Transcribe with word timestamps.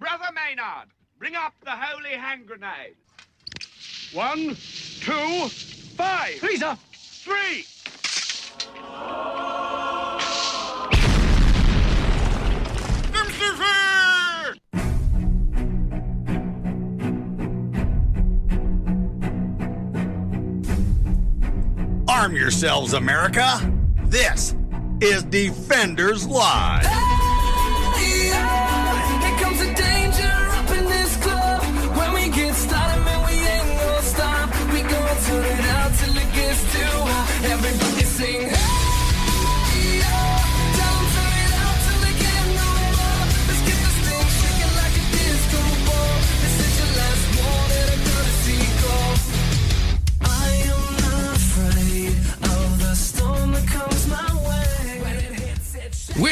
Brother 0.00 0.32
Maynard, 0.34 0.88
bring 1.18 1.36
up 1.36 1.52
the 1.62 1.72
holy 1.72 2.16
hand 2.16 2.46
grenade. 2.46 2.96
One, 4.14 4.56
two, 4.56 5.48
five. 5.94 6.38
Please, 6.38 6.60
sir. 6.60 6.78
Three. 6.94 7.66
Arm 22.08 22.34
yourselves, 22.34 22.94
America. 22.94 23.60
This 24.04 24.56
is 25.02 25.22
Defenders 25.24 26.26
Live. 26.26 27.09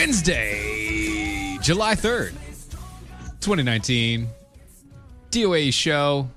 Wednesday, 0.08 1.58
July 1.60 1.94
3rd, 1.94 2.32
2019. 3.40 4.26
DOA 5.30 5.70
show, 5.70 6.30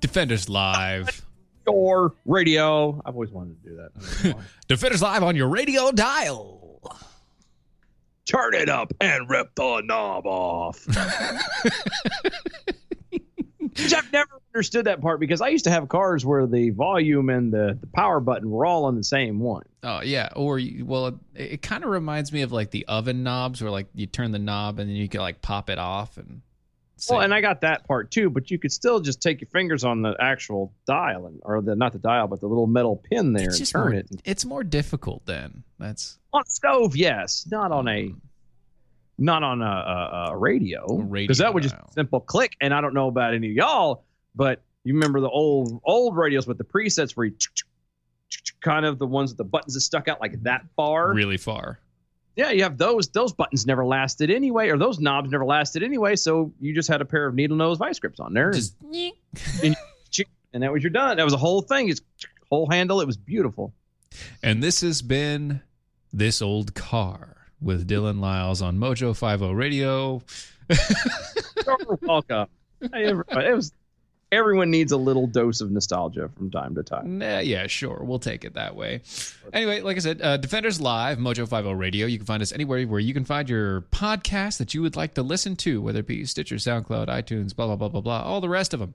Defenders 0.00 0.48
Live. 0.48 1.24
Or 1.68 2.14
radio. 2.24 3.00
I've 3.06 3.14
always 3.14 3.30
wanted 3.30 3.62
to 3.62 3.70
do 3.70 3.76
that. 3.76 3.90
I 3.94 4.00
don't 4.00 4.24
know 4.24 4.32
why. 4.38 4.42
Defenders 4.68 5.02
Live 5.02 5.22
on 5.22 5.36
your 5.36 5.46
radio 5.46 5.92
dial. 5.92 6.80
Turn 8.24 8.54
it 8.54 8.68
up 8.68 8.92
and 9.00 9.30
rip 9.30 9.54
the 9.54 9.82
knob 9.84 10.26
off. 10.26 10.84
Which 13.78 13.94
I've 13.94 14.12
never 14.12 14.40
understood 14.54 14.86
that 14.86 15.00
part 15.00 15.20
because 15.20 15.40
I 15.40 15.48
used 15.48 15.64
to 15.64 15.70
have 15.70 15.88
cars 15.88 16.24
where 16.24 16.46
the 16.46 16.70
volume 16.70 17.28
and 17.28 17.52
the, 17.52 17.78
the 17.80 17.86
power 17.86 18.20
button 18.20 18.50
were 18.50 18.64
all 18.64 18.84
on 18.86 18.96
the 18.96 19.04
same 19.04 19.38
one. 19.38 19.64
Oh, 19.82 20.00
yeah. 20.02 20.30
Or, 20.34 20.58
you, 20.58 20.84
well, 20.84 21.08
it, 21.08 21.14
it 21.34 21.62
kind 21.62 21.84
of 21.84 21.90
reminds 21.90 22.32
me 22.32 22.42
of 22.42 22.52
like 22.52 22.70
the 22.70 22.86
oven 22.86 23.22
knobs 23.22 23.62
where 23.62 23.70
like 23.70 23.88
you 23.94 24.06
turn 24.06 24.32
the 24.32 24.38
knob 24.38 24.78
and 24.78 24.88
then 24.88 24.96
you 24.96 25.08
can 25.08 25.20
like 25.20 25.42
pop 25.42 25.70
it 25.70 25.78
off. 25.78 26.16
and. 26.16 26.42
Well, 27.10 27.20
and 27.20 27.34
I 27.34 27.42
got 27.42 27.60
that 27.60 27.86
part 27.86 28.10
too, 28.10 28.30
but 28.30 28.50
you 28.50 28.58
could 28.58 28.72
still 28.72 29.00
just 29.00 29.20
take 29.20 29.42
your 29.42 29.48
fingers 29.48 29.84
on 29.84 30.00
the 30.00 30.16
actual 30.18 30.72
dial 30.86 31.26
and 31.26 31.40
or 31.42 31.60
the 31.60 31.76
not 31.76 31.92
the 31.92 31.98
dial, 31.98 32.26
but 32.26 32.40
the 32.40 32.46
little 32.46 32.66
metal 32.66 32.96
pin 32.96 33.34
there 33.34 33.48
it's 33.48 33.58
and 33.58 33.68
turn 33.68 33.82
more, 33.82 33.94
it. 33.94 34.08
it's 34.24 34.46
more 34.46 34.64
difficult 34.64 35.26
then. 35.26 35.62
That's 35.78 36.18
On 36.32 36.40
a 36.40 36.48
stove, 36.48 36.96
yes, 36.96 37.46
not 37.50 37.70
on 37.70 37.86
a 37.86 38.08
mm. 38.08 38.16
Not 39.18 39.42
on 39.42 39.62
a, 39.62 39.64
a, 39.64 40.28
a 40.32 40.36
radio 40.36 40.84
radio 40.98 41.24
because 41.24 41.38
that 41.38 41.52
would 41.54 41.62
just 41.62 41.74
dial. 41.74 41.90
simple 41.94 42.20
click. 42.20 42.56
And 42.60 42.74
I 42.74 42.80
don't 42.80 42.94
know 42.94 43.08
about 43.08 43.34
any 43.34 43.48
of 43.50 43.54
y'all, 43.56 44.04
but 44.34 44.62
you 44.84 44.94
remember 44.94 45.20
the 45.20 45.30
old 45.30 45.80
old 45.84 46.16
radios 46.16 46.46
with 46.46 46.58
the 46.58 46.64
presets 46.64 47.12
where 47.16 47.26
you 47.26 47.34
kind 48.60 48.84
of 48.84 48.98
the 48.98 49.06
ones 49.06 49.30
with 49.30 49.38
the 49.38 49.44
buttons 49.44 49.74
that 49.74 49.80
stuck 49.80 50.08
out 50.08 50.20
like 50.20 50.42
that 50.42 50.64
far. 50.76 51.12
really 51.12 51.36
far. 51.36 51.78
Yeah, 52.34 52.50
you 52.50 52.64
have 52.64 52.76
those. 52.76 53.08
Those 53.08 53.32
buttons 53.32 53.66
never 53.66 53.86
lasted 53.86 54.30
anyway, 54.30 54.68
or 54.68 54.76
those 54.76 54.98
knobs 54.98 55.30
never 55.30 55.46
lasted 55.46 55.82
anyway. 55.82 56.16
So 56.16 56.52
you 56.60 56.74
just 56.74 56.88
had 56.88 57.00
a 57.00 57.04
pair 57.06 57.26
of 57.26 57.34
needle 57.34 57.56
nose 57.56 57.78
vice 57.78 57.98
grips 57.98 58.20
on 58.20 58.34
there, 58.34 58.48
and- 58.50 58.54
Just 58.54 58.76
and 60.52 60.62
that 60.62 60.70
was 60.72 60.82
your 60.82 60.90
done. 60.90 61.16
That 61.16 61.24
was 61.24 61.32
a 61.32 61.38
whole 61.38 61.62
thing. 61.62 61.88
It's 61.88 62.00
whole 62.50 62.68
handle. 62.68 63.00
It 63.00 63.06
was 63.06 63.16
beautiful. 63.16 63.72
And 64.42 64.62
this 64.62 64.80
has 64.82 65.02
been 65.02 65.62
This 66.12 66.40
Old 66.42 66.74
Car 66.74 67.35
with 67.60 67.88
Dylan 67.88 68.20
Lyles 68.20 68.62
on 68.62 68.78
Mojo 68.78 69.16
50 69.16 69.54
Radio. 69.54 70.22
You're 70.68 71.98
welcome. 72.02 72.48
Hey, 72.92 73.04
everybody. 73.04 73.48
It 73.48 73.54
was 73.54 73.72
everyone 74.32 74.70
needs 74.70 74.92
a 74.92 74.96
little 74.96 75.26
dose 75.26 75.60
of 75.60 75.70
nostalgia 75.70 76.28
from 76.36 76.50
time 76.50 76.74
to 76.74 76.82
time. 76.82 77.18
Nah, 77.18 77.38
yeah, 77.38 77.66
sure. 77.66 78.00
We'll 78.02 78.18
take 78.18 78.44
it 78.44 78.54
that 78.54 78.74
way. 78.76 79.02
Anyway, 79.52 79.80
like 79.80 79.96
I 79.96 80.00
said, 80.00 80.20
uh, 80.20 80.36
Defenders 80.36 80.80
Live, 80.80 81.18
Mojo 81.18 81.48
50 81.48 81.74
Radio. 81.74 82.06
You 82.06 82.18
can 82.18 82.26
find 82.26 82.42
us 82.42 82.52
anywhere 82.52 82.84
where 82.84 83.00
you 83.00 83.14
can 83.14 83.24
find 83.24 83.48
your 83.48 83.82
podcast 83.82 84.58
that 84.58 84.74
you 84.74 84.82
would 84.82 84.96
like 84.96 85.14
to 85.14 85.22
listen 85.22 85.56
to, 85.56 85.80
whether 85.80 86.00
it 86.00 86.06
be 86.06 86.24
Stitcher, 86.24 86.56
SoundCloud, 86.56 87.08
iTunes, 87.08 87.54
blah, 87.54 87.66
blah, 87.66 87.76
blah, 87.76 87.88
blah, 87.88 88.00
blah, 88.00 88.22
all 88.22 88.40
the 88.40 88.48
rest 88.48 88.74
of 88.74 88.80
them. 88.80 88.94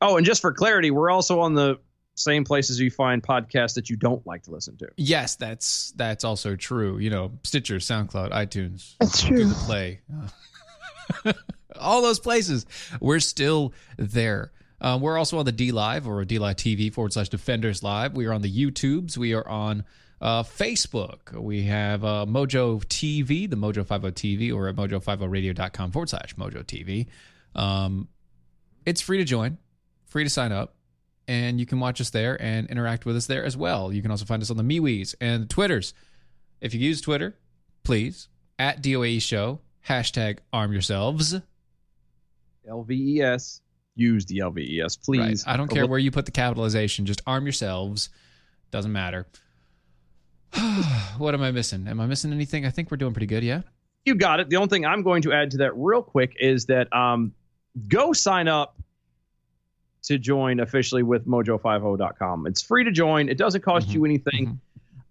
Oh, 0.00 0.16
and 0.16 0.24
just 0.26 0.40
for 0.40 0.52
clarity, 0.52 0.90
we're 0.90 1.10
also 1.10 1.40
on 1.40 1.54
the 1.54 1.78
same 2.18 2.44
places 2.44 2.78
you 2.78 2.90
find 2.90 3.22
podcasts 3.22 3.74
that 3.74 3.88
you 3.90 3.96
don't 3.96 4.26
like 4.26 4.42
to 4.44 4.50
listen 4.50 4.76
to. 4.78 4.88
Yes, 4.96 5.36
that's 5.36 5.92
that's 5.96 6.24
also 6.24 6.56
true. 6.56 6.98
You 6.98 7.10
know, 7.10 7.32
Stitcher, 7.44 7.76
SoundCloud, 7.76 8.32
iTunes, 8.32 8.94
That's 9.00 9.22
true. 9.22 9.38
Google 9.38 9.56
Play, 9.64 10.00
all 11.78 12.02
those 12.02 12.20
places. 12.20 12.66
We're 13.00 13.20
still 13.20 13.72
there. 13.96 14.52
Um, 14.80 15.00
we're 15.00 15.18
also 15.18 15.38
on 15.38 15.44
the 15.44 15.52
D 15.52 15.72
Live 15.72 16.06
or 16.06 16.24
D 16.24 16.38
Live 16.38 16.56
TV 16.56 16.92
forward 16.92 17.12
slash 17.12 17.28
Defenders 17.28 17.82
Live. 17.82 18.14
We 18.14 18.26
are 18.26 18.32
on 18.32 18.42
the 18.42 18.52
YouTubes. 18.52 19.16
We 19.16 19.34
are 19.34 19.46
on 19.46 19.84
uh, 20.20 20.42
Facebook. 20.42 21.32
We 21.32 21.64
have 21.64 22.04
uh, 22.04 22.26
Mojo 22.28 22.84
TV, 22.84 23.48
the 23.48 23.56
Mojo 23.56 23.86
50 23.86 24.10
TV, 24.12 24.54
or 24.54 24.68
at 24.68 24.76
mojo50radio.com 24.76 25.92
forward 25.92 26.08
slash 26.10 26.34
Mojo 26.36 26.62
TV. 26.64 27.06
Um, 27.54 28.08
it's 28.86 29.00
free 29.00 29.18
to 29.18 29.24
join, 29.24 29.58
free 30.06 30.24
to 30.24 30.30
sign 30.30 30.52
up, 30.52 30.74
and 31.28 31.60
you 31.60 31.66
can 31.66 31.78
watch 31.78 32.00
us 32.00 32.10
there 32.10 32.40
and 32.42 32.68
interact 32.70 33.04
with 33.04 33.14
us 33.14 33.26
there 33.26 33.44
as 33.44 33.56
well. 33.56 33.92
You 33.92 34.00
can 34.02 34.10
also 34.10 34.24
find 34.24 34.42
us 34.42 34.50
on 34.50 34.56
the 34.56 34.64
MeWe's 34.64 35.14
and 35.20 35.44
the 35.44 35.46
Twitters. 35.46 35.92
If 36.60 36.74
you 36.74 36.80
use 36.80 37.00
Twitter, 37.00 37.36
please, 37.84 38.28
at 38.58 38.82
DOAE 38.82 39.20
Show, 39.20 39.60
hashtag 39.86 40.38
arm 40.52 40.72
yourselves. 40.72 41.36
LVES. 42.68 43.60
Use 43.94 44.24
the 44.26 44.38
LVES, 44.38 45.04
please. 45.04 45.44
Right. 45.46 45.54
I 45.54 45.56
don't 45.56 45.68
care 45.68 45.86
where 45.86 45.98
you 45.98 46.10
put 46.10 46.24
the 46.24 46.32
capitalization. 46.32 47.04
Just 47.04 47.20
arm 47.26 47.44
yourselves. 47.44 48.10
Doesn't 48.70 48.92
matter. 48.92 49.26
what 51.18 51.34
am 51.34 51.42
I 51.42 51.50
missing? 51.50 51.86
Am 51.88 52.00
I 52.00 52.06
missing 52.06 52.32
anything? 52.32 52.64
I 52.64 52.70
think 52.70 52.90
we're 52.90 52.96
doing 52.96 53.12
pretty 53.12 53.26
good. 53.26 53.42
Yeah. 53.42 53.62
You 54.04 54.14
got 54.14 54.40
it. 54.40 54.48
The 54.48 54.56
only 54.56 54.68
thing 54.68 54.86
I'm 54.86 55.02
going 55.02 55.22
to 55.22 55.32
add 55.32 55.50
to 55.50 55.58
that 55.58 55.72
real 55.76 56.02
quick 56.02 56.36
is 56.40 56.66
that 56.66 56.90
um, 56.94 57.32
go 57.88 58.12
sign 58.12 58.48
up 58.48 58.77
to 60.08 60.18
join 60.18 60.60
officially 60.60 61.02
with 61.02 61.26
mojo50.com. 61.26 62.46
It's 62.46 62.60
free 62.62 62.84
to 62.84 62.90
join. 62.90 63.28
It 63.28 63.38
doesn't 63.38 63.62
cost 63.62 63.88
Mhm. 63.88 63.94
you 63.94 64.04
anything. 64.04 64.46
Mhm. 64.46 64.58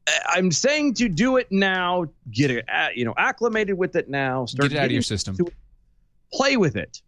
I- 0.07 0.38
I'm 0.38 0.51
saying 0.51 0.94
to 0.95 1.09
do 1.09 1.38
it 1.38 1.47
now. 1.51 2.05
Get 2.31 2.51
it, 2.51 2.65
you 2.95 3.05
know, 3.05 3.13
acclimated 3.17 3.77
with 3.77 3.95
it 3.95 4.09
now. 4.09 4.45
Start 4.45 4.69
Get 4.69 4.77
it 4.77 4.79
out 4.79 4.85
of 4.85 4.91
your 4.91 5.01
system. 5.01 5.35
it. 5.39 5.53
Play 6.33 6.57
with 6.57 6.75
it 6.75 7.01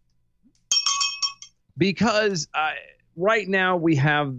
because 1.77 2.47
uh, 2.53 2.71
right 3.15 3.47
now 3.47 3.77
we 3.77 3.95
have 3.95 4.35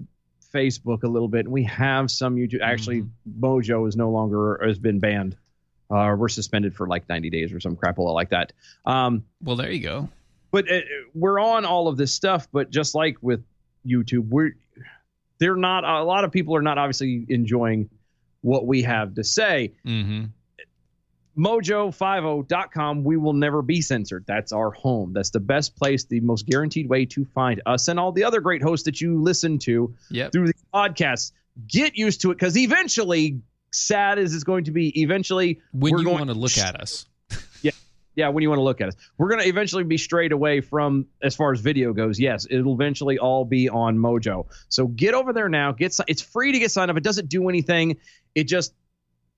Facebook 0.55 1.02
a 1.05 1.08
little 1.08 1.29
bit, 1.29 1.47
and 1.47 1.52
we 1.52 1.64
have 1.64 2.11
some 2.11 2.37
YouTube. 2.37 2.61
Actually, 2.61 3.02
Mm-hmm. 3.02 3.44
Mojo 3.44 3.87
is 3.88 3.97
no 3.97 4.11
longer 4.11 4.61
has 4.64 4.79
been 4.79 4.99
banned. 4.99 5.37
Uh, 5.91 6.14
we're 6.19 6.29
suspended 6.29 6.75
for 6.75 6.87
like 6.87 7.08
90 7.08 7.31
days 7.31 7.52
or 7.52 7.61
some 7.61 7.76
crapola 7.76 8.12
like 8.14 8.31
that. 8.31 8.52
Um, 8.87 9.25
Well, 9.43 9.56
there 9.56 9.70
you 9.70 9.81
go. 9.81 10.08
But 10.50 10.70
uh, 10.70 10.81
we're 11.14 11.41
on 11.41 11.64
all 11.64 11.88
of 11.88 11.97
this 11.97 12.12
stuff. 12.12 12.49
But 12.52 12.70
just 12.70 12.94
like 12.94 13.17
with 13.20 13.44
YouTube, 13.87 14.29
we're 14.29 14.52
they're 15.38 15.56
not. 15.56 15.85
A 15.85 16.02
lot 16.05 16.25
of 16.25 16.32
people 16.32 16.55
are 16.56 16.62
not 16.62 16.79
obviously 16.79 17.26
enjoying 17.29 17.88
what 18.43 18.67
we 18.67 18.82
have 18.82 19.14
to 19.14 19.25
say. 19.25 19.73
Mm-hmm. 19.87 20.25
Mojo50.com, 21.38 23.05
we 23.05 23.17
will 23.17 23.32
never 23.32 23.62
be 23.62 23.81
censored. 23.81 24.25
That's 24.26 24.52
our 24.52 24.70
home. 24.73 25.12
That's 25.12 25.31
the 25.31 25.41
best 25.41 25.76
place, 25.76 26.05
the 26.05 26.20
most 26.20 26.47
guaranteed 26.47 26.88
way 26.88 27.06
to 27.06 27.25
find 27.25 27.62
us 27.67 27.88
and 27.88 27.99
all 27.99 28.12
the 28.12 28.25
other 28.25 28.41
great 28.41 28.62
hosts 28.62 28.85
that 28.85 29.00
you 29.00 29.20
listen 29.23 29.58
to 29.61 29.94
Yep. 30.11 30.32
through 30.32 30.49
the 30.49 30.55
podcasts. 30.75 31.32
Get 31.67 31.97
used 31.97 32.23
to 32.23 32.31
it 32.31 32.35
because 32.35 32.56
eventually, 32.56 33.41
sad 33.73 34.19
as 34.19 34.35
it's 34.35 34.44
going 34.44 34.64
to 34.64 34.70
be, 34.70 35.00
eventually, 35.02 35.61
When 35.73 35.93
we're 35.93 35.99
you 36.00 36.05
going 36.05 36.19
want 36.19 36.31
to 36.31 36.35
look 36.35 36.58
at 36.58 36.81
us. 36.81 37.06
Yeah, 38.17 38.29
when 38.29 38.43
you 38.43 38.49
want 38.49 38.59
to 38.59 38.65
look 38.65 38.81
at 38.81 38.89
us, 38.89 38.95
we're 39.19 39.29
going 39.29 39.41
to 39.43 39.49
eventually 39.49 39.85
be 39.85 39.97
straight 39.97 40.33
away 40.33 40.61
from 40.61 41.07
as 41.23 41.37
far 41.37 41.53
as 41.53 41.61
video 41.61 41.93
goes. 41.93 42.19
Yes, 42.19 42.47
it'll 42.51 42.75
eventually 42.75 43.19
all 43.19 43.45
be 43.45 43.69
on 43.69 43.97
Mojo. 43.97 44.47
So 44.69 44.87
get 44.89 45.15
over 45.15 45.33
there 45.33 45.49
now. 45.49 45.73
Get 45.73 45.97
it's 46.09 46.23
free 46.23 46.53
to 46.53 46.59
get 46.59 46.71
signed 46.71 46.91
up. 46.91 46.97
It 46.97 47.05
doesn't 47.05 47.29
do 47.29 47.49
anything. 47.49 47.97
It 48.35 48.45
just 48.45 48.75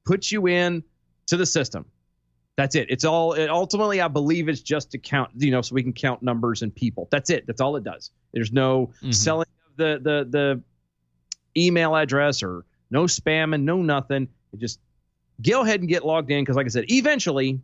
puts 0.06 0.32
you 0.32 0.46
in 0.48 0.82
to 1.26 1.36
the 1.36 1.46
system. 1.46 1.86
That's 2.56 2.74
it. 2.74 2.88
It's 2.90 3.04
all. 3.04 3.32
It 3.32 3.48
ultimately, 3.48 4.00
I 4.00 4.08
believe, 4.08 4.48
it's 4.48 4.60
just 4.60 4.90
to 4.92 4.98
count. 4.98 5.30
You 5.36 5.50
know, 5.50 5.62
so 5.62 5.74
we 5.74 5.82
can 5.82 5.92
count 5.94 6.22
numbers 6.22 6.62
and 6.62 6.74
people. 6.74 7.08
That's 7.10 7.30
it. 7.30 7.46
That's 7.46 7.60
all 7.60 7.76
it 7.76 7.84
does. 7.84 8.10
There's 8.32 8.52
no 8.52 8.90
Mhm. 9.02 9.14
selling 9.14 9.48
of 9.70 9.76
the 9.76 10.00
the 10.02 10.28
the 10.30 10.62
email 11.60 11.94
address 11.96 12.42
or 12.42 12.64
no 12.90 13.04
spamming, 13.04 13.62
no 13.62 13.82
nothing. 13.82 14.28
It 14.52 14.60
just 14.60 14.80
go 15.40 15.62
ahead 15.62 15.80
and 15.80 15.88
get 15.88 16.04
logged 16.04 16.30
in 16.30 16.42
because, 16.42 16.56
like 16.56 16.66
I 16.66 16.68
said, 16.68 16.90
eventually 16.90 17.60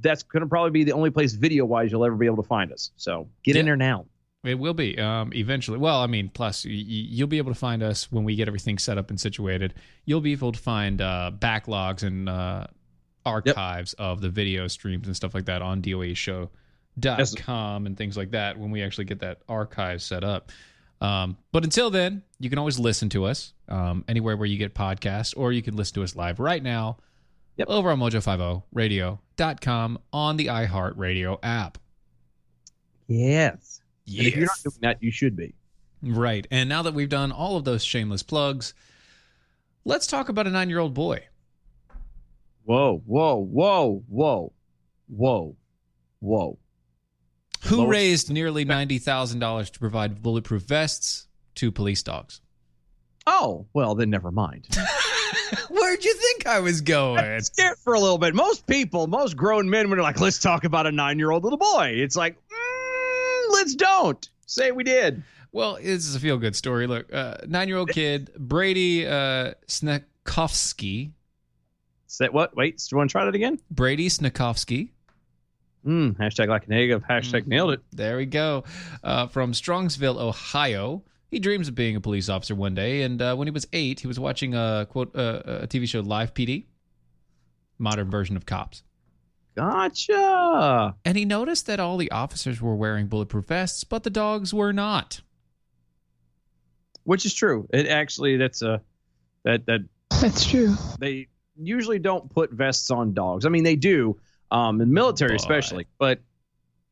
that's 0.00 0.22
going 0.22 0.42
to 0.42 0.48
probably 0.48 0.70
be 0.70 0.84
the 0.84 0.92
only 0.92 1.10
place 1.10 1.34
video 1.34 1.64
wise 1.64 1.90
you'll 1.90 2.04
ever 2.04 2.16
be 2.16 2.26
able 2.26 2.42
to 2.42 2.48
find 2.48 2.72
us. 2.72 2.90
So 2.96 3.28
get 3.42 3.56
in 3.56 3.66
there 3.66 3.76
now. 3.76 4.06
It 4.44 4.58
will 4.58 4.74
be 4.74 4.98
um, 4.98 5.32
eventually. 5.34 5.78
Well, 5.78 6.00
I 6.00 6.06
mean, 6.06 6.28
plus 6.28 6.66
you'll 6.66 7.28
be 7.28 7.38
able 7.38 7.52
to 7.52 7.58
find 7.58 7.82
us 7.82 8.12
when 8.12 8.24
we 8.24 8.36
get 8.36 8.46
everything 8.46 8.76
set 8.78 8.98
up 8.98 9.08
and 9.08 9.18
situated. 9.18 9.72
You'll 10.04 10.20
be 10.20 10.32
able 10.32 10.52
to 10.52 10.58
find 10.58 11.00
uh, 11.00 11.30
backlogs 11.38 12.02
and 12.02 12.28
uh, 12.28 12.66
archives 13.24 13.94
of 13.94 14.20
the 14.20 14.28
video 14.28 14.68
streams 14.68 15.06
and 15.06 15.16
stuff 15.16 15.34
like 15.34 15.46
that 15.46 15.62
on 15.62 15.80
DOAShow.com 15.80 17.86
and 17.86 17.96
things 17.96 18.18
like 18.18 18.32
that 18.32 18.58
when 18.58 18.70
we 18.70 18.82
actually 18.82 19.06
get 19.06 19.20
that 19.20 19.38
archive 19.48 20.02
set 20.02 20.24
up. 20.24 20.52
Um, 21.00 21.38
but 21.50 21.64
until 21.64 21.90
then, 21.90 22.22
you 22.38 22.50
can 22.50 22.58
always 22.58 22.78
listen 22.78 23.08
to 23.10 23.24
us 23.24 23.54
um, 23.68 24.04
anywhere 24.08 24.36
where 24.36 24.46
you 24.46 24.58
get 24.58 24.74
podcasts, 24.74 25.32
or 25.36 25.52
you 25.52 25.62
can 25.62 25.74
listen 25.74 25.94
to 25.94 26.02
us 26.02 26.14
live 26.14 26.38
right 26.38 26.62
now 26.62 26.98
Yep. 27.56 27.68
over 27.68 27.90
on 27.90 28.00
mojo50radio.com 28.00 29.98
on 30.12 30.36
the 30.36 30.46
iHeartRadio 30.46 31.38
app. 31.42 31.78
Yes. 33.06 33.80
And 34.06 34.26
if 34.26 34.36
you're 34.36 34.46
not 34.46 34.62
doing 34.62 34.76
that, 34.80 35.02
you 35.02 35.10
should 35.10 35.36
be. 35.36 35.54
Right. 36.02 36.46
And 36.50 36.68
now 36.68 36.82
that 36.82 36.94
we've 36.94 37.08
done 37.08 37.32
all 37.32 37.56
of 37.56 37.64
those 37.64 37.84
shameless 37.84 38.22
plugs, 38.22 38.74
let's 39.84 40.06
talk 40.06 40.28
about 40.28 40.46
a 40.46 40.50
nine 40.50 40.68
year 40.68 40.78
old 40.78 40.94
boy. 40.94 41.24
Whoa, 42.64 43.02
whoa, 43.06 43.36
whoa, 43.36 44.02
whoa, 44.08 44.52
whoa, 45.08 45.56
whoa. 46.20 46.58
Who 47.66 47.86
raised 47.86 48.30
nearly 48.30 48.64
$90,000 48.66 49.70
to 49.70 49.78
provide 49.78 50.22
bulletproof 50.22 50.62
vests 50.62 51.28
to 51.56 51.70
police 51.70 52.02
dogs? 52.02 52.40
Oh, 53.26 53.66
well, 53.72 53.94
then 53.94 54.10
never 54.10 54.30
mind. 54.30 54.66
Where'd 55.70 56.04
you 56.04 56.14
think 56.14 56.46
I 56.46 56.60
was 56.60 56.80
going? 56.80 57.40
scared 57.40 57.78
for 57.78 57.94
a 57.94 58.00
little 58.00 58.18
bit. 58.18 58.34
Most 58.34 58.66
people, 58.66 59.06
most 59.06 59.36
grown 59.36 59.68
men, 59.68 59.88
when 59.88 59.98
they're 59.98 60.02
like, 60.02 60.20
let's 60.20 60.38
talk 60.38 60.64
about 60.64 60.86
a 60.86 60.92
nine 60.92 61.18
year 61.18 61.30
old 61.30 61.44
little 61.44 61.58
boy, 61.58 61.92
it's 61.94 62.16
like, 62.16 62.36
mm, 62.36 63.52
let's 63.52 63.74
don't. 63.74 64.28
Say 64.46 64.70
we 64.72 64.84
did. 64.84 65.22
Well, 65.52 65.76
this 65.76 66.06
is 66.06 66.14
a 66.14 66.20
feel 66.20 66.36
good 66.36 66.56
story. 66.56 66.86
Look, 66.86 67.12
uh, 67.12 67.36
nine 67.46 67.68
year 67.68 67.76
old 67.78 67.90
kid, 67.90 68.30
Brady 68.36 69.06
uh, 69.06 69.54
Snekovsky. 69.68 71.12
Say 72.06 72.28
what? 72.28 72.56
Wait, 72.56 72.78
do 72.78 72.84
you 72.92 72.98
want 72.98 73.10
to 73.10 73.12
try 73.12 73.24
that 73.24 73.34
again? 73.34 73.58
Brady 73.70 74.08
Snakovsky. 74.08 74.90
Mm, 75.86 76.16
hashtag 76.16 76.48
like 76.48 76.66
a 76.66 76.70
negative. 76.70 77.04
Hashtag 77.08 77.46
nailed 77.46 77.72
it. 77.72 77.82
There 77.92 78.16
we 78.16 78.26
go. 78.26 78.64
Uh, 79.02 79.26
from 79.26 79.52
Strongsville, 79.52 80.18
Ohio. 80.18 81.02
He 81.34 81.40
dreams 81.40 81.66
of 81.66 81.74
being 81.74 81.96
a 81.96 82.00
police 82.00 82.28
officer 82.28 82.54
one 82.54 82.76
day, 82.76 83.02
and 83.02 83.20
uh, 83.20 83.34
when 83.34 83.48
he 83.48 83.50
was 83.50 83.66
eight, 83.72 83.98
he 83.98 84.06
was 84.06 84.20
watching 84.20 84.54
a 84.54 84.86
quote 84.88 85.16
uh, 85.16 85.42
a 85.44 85.66
TV 85.66 85.88
show, 85.88 85.98
Live 85.98 86.32
PD, 86.32 86.66
modern 87.76 88.08
version 88.08 88.36
of 88.36 88.46
Cops, 88.46 88.84
Gotcha. 89.56 90.94
and 91.04 91.16
he 91.18 91.24
noticed 91.24 91.66
that 91.66 91.80
all 91.80 91.96
the 91.96 92.08
officers 92.12 92.62
were 92.62 92.76
wearing 92.76 93.08
bulletproof 93.08 93.46
vests, 93.46 93.82
but 93.82 94.04
the 94.04 94.10
dogs 94.10 94.54
were 94.54 94.72
not. 94.72 95.22
Which 97.02 97.26
is 97.26 97.34
true. 97.34 97.68
It 97.72 97.88
actually, 97.88 98.36
that's 98.36 98.62
a 98.62 98.80
that 99.42 99.66
that 99.66 99.80
That's 100.20 100.46
true. 100.46 100.76
they 101.00 101.26
usually 101.60 101.98
don't 101.98 102.30
put 102.32 102.52
vests 102.52 102.92
on 102.92 103.12
dogs. 103.12 103.44
I 103.44 103.48
mean, 103.48 103.64
they 103.64 103.74
do, 103.74 104.16
um, 104.52 104.80
in 104.80 104.92
military 104.92 105.32
But 105.32 105.40
especially, 105.40 105.88
but 105.98 106.20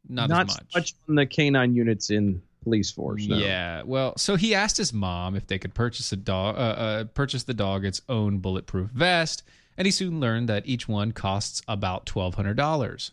Not, 0.09 0.29
not, 0.31 0.51
as 0.51 0.57
much. 0.57 0.67
much 0.75 0.95
on 1.09 1.15
the 1.15 1.27
canine 1.27 1.77
units 1.77 2.11
in 2.11 2.43
police 2.63 2.91
force. 2.91 3.27
no. 3.27 3.37
Yeah. 3.37 3.83
Well, 3.85 4.17
so 4.17 4.37
he 4.37 4.55
asked 4.55 4.77
his 4.77 4.93
mom 4.93 5.35
if 5.37 5.47
they 5.47 5.59
could 5.59 5.75
purchase 5.75 6.13
a 6.13 6.17
dog, 6.17 6.57
uh, 6.57 6.59
uh, 6.59 7.05
purchase 7.05 7.43
the 7.45 7.55
dog 7.55 7.85
its 7.85 8.01
own 8.09 8.39
bulletproof 8.39 8.91
vest, 8.91 9.43
and 9.77 9.87
he 9.87 9.91
soon 9.91 10.21
learned 10.21 10.49
that 10.49 10.67
each 10.67 10.89
one 10.89 11.13
costs 11.13 11.63
about 11.69 12.07
twelve 12.07 12.35
hundred 12.35 12.57
dollars. 12.57 13.13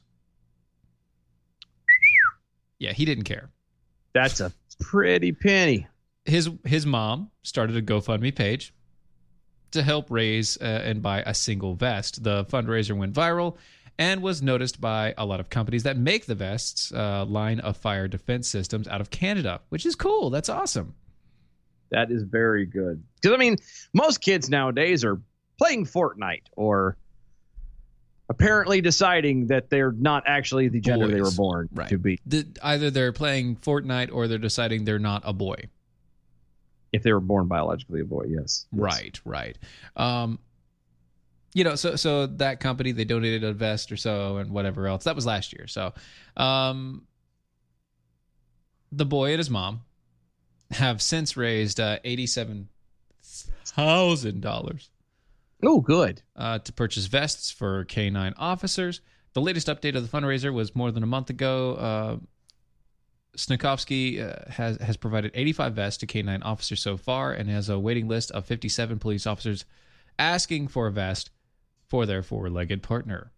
Yeah, 2.80 2.94
he 2.94 3.06
didn't 3.06 3.26
care. 3.26 3.50
that's 4.14 4.40
a 4.40 4.52
pretty 4.80 5.32
penny. 5.32 5.88
His 6.26 6.50
his 6.66 6.86
mom 6.86 7.32
started 7.44 7.76
a 7.76 7.82
GoFundMe 7.82 8.34
page 8.34 8.74
to 9.72 9.84
help 9.84 10.10
raise 10.10 10.58
uh, 10.62 10.82
and 10.84 11.02
buy 11.02 11.22
a 11.26 11.34
single 11.34 11.76
vest. 11.76 12.24
The 12.24 12.46
fundraiser 12.46 12.98
went 12.98 13.14
viral, 13.14 13.58
and 14.00 14.22
was 14.24 14.42
noticed 14.42 14.80
by 14.80 15.14
a 15.18 15.26
lot 15.26 15.42
of 15.42 15.50
companies 15.50 15.84
that 15.84 15.98
make 15.98 16.26
the 16.26 16.34
vests, 16.34 16.92
uh, 16.94 17.26
line 17.26 17.60
of 17.60 17.76
fire 17.76 18.08
defense 18.08 18.48
systems 18.48 18.88
out 18.88 19.02
of 19.02 19.10
Canada, 19.12 19.60
which 19.70 19.86
is 19.86 19.94
cool. 19.94 20.30
That's 20.30 20.48
awesome. 20.48 20.96
That 21.92 22.10
is 22.10 22.24
very 22.24 22.66
good. 22.66 23.04
Because 23.22 23.36
I 23.36 23.38
mean, 23.38 23.58
most 23.94 24.22
kids 24.22 24.50
nowadays 24.50 25.04
are 25.04 25.22
playing 25.58 25.86
Fortnite 25.86 26.44
or 26.56 26.96
apparently 28.30 28.80
deciding 28.80 29.48
that 29.48 29.70
they're 29.70 29.92
not 29.92 30.24
actually 30.28 30.70
the 30.70 30.80
gender 30.80 31.08
they 31.08 31.20
were 31.22 31.32
born 31.32 31.68
Right. 31.74 31.90
to 31.90 31.98
be. 31.98 32.20
The, 32.26 32.46
either 32.64 32.92
they're 32.92 33.12
playing 33.12 33.58
Fortnite 33.58 34.12
or 34.14 34.28
they're 34.28 34.38
deciding 34.38 34.86
they're 34.86 35.00
not 35.00 35.24
a 35.26 35.34
boy. 35.34 35.64
If 36.94 37.04
they 37.04 37.12
were 37.12 37.20
born 37.20 37.48
biologically 37.48 38.02
a 38.02 38.06
boy, 38.06 38.28
yes. 38.30 38.66
Yes. 38.72 38.82
Right, 38.82 39.20
right. 39.26 39.58
Um, 39.96 40.40
you 41.54 41.64
know, 41.64 41.76
so 41.76 41.96
so 41.96 42.28
that 42.28 42.60
company 42.60 42.92
they 42.92 43.06
donated 43.06 43.44
a 43.44 43.54
vest 43.54 43.92
or 43.92 43.98
so 43.98 44.38
and 44.38 44.52
whatever 44.52 44.88
else. 44.88 45.04
That 45.06 45.16
was 45.16 45.26
last 45.26 45.54
year. 45.54 45.68
So, 45.68 45.94
um, 46.38 47.06
the 48.92 49.06
boy 49.06 49.32
and 49.32 49.40
his 49.40 49.50
mom 49.50 49.82
have 50.72 51.02
since 51.02 51.36
raised 51.38 51.80
uh, 51.80 52.00
eighty-seven 52.04 52.70
thousand 53.66 54.42
dollars 54.42 54.90
Oh, 55.62 55.82
good. 55.82 56.22
uh, 56.36 56.60
to 56.60 56.72
purchase 56.74 57.06
vests 57.08 57.52
for 57.52 57.84
K9 57.86 58.34
officers. 58.38 59.02
The 59.34 59.42
latest 59.42 59.68
update 59.68 59.96
of 59.96 60.10
the 60.10 60.18
fundraiser 60.18 60.54
was 60.54 60.74
more 60.76 60.90
than 60.92 61.04
a 61.04 61.08
month 61.08 61.30
ago. 61.30 61.74
Uh, 61.76 62.18
Snakovsky 63.38 64.22
uh, 64.22 64.50
has 64.52 64.78
has 64.78 64.98
provided 64.98 65.32
85 65.36 65.74
vests 65.76 65.98
to 66.00 66.08
K9 66.08 66.40
officers 66.44 66.82
so 66.82 66.98
far, 66.98 67.32
and 67.34 67.50
has 67.50 67.70
a 67.70 67.78
waiting 67.80 68.08
list 68.08 68.32
of 68.32 68.46
57 68.46 69.00
police 69.00 69.28
officers 69.28 69.66
asking 70.18 70.68
for 70.70 70.88
a 70.88 70.92
vest 70.92 71.30
for 71.90 72.06
their 72.06 72.24
four-legged 72.24 72.84
partner. 72.84 73.32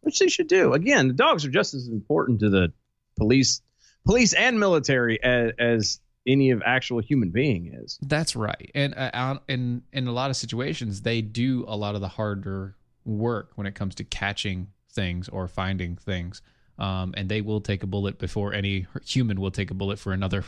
Which 0.00 0.18
they 0.18 0.28
should 0.28 0.48
do. 0.48 0.72
Again, 0.72 1.08
the 1.08 1.14
dogs 1.14 1.44
are 1.44 1.50
just 1.50 1.74
as 1.74 1.88
important 1.88 2.40
to 2.40 2.50
the 2.50 2.72
police, 3.16 3.60
police 4.06 4.32
and 4.32 4.60
military 4.60 5.22
as, 5.22 5.52
as 5.58 6.00
any 6.26 6.50
of 6.50 6.62
actual 6.64 7.00
human 7.00 7.30
being 7.30 7.74
is. 7.74 7.98
That's 8.02 8.36
right, 8.36 8.70
and 8.74 8.94
uh, 8.94 9.38
in 9.48 9.82
in 9.92 10.06
a 10.06 10.12
lot 10.12 10.30
of 10.30 10.36
situations, 10.36 11.02
they 11.02 11.20
do 11.22 11.64
a 11.66 11.76
lot 11.76 11.94
of 11.94 12.00
the 12.00 12.08
harder 12.08 12.76
work 13.04 13.52
when 13.56 13.66
it 13.66 13.74
comes 13.74 13.94
to 13.96 14.04
catching 14.04 14.68
things 14.92 15.28
or 15.28 15.48
finding 15.48 15.96
things. 15.96 16.42
Um, 16.78 17.12
and 17.16 17.28
they 17.28 17.40
will 17.40 17.60
take 17.60 17.82
a 17.82 17.88
bullet 17.88 18.18
before 18.18 18.52
any 18.54 18.86
human 19.04 19.40
will 19.40 19.50
take 19.50 19.72
a 19.72 19.74
bullet 19.74 19.98
for 19.98 20.12
another 20.12 20.44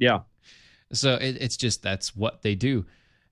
Yeah. 0.00 0.20
So 0.92 1.14
it, 1.14 1.36
it's 1.40 1.56
just 1.56 1.82
that's 1.82 2.16
what 2.16 2.42
they 2.42 2.56
do. 2.56 2.86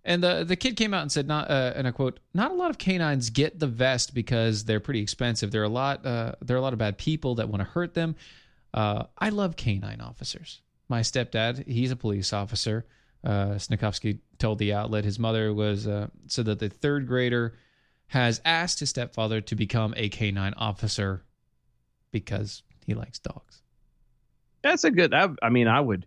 And 0.09 0.23
the 0.23 0.43
the 0.43 0.57
kid 0.57 0.77
came 0.77 0.95
out 0.95 1.03
and 1.03 1.13
said, 1.13 1.29
not 1.29 1.51
uh, 1.51 1.75
and 1.77 1.87
I 1.87 1.91
quote, 1.91 2.19
not 2.33 2.51
a 2.51 2.55
lot 2.55 2.71
of 2.71 2.79
canines 2.79 3.29
get 3.29 3.61
the 3.61 3.67
vest 3.67 4.15
because 4.15 4.65
they're 4.65 4.81
pretty 4.81 5.03
expensive. 5.03 5.51
There 5.51 5.61
are 5.61 5.67
a 5.67 5.69
lot 5.69 6.05
uh, 6.07 6.33
there 6.41 6.57
are 6.57 6.59
a 6.59 6.63
lot 6.63 6.73
of 6.73 6.79
bad 6.79 6.97
people 6.97 7.35
that 7.35 7.51
want 7.51 7.61
to 7.61 7.69
hurt 7.69 7.93
them. 7.93 8.17
Uh, 8.73 9.05
I 9.19 9.29
love 9.29 9.57
canine 9.57 10.01
officers. 10.01 10.63
My 10.89 11.03
stepdad, 11.03 11.69
he's 11.69 11.91
a 11.91 11.97
police 11.97 12.33
officer. 12.33 12.87
Uh, 13.23 13.59
told 14.39 14.59
the 14.59 14.73
outlet 14.73 15.05
his 15.05 15.19
mother 15.19 15.53
was 15.53 15.87
uh, 15.87 16.07
said 16.27 16.47
that 16.47 16.59
the 16.59 16.71
third 16.71 17.07
grader 17.07 17.59
has 18.07 18.41
asked 18.47 18.81
his 18.81 18.89
stepfather 18.89 19.43
to 19.43 19.55
become 19.55 19.93
a 19.99 20.09
canine 20.09 20.55
officer 20.55 21.23
because 22.13 22.63
he 22.87 22.95
likes 22.95 23.19
dogs. 23.19 23.61
That's 24.63 24.85
a 24.85 24.91
good. 24.91 25.13
I, 25.13 25.29
I 25.43 25.51
mean, 25.51 25.69
I 25.69 25.81
would, 25.81 26.07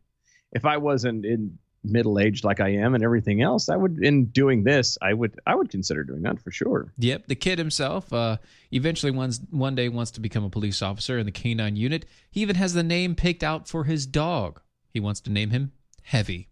if 0.52 0.66
I 0.66 0.78
wasn't 0.78 1.24
in 1.24 1.60
middle 1.84 2.20
aged 2.20 2.44
like 2.44 2.60
I 2.60 2.70
am 2.70 2.94
and 2.96 3.04
everything 3.04 3.42
else, 3.42 3.70
I 3.70 3.76
would. 3.76 4.04
In 4.04 4.26
doing 4.26 4.64
this, 4.64 4.98
I 5.02 5.14
would. 5.14 5.40
I 5.48 5.56
would 5.56 5.70
consider 5.70 6.04
doing 6.04 6.22
that 6.24 6.40
for 6.40 6.52
sure. 6.52 6.94
Yep, 6.98 7.28
the 7.28 7.36
kid 7.36 7.58
himself 7.58 8.12
uh, 8.14 8.38
eventually 8.72 9.12
one's, 9.12 9.40
one 9.50 9.76
day 9.76 9.90
wants 9.90 10.12
to 10.12 10.20
become 10.22 10.44
a 10.44 10.50
police 10.50 10.82
officer 10.82 11.18
in 11.18 11.26
the 11.26 11.32
canine 11.32 11.76
unit. 11.76 12.06
He 12.30 12.42
even 12.42 12.56
has 12.56 12.74
the 12.74 12.84
name 12.84 13.16
picked 13.16 13.44
out 13.44 13.68
for 13.68 13.86
his 13.86 14.06
dog. 14.06 14.62
He 14.90 15.00
wants 15.00 15.22
to 15.22 15.32
name 15.32 15.50
him 15.52 15.72
Heavy 16.04 16.50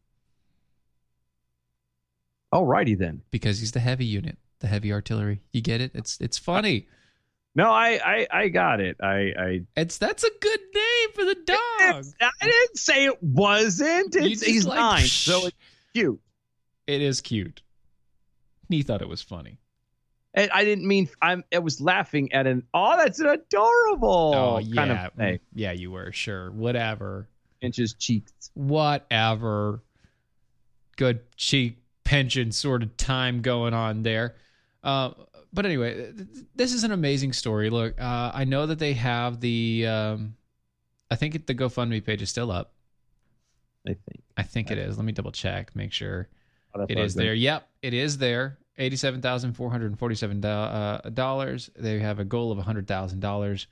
Alrighty 2.53 2.97
then. 2.97 3.21
because 3.31 3.59
he's 3.59 3.73
the 3.73 3.79
heavy 3.79 4.05
unit, 4.05 4.37
the 4.59 4.67
heavy 4.67 4.91
artillery. 4.91 5.41
You 5.51 5.61
get 5.61 5.81
it? 5.81 5.91
It's 5.93 6.19
it's 6.19 6.37
funny. 6.37 6.87
No, 7.59 7.69
I, 7.69 7.99
I, 8.05 8.27
I 8.31 8.47
got 8.47 8.79
it. 8.79 8.95
I, 9.03 9.33
I. 9.37 9.61
It's 9.75 9.97
that's 9.97 10.23
a 10.23 10.29
good 10.39 10.59
name 10.73 11.11
for 11.13 11.25
the 11.25 11.35
dog. 11.45 12.05
I 12.21 12.45
didn't 12.45 12.77
say 12.77 13.03
it 13.03 13.21
wasn't. 13.21 14.15
It's, 14.15 14.41
he's 14.41 14.65
like, 14.65 14.79
nine, 14.79 15.03
psh. 15.03 15.25
so 15.25 15.47
it's 15.47 15.57
cute. 15.93 16.21
It 16.87 17.01
is 17.01 17.19
cute. 17.19 17.61
He 18.69 18.81
thought 18.81 19.01
it 19.01 19.09
was 19.09 19.21
funny. 19.21 19.59
And 20.33 20.49
I 20.51 20.63
didn't 20.63 20.87
mean. 20.87 21.09
I'm. 21.21 21.43
I 21.53 21.59
was 21.59 21.81
laughing 21.81 22.31
at 22.31 22.47
an. 22.47 22.63
Oh, 22.73 22.95
that's 22.95 23.19
an 23.19 23.27
adorable 23.27 24.33
oh 24.33 24.59
yeah, 24.59 24.75
kind 24.75 24.91
of 24.93 25.13
thing. 25.15 25.35
Mm, 25.35 25.39
yeah, 25.53 25.71
you 25.73 25.91
were 25.91 26.13
sure. 26.13 26.51
Whatever. 26.51 27.27
Inches 27.59 27.93
cheeks. 27.93 28.51
whatever. 28.53 29.83
Good 30.95 31.29
cheek 31.35 31.79
pension 32.05 32.53
sort 32.53 32.83
of 32.83 32.95
time 32.95 33.41
going 33.41 33.73
on 33.73 34.03
there. 34.03 34.37
Uh, 34.81 35.11
but 35.53 35.65
anyway, 35.65 35.95
th- 35.95 36.15
th- 36.15 36.45
this 36.55 36.73
is 36.73 36.83
an 36.83 36.91
amazing 36.91 37.33
story. 37.33 37.69
Look, 37.69 37.99
uh, 37.99 38.31
I 38.33 38.45
know 38.45 38.65
that 38.65 38.79
they 38.79 38.93
have 38.93 39.39
the. 39.39 39.87
Um, 39.87 40.35
I 41.11 41.15
think 41.15 41.45
the 41.47 41.55
GoFundMe 41.55 42.03
page 42.05 42.21
is 42.21 42.29
still 42.29 42.51
up. 42.51 42.73
I 43.87 43.93
think 43.93 44.23
I 44.37 44.43
think 44.43 44.71
it 44.71 44.77
is. 44.77 44.97
Let 44.97 45.05
me 45.05 45.11
double 45.11 45.31
check, 45.31 45.75
make 45.75 45.91
sure 45.93 46.27
Oh, 46.75 46.85
it 46.87 46.97
I 46.97 47.01
is 47.01 47.15
there. 47.15 47.33
Yep, 47.33 47.67
it 47.81 47.93
is 47.93 48.17
there. 48.17 48.59
Eighty-seven 48.77 49.21
thousand 49.21 49.53
four 49.53 49.71
hundred 49.71 49.97
forty-seven 49.97 50.43
uh, 50.45 51.01
dollars. 51.13 51.69
They 51.75 51.99
have 51.99 52.19
a 52.19 52.25
goal 52.25 52.51
of 52.51 52.59
hundred 52.59 52.87
thousand 52.87 53.19
dollars. 53.19 53.67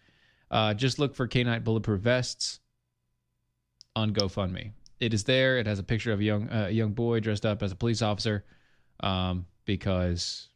Uh, 0.49 0.73
just 0.73 0.97
look 0.97 1.13
for 1.13 1.27
K9 1.27 1.63
bulletproof 1.63 2.01
vests 2.01 2.59
on 3.95 4.13
GoFundMe. 4.13 4.71
It 4.99 5.13
is 5.13 5.25
there. 5.25 5.57
It 5.57 5.67
has 5.67 5.77
a 5.79 5.83
picture 5.83 6.11
of 6.11 6.19
a 6.19 6.23
young 6.23 6.49
uh, 6.49 6.65
a 6.69 6.71
young 6.71 6.93
boy 6.93 7.19
dressed 7.19 7.45
up 7.45 7.61
as 7.61 7.71
a 7.71 7.75
police 7.75 8.01
officer, 8.01 8.45
um, 9.01 9.45
because 9.65 10.49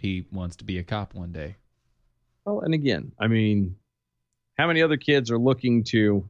he 0.00 0.26
wants 0.32 0.56
to 0.56 0.64
be 0.64 0.78
a 0.78 0.82
cop 0.82 1.14
one 1.14 1.32
day. 1.32 1.56
Well, 2.44 2.60
and 2.60 2.74
again, 2.74 3.12
I 3.18 3.26
mean, 3.26 3.76
how 4.56 4.66
many 4.66 4.82
other 4.82 4.96
kids 4.96 5.30
are 5.30 5.38
looking 5.38 5.84
to 5.84 6.28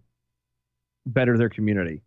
better 1.05 1.37
their 1.37 1.49
community? 1.49 2.03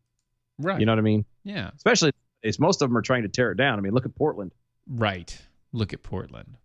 Right. 0.58 0.80
You 0.80 0.86
know 0.86 0.92
what 0.92 1.00
I 1.00 1.04
mean? 1.04 1.26
Yeah. 1.44 1.72
Especially, 1.76 2.12
it's 2.42 2.60
most 2.60 2.82
of 2.82 2.90
them 2.90 2.98
are 2.98 3.02
trying 3.02 3.24
to 3.24 3.30
tear 3.30 3.52
it 3.52 3.58
down. 3.58 3.78
I 3.78 3.82
mean, 3.82 3.94
look 3.94 4.06
at 4.06 4.16
Portland. 4.16 4.52
Right. 4.88 5.40
Look 5.72 5.94
at 5.94 6.04
Portland. 6.04 6.58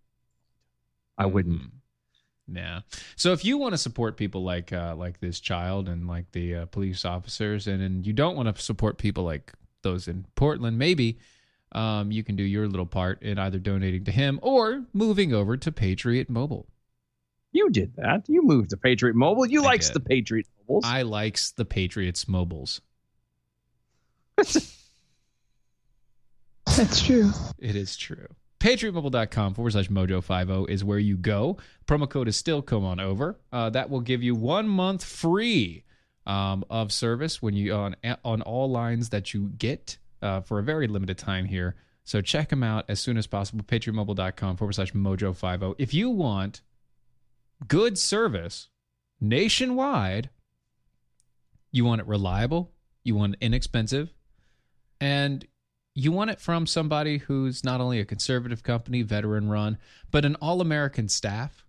I 1.16 1.26
wouldn't. 1.26 1.70
Yeah. 2.52 2.80
So 3.16 3.32
if 3.32 3.44
you 3.44 3.56
want 3.56 3.72
to 3.72 3.78
support 3.78 4.16
people 4.16 4.42
like 4.42 4.72
uh, 4.72 4.94
like 4.96 5.20
this 5.20 5.40
child 5.40 5.88
and 5.88 6.08
like 6.08 6.30
the 6.32 6.56
uh, 6.56 6.66
police 6.66 7.04
officers, 7.04 7.66
and, 7.66 7.82
and 7.82 8.06
you 8.06 8.12
don't 8.12 8.36
want 8.36 8.54
to 8.54 8.62
support 8.62 8.98
people 8.98 9.24
like 9.24 9.52
those 9.82 10.08
in 10.08 10.26
Portland, 10.34 10.78
maybe 10.78 11.18
um, 11.74 12.12
you 12.12 12.22
can 12.22 12.36
do 12.36 12.42
your 12.42 12.68
little 12.68 12.86
part 12.86 13.22
in 13.22 13.38
either 13.38 13.58
donating 13.58 14.04
to 14.04 14.12
him 14.12 14.38
or 14.42 14.84
moving 14.92 15.32
over 15.32 15.56
to 15.56 15.72
Patriot 15.72 16.30
Mobile. 16.30 16.66
You 17.52 17.70
did 17.70 17.94
that. 17.96 18.28
You 18.28 18.42
moved 18.42 18.70
to 18.70 18.76
Patriot 18.76 19.14
Mobile. 19.14 19.46
You 19.46 19.62
I 19.62 19.66
likes 19.66 19.88
did. 19.88 19.94
the 19.94 20.00
Patriot 20.00 20.46
Mobiles. 20.68 20.84
I 20.84 21.02
likes 21.02 21.52
the 21.52 21.64
Patriots 21.64 22.26
mobiles. 22.26 22.80
That's 24.36 24.74
true. 27.04 27.30
It 27.58 27.76
is 27.76 27.96
true. 27.96 28.26
PatriotMobile.com 28.58 29.54
forward 29.54 29.72
slash 29.72 29.88
mojo50 29.88 30.70
is 30.70 30.82
where 30.82 30.98
you 30.98 31.16
go. 31.16 31.58
Promo 31.86 32.08
code 32.08 32.28
is 32.28 32.36
still 32.36 32.62
come 32.62 32.84
on 32.84 32.98
over. 32.98 33.38
Uh, 33.52 33.70
that 33.70 33.90
will 33.90 34.00
give 34.00 34.22
you 34.22 34.34
one 34.34 34.66
month 34.66 35.04
free 35.04 35.84
um, 36.26 36.64
of 36.70 36.90
service 36.90 37.42
when 37.42 37.54
you 37.54 37.74
on 37.74 37.94
on 38.24 38.40
all 38.42 38.70
lines 38.70 39.10
that 39.10 39.34
you 39.34 39.52
get 39.58 39.98
uh, 40.22 40.40
for 40.40 40.58
a 40.58 40.62
very 40.62 40.86
limited 40.86 41.18
time 41.18 41.46
here. 41.46 41.76
So 42.04 42.20
check 42.20 42.50
them 42.50 42.62
out 42.62 42.84
as 42.88 43.00
soon 43.00 43.16
as 43.16 43.26
possible. 43.26 43.64
PatriotMobile.com 43.64 44.56
forward 44.56 44.74
slash 44.74 44.92
mojo50. 44.92 45.74
If 45.78 45.94
you 45.94 46.10
want 46.10 46.60
good 47.66 47.98
service 47.98 48.68
nationwide, 49.20 50.30
you 51.72 51.84
want 51.84 52.00
it 52.00 52.06
reliable, 52.06 52.72
you 53.02 53.14
want 53.14 53.34
it 53.34 53.44
inexpensive, 53.44 54.12
and 55.00 55.46
you 55.94 56.12
want 56.12 56.30
it 56.30 56.40
from 56.40 56.66
somebody 56.66 57.18
who's 57.18 57.64
not 57.64 57.80
only 57.80 58.00
a 58.00 58.04
conservative 58.04 58.62
company, 58.62 59.02
veteran 59.02 59.48
run, 59.48 59.78
but 60.10 60.24
an 60.24 60.36
all 60.36 60.60
American 60.60 61.08
staff 61.08 61.63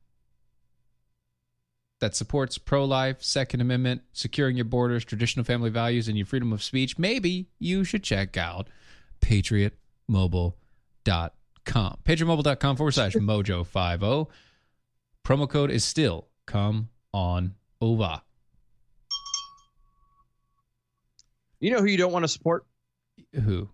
that 1.99 2.15
supports 2.15 2.57
pro 2.57 2.85
life, 2.85 3.21
Second 3.23 3.61
Amendment, 3.61 4.01
securing 4.13 4.55
your 4.57 4.65
borders, 4.65 5.05
traditional 5.05 5.45
family 5.45 5.69
values, 5.69 6.07
and 6.07 6.17
your 6.17 6.25
freedom 6.25 6.51
of 6.53 6.61
speech, 6.61 6.97
maybe 6.97 7.47
you 7.59 7.83
should 7.83 8.03
check 8.03 8.37
out 8.37 8.67
patriotmobile.com. 9.21 10.53
Patriotmobile.com 12.03 12.75
forward 12.75 12.91
slash 12.91 13.13
mojo50. 13.15 14.27
Promo 15.25 15.49
code 15.49 15.71
is 15.71 15.83
still 15.83 16.27
come 16.45 16.89
on 17.13 17.55
over. 17.81 18.21
you 21.59 21.71
know 21.71 21.79
who 21.79 21.85
you 21.85 21.97
don't 21.97 22.11
want 22.11 22.23
to 22.23 22.27
support? 22.27 22.65
Who? 23.33 23.69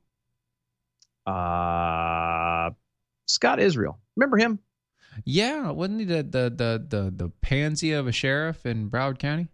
Uh, 1.26 2.70
Scott 3.26 3.60
Israel. 3.60 4.00
Remember 4.16 4.38
him? 4.38 4.60
Yeah, 5.26 5.72
wasn't 5.72 6.00
he 6.00 6.06
the 6.06 6.24
the 6.24 6.54
the 6.56 6.86
the, 6.88 7.12
the 7.16 7.30
pansy 7.42 7.92
of 7.92 8.08
a 8.08 8.12
sheriff 8.12 8.66
in 8.66 8.90
Broward 8.90 9.20
County? 9.20 9.48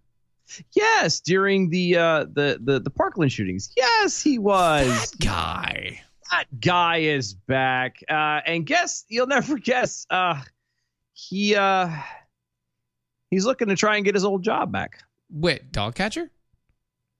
Yes, 0.74 1.20
during 1.20 1.70
the 1.70 1.98
uh, 1.98 2.26
the 2.32 2.60
the 2.64 2.80
the 2.80 2.90
Parkland 2.90 3.32
shootings. 3.32 3.72
Yes, 3.76 4.22
he 4.22 4.40
was. 4.40 4.88
That 4.88 5.20
guy. 5.20 6.02
that 6.32 6.46
guy 6.60 6.98
is 6.98 7.34
back. 7.34 7.98
Uh, 8.10 8.42
and 8.46 8.66
guess 8.66 9.06
you'll 9.10 9.28
never 9.28 9.58
guess. 9.58 10.06
Uh, 10.10 10.42
he 11.14 11.56
uh, 11.56 11.90
he's 13.30 13.46
looking 13.46 13.68
to 13.68 13.76
try 13.76 13.98
and 13.98 14.06
get 14.06 14.16
his 14.16 14.24
old 14.24 14.44
job 14.44 14.72
back. 14.72 15.04
Wait, 15.30 15.72
dog 15.72 15.96
catcher? 15.96 16.30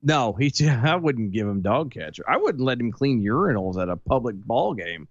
No, 0.02 0.34
he. 0.34 0.54
I 0.70 0.96
wouldn't 0.96 1.32
give 1.32 1.48
him 1.48 1.62
dog 1.62 1.92
catcher. 1.92 2.24
I 2.30 2.38
wouldn't 2.38 2.64
let 2.64 2.80
him 2.80 2.92
clean 2.92 3.22
urinals 3.22 3.82
at 3.82 3.90
a 3.90 3.98
public 3.98 4.36
ball 4.36 4.74
game. 4.74 5.08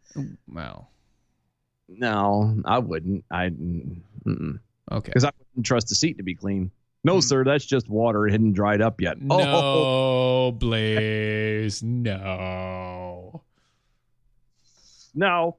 Well, 0.48 0.90
No, 1.88 2.60
I 2.64 2.78
wouldn't. 2.78 3.24
I 3.30 3.46
okay. 3.46 4.58
Because 5.04 5.24
I 5.24 5.30
wouldn't 5.38 5.66
trust 5.66 5.88
the 5.88 5.94
seat 5.94 6.16
to 6.18 6.22
be 6.22 6.34
clean. 6.34 6.70
No, 7.04 7.20
sir, 7.20 7.44
that's 7.44 7.64
just 7.64 7.88
water. 7.88 8.26
It 8.26 8.32
hadn't 8.32 8.54
dried 8.54 8.82
up 8.82 9.00
yet. 9.00 9.16
Oh, 9.30 10.50
Blaze, 10.50 11.80
no. 11.80 13.42
No. 15.14 15.56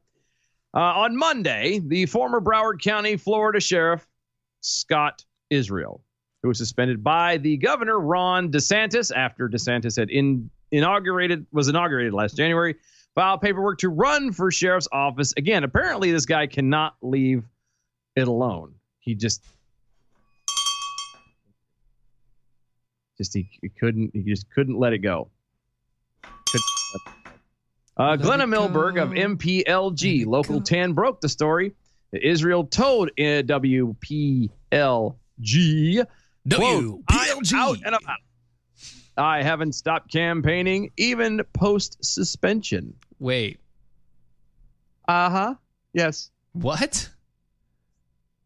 Uh, 0.74 0.80
on 0.80 1.16
Monday, 1.16 1.80
the 1.80 2.06
former 2.06 2.42
Broward 2.42 2.82
County, 2.82 3.16
Florida 3.16 3.62
Sheriff 3.62 4.06
Scott 4.60 5.24
Israel, 5.50 6.02
who 6.42 6.50
was 6.50 6.58
suspended 6.58 7.02
by 7.02 7.38
the 7.38 7.56
governor 7.56 7.98
Ron 7.98 8.52
DeSantis 8.52 9.16
after 9.16 9.48
DeSantis 9.48 9.98
had 9.98 10.10
in, 10.10 10.50
inaugurated 10.72 11.46
was 11.54 11.70
inaugurated 11.70 12.14
last 12.14 12.36
January, 12.36 12.76
filed 13.18 13.42
paperwork 13.42 13.80
to 13.80 13.90
run 13.90 14.32
for 14.32 14.52
sheriff's 14.52 14.88
office 14.92 15.34
again. 15.36 15.64
Apparently, 15.64 16.12
this 16.12 16.28
guy 16.28 16.46
cannot 16.46 16.96
leave 17.02 17.44
it 18.16 18.28
alone. 18.28 18.76
He 19.00 19.16
just 19.16 19.44
just 23.18 23.34
he, 23.34 23.50
he 23.60 23.70
couldn't 23.70 24.12
he 24.14 24.22
just 24.22 24.48
couldn't 24.52 24.78
let 24.78 24.94
it 24.94 25.00
go. 25.00 25.30
Couldn't 26.22 26.64
let 26.94 27.02
it 27.02 27.24
go. 27.26 27.32
Uh, 28.00 28.10
Let 28.12 28.22
Glenna 28.22 28.46
Milberg 28.46 29.02
of 29.02 29.10
go. 29.10 29.16
Let 29.16 29.40
WPLG 29.40 30.22
it 30.22 30.28
Local 30.28 30.60
go. 30.60 30.64
10 30.64 30.94
broke 30.94 31.20
the 31.20 31.30
story 31.30 31.74
Israel 32.14 32.66
told 32.66 33.10
uh, 33.10 33.42
WPLG 33.42 34.50
quote, 36.54 37.02
out 37.56 37.78
and 37.84 37.96
about. 37.96 38.20
I 39.18 39.42
haven't 39.42 39.74
stopped 39.74 40.12
campaigning 40.12 40.92
even 40.96 41.42
post 41.54 42.06
suspension. 42.06 42.94
Wait, 43.20 43.60
Uh 45.08 45.30
huh. 45.30 45.56
Yes. 45.94 46.30
what? 46.54 47.10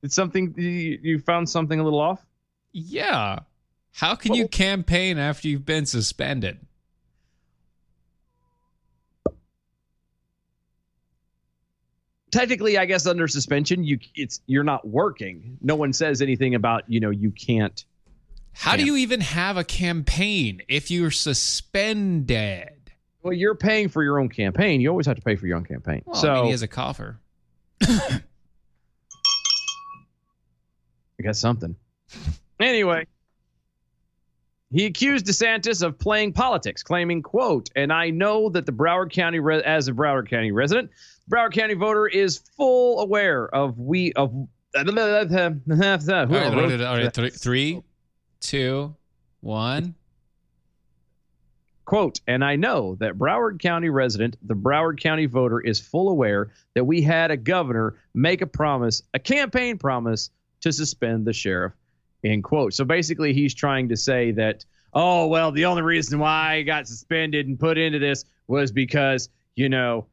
It's 0.03 0.15
something 0.15 0.53
you, 0.57 0.99
you 1.01 1.19
found 1.19 1.49
something 1.49 1.79
a 1.79 1.83
little 1.83 1.99
off. 1.99 2.25
Yeah. 2.71 3.39
How 3.93 4.15
can 4.15 4.33
you 4.33 4.47
campaign 4.47 5.17
after 5.17 5.47
you've 5.47 5.65
been 5.65 5.85
suspended? 5.85 6.59
Technically, 12.31 12.77
I 12.77 12.85
guess 12.85 13.05
under 13.05 13.27
suspension, 13.27 13.83
you 13.83 13.99
it's 14.15 14.39
you're 14.47 14.63
not 14.63 14.87
working. 14.87 15.57
No 15.61 15.75
one 15.75 15.91
says 15.91 16.21
anything 16.21 16.55
about 16.55 16.83
you 16.87 17.01
know 17.01 17.09
you 17.09 17.31
can't. 17.31 17.83
How 18.53 18.75
do 18.77 18.85
you 18.85 18.95
even 18.97 19.21
have 19.21 19.57
a 19.57 19.63
campaign 19.63 20.61
if 20.69 20.89
you're 20.91 21.11
suspended? 21.11 22.80
Well, 23.23 23.33
you're 23.33 23.55
paying 23.55 23.89
for 23.89 24.03
your 24.03 24.19
own 24.19 24.29
campaign. 24.29 24.81
You 24.81 24.89
always 24.89 25.05
have 25.05 25.15
to 25.15 25.21
pay 25.21 25.35
for 25.35 25.45
your 25.47 25.57
own 25.57 25.65
campaign. 25.65 26.01
Well, 26.05 26.15
so 26.15 26.31
I 26.31 26.35
mean, 26.35 26.45
he 26.45 26.51
has 26.51 26.63
a 26.63 26.67
coffer. 26.67 27.19
I 27.83 28.21
got 31.23 31.35
something. 31.35 31.75
Anyway, 32.59 33.05
he 34.71 34.85
accused 34.85 35.25
DeSantis 35.25 35.83
of 35.83 35.99
playing 35.99 36.33
politics, 36.33 36.81
claiming, 36.81 37.21
"quote," 37.21 37.69
and 37.75 37.91
I 37.91 38.09
know 38.09 38.49
that 38.49 38.65
the 38.65 38.71
Broward 38.71 39.11
County, 39.11 39.39
re- 39.39 39.61
as 39.63 39.87
a 39.87 39.91
Broward 39.91 40.29
County 40.29 40.51
resident, 40.51 40.89
Broward 41.29 41.53
County 41.53 41.73
voter 41.73 42.07
is 42.07 42.37
full 42.57 43.01
aware 43.01 43.53
of 43.53 43.77
we 43.79 44.13
of. 44.13 44.33
All 46.31 46.39
right, 46.39 46.53
all 46.53 46.69
right, 46.69 46.81
all 46.81 46.95
right, 46.97 47.13
three, 47.13 47.29
three, 47.29 47.81
two, 48.39 48.95
one. 49.41 49.95
Quote, 51.85 52.21
and 52.27 52.43
I 52.43 52.55
know 52.55 52.95
that 52.95 53.17
Broward 53.17 53.59
County 53.59 53.89
resident, 53.89 54.37
the 54.43 54.55
Broward 54.55 54.99
County 54.99 55.25
voter, 55.25 55.59
is 55.59 55.79
full 55.79 56.09
aware 56.09 56.51
that 56.73 56.85
we 56.85 57.01
had 57.01 57.31
a 57.31 57.37
governor 57.37 57.95
make 58.13 58.41
a 58.41 58.47
promise, 58.47 59.03
a 59.13 59.19
campaign 59.19 59.77
promise, 59.77 60.29
to 60.61 60.71
suspend 60.71 61.25
the 61.25 61.33
sheriff. 61.33 61.73
End 62.23 62.43
quote. 62.43 62.73
So 62.73 62.85
basically, 62.85 63.33
he's 63.33 63.53
trying 63.53 63.89
to 63.89 63.97
say 63.97 64.31
that, 64.33 64.63
oh, 64.93 65.27
well, 65.27 65.51
the 65.51 65.65
only 65.65 65.81
reason 65.81 66.19
why 66.19 66.53
I 66.53 66.61
got 66.61 66.87
suspended 66.87 67.47
and 67.47 67.59
put 67.59 67.77
into 67.77 67.97
this 67.97 68.25
was 68.47 68.71
because, 68.71 69.29
you 69.55 69.69
know, 69.69 70.05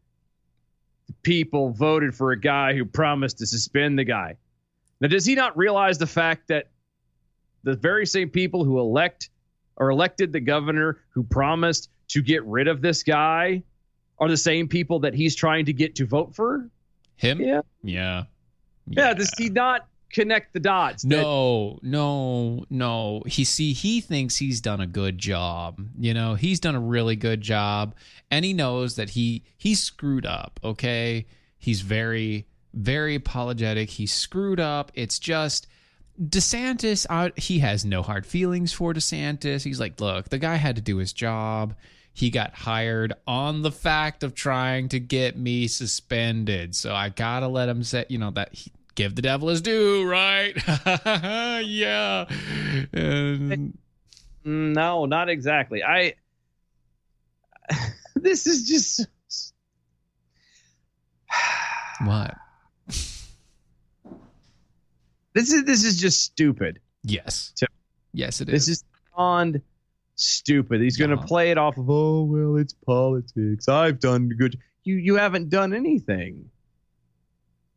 people 1.23 1.71
voted 1.71 2.15
for 2.15 2.33
a 2.33 2.41
guy 2.41 2.75
who 2.75 2.85
promised 2.85 3.39
to 3.39 3.47
suspend 3.47 3.99
the 3.99 4.05
guy. 4.05 4.37
Now, 5.01 5.09
does 5.09 5.27
he 5.27 5.35
not 5.35 5.57
realize 5.57 5.99
the 5.99 6.07
fact 6.07 6.49
that 6.49 6.71
the 7.63 7.77
very 7.77 8.07
same 8.07 8.31
people 8.31 8.65
who 8.65 8.79
elect 8.79 9.31
or 9.79 9.91
elected 9.91 10.33
the 10.33 10.41
governor 10.41 11.01
who 11.11 11.23
promised 11.23 11.89
to 12.09 12.21
get 12.23 12.45
rid 12.45 12.69
of 12.69 12.83
this 12.83 13.03
guy 13.03 13.63
are 14.19 14.29
the 14.29 14.37
same 14.37 14.69
people 14.69 14.99
that 15.01 15.15
he's 15.15 15.35
trying 15.35 15.65
to 15.67 15.73
get 15.73 15.95
to 15.97 16.07
vote 16.07 16.35
for? 16.35 16.69
Him? 17.17 17.41
Yeah. 17.41 17.61
Yeah. 17.83 18.25
Yeah. 18.89 19.15
Does 19.15 19.31
he 19.39 19.49
not 19.49 19.87
connect 20.13 20.53
the 20.55 20.61
dots? 20.61 21.03
that- 21.03 21.09
No, 21.09 21.79
no, 21.83 22.65
no. 22.71 23.23
He 23.27 23.45
see 23.45 23.73
he 23.73 24.01
thinks 24.01 24.37
he's 24.37 24.61
done 24.61 24.81
a 24.81 24.87
good 24.87 25.19
job. 25.19 25.81
You 25.99 26.15
know, 26.15 26.35
he's 26.35 26.61
done 26.61 26.75
a 26.75 26.81
really 26.81 27.17
good 27.17 27.41
job 27.41 27.95
and 28.31 28.45
he 28.45 28.53
knows 28.53 28.97
that 28.97 29.11
he 29.11 29.45
he 29.57 29.75
screwed 29.75 30.27
up, 30.27 30.59
okay? 30.65 31.27
He's 31.59 31.81
very 31.83 32.47
very 32.75 33.15
apologetic. 33.15 33.91
He 33.91 34.07
screwed 34.07 34.61
up. 34.61 34.93
It's 34.95 35.19
just 35.19 35.67
DeSantis, 36.21 37.39
he 37.39 37.61
has 37.61 37.85
no 37.85 38.03
hard 38.03 38.27
feelings 38.27 38.73
for 38.73 38.93
DeSantis. 38.93 39.63
He's 39.63 39.81
like, 39.81 40.01
look, 40.01 40.29
the 40.29 40.39
guy 40.39 40.57
had 40.57 40.77
to 40.77 40.83
do 40.83 40.97
his 40.97 41.13
job. 41.13 41.75
He 42.13 42.31
got 42.31 42.55
hired 42.55 43.13
on 43.27 43.63
the 43.63 43.71
fact 43.71 44.25
of 44.25 44.35
trying 44.35 44.89
to 44.89 44.99
get 44.99 45.37
me 45.39 45.69
suspended. 45.69 46.75
So 46.75 46.93
I 46.93 47.11
gotta 47.11 47.47
let 47.47 47.69
him 47.69 47.85
say, 47.85 48.07
you 48.09 48.19
know, 48.19 48.33
that 48.33 48.53
he, 48.53 48.73
give 48.97 49.15
the 49.15 49.23
devil 49.23 49.49
his 49.49 49.61
due, 49.61 50.05
right? 50.05 50.57
yeah. 51.65 52.25
And 52.93 53.79
Mm, 54.49 54.75
No, 54.75 55.05
not 55.05 55.29
exactly. 55.29 55.85
I. 55.85 56.15
this 58.17 58.47
is 58.47 58.69
just. 58.69 59.07
what? 62.05 62.35
This 65.39 65.53
is 65.53 65.63
this 65.63 65.85
is 65.85 66.01
just 66.01 66.25
stupid. 66.25 66.81
Yes. 67.05 67.55
Yes, 68.13 68.41
it 68.41 68.49
is. 68.49 68.67
This 68.67 68.79
is 68.79 68.85
beyond 69.15 69.63
stupid. 70.17 70.81
He's 70.81 70.97
going 70.97 71.11
to 71.11 71.17
play 71.17 71.53
it 71.53 71.59
off 71.59 71.79
of, 71.79 71.89
oh 71.89 72.25
well, 72.25 72.57
it's 72.57 72.73
politics. 72.73 73.69
I've 73.69 74.01
done 74.01 74.31
good. 74.31 74.59
You 74.83 74.97
you 74.97 75.15
haven't 75.15 75.49
done 75.49 75.75
anything 75.75 76.51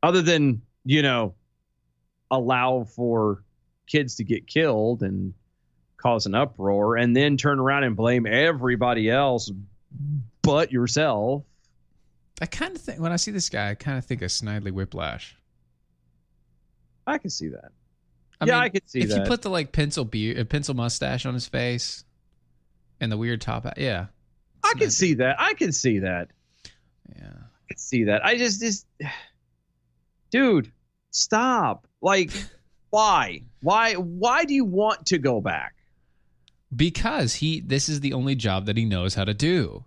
other 0.02 0.24
than 0.24 0.64
you 0.86 1.04
know 1.04 1.36
allow 2.32 2.86
for 2.96 3.44
kids 3.86 4.16
to 4.16 4.24
get 4.24 4.48
killed 4.48 5.04
and 5.04 5.32
cause 5.98 6.26
an 6.26 6.34
uproar, 6.34 6.98
and 6.98 7.16
then 7.16 7.38
turn 7.38 7.60
around 7.60 7.84
and 7.84 7.96
blame 7.96 8.26
everybody 8.26 9.08
else 9.08 9.52
but 10.42 10.72
yourself. 10.72 11.44
I 12.42 12.48
kind 12.48 12.76
of 12.76 12.82
think 12.82 13.00
when 13.00 13.12
I 13.12 13.18
see 13.18 13.30
this 13.30 13.50
guy, 13.50 13.70
I 13.70 13.76
kind 13.76 14.00
of 14.00 14.06
think 14.06 14.24
of 14.24 14.32
Snidely 14.32 14.72
Whiplash. 14.72 15.38
I 17.06 17.18
can 17.18 17.30
see 17.30 17.50
that. 17.50 17.72
I 18.40 18.46
yeah, 18.46 18.54
mean, 18.54 18.64
I 18.64 18.70
can 18.70 18.88
see 18.88 19.00
if 19.00 19.10
that. 19.10 19.18
If 19.18 19.24
you 19.24 19.28
put 19.28 19.42
the 19.42 19.50
like 19.50 19.72
pencil 19.72 20.06
beard, 20.06 20.50
pencil 20.50 20.76
mustache 20.76 21.26
on 21.26 21.34
his 21.34 21.48
face, 21.48 22.04
and 23.00 23.12
the 23.12 23.18
weird 23.18 23.42
top 23.42 23.64
hat, 23.64 23.78
yeah, 23.78 24.08
I 24.64 24.74
can 24.78 24.92
see 24.92 25.16
that. 25.16 25.36
I 25.40 25.54
can 25.54 25.72
see 25.72 26.00
that. 26.00 26.30
yeah. 27.16 27.34
I 27.34 27.68
can 27.68 27.78
see 27.78 28.06
that. 28.06 28.26
I 28.26 28.38
just 28.38 28.60
just 28.62 28.88
dude, 30.32 30.72
stop. 31.12 31.88
Like 32.02 32.32
why? 32.90 33.44
Why 33.62 33.94
why 33.94 34.46
do 34.46 34.54
you 34.54 34.66
want 34.66 35.08
to 35.08 35.18
go 35.18 35.42
back? 35.42 35.76
because 36.76 37.36
he 37.36 37.60
this 37.60 37.90
is 37.90 38.00
the 38.00 38.14
only 38.14 38.36
job 38.36 38.66
that 38.66 38.78
he 38.78 38.86
knows 38.86 39.16
how 39.16 39.26
to 39.26 39.34
do 39.34 39.84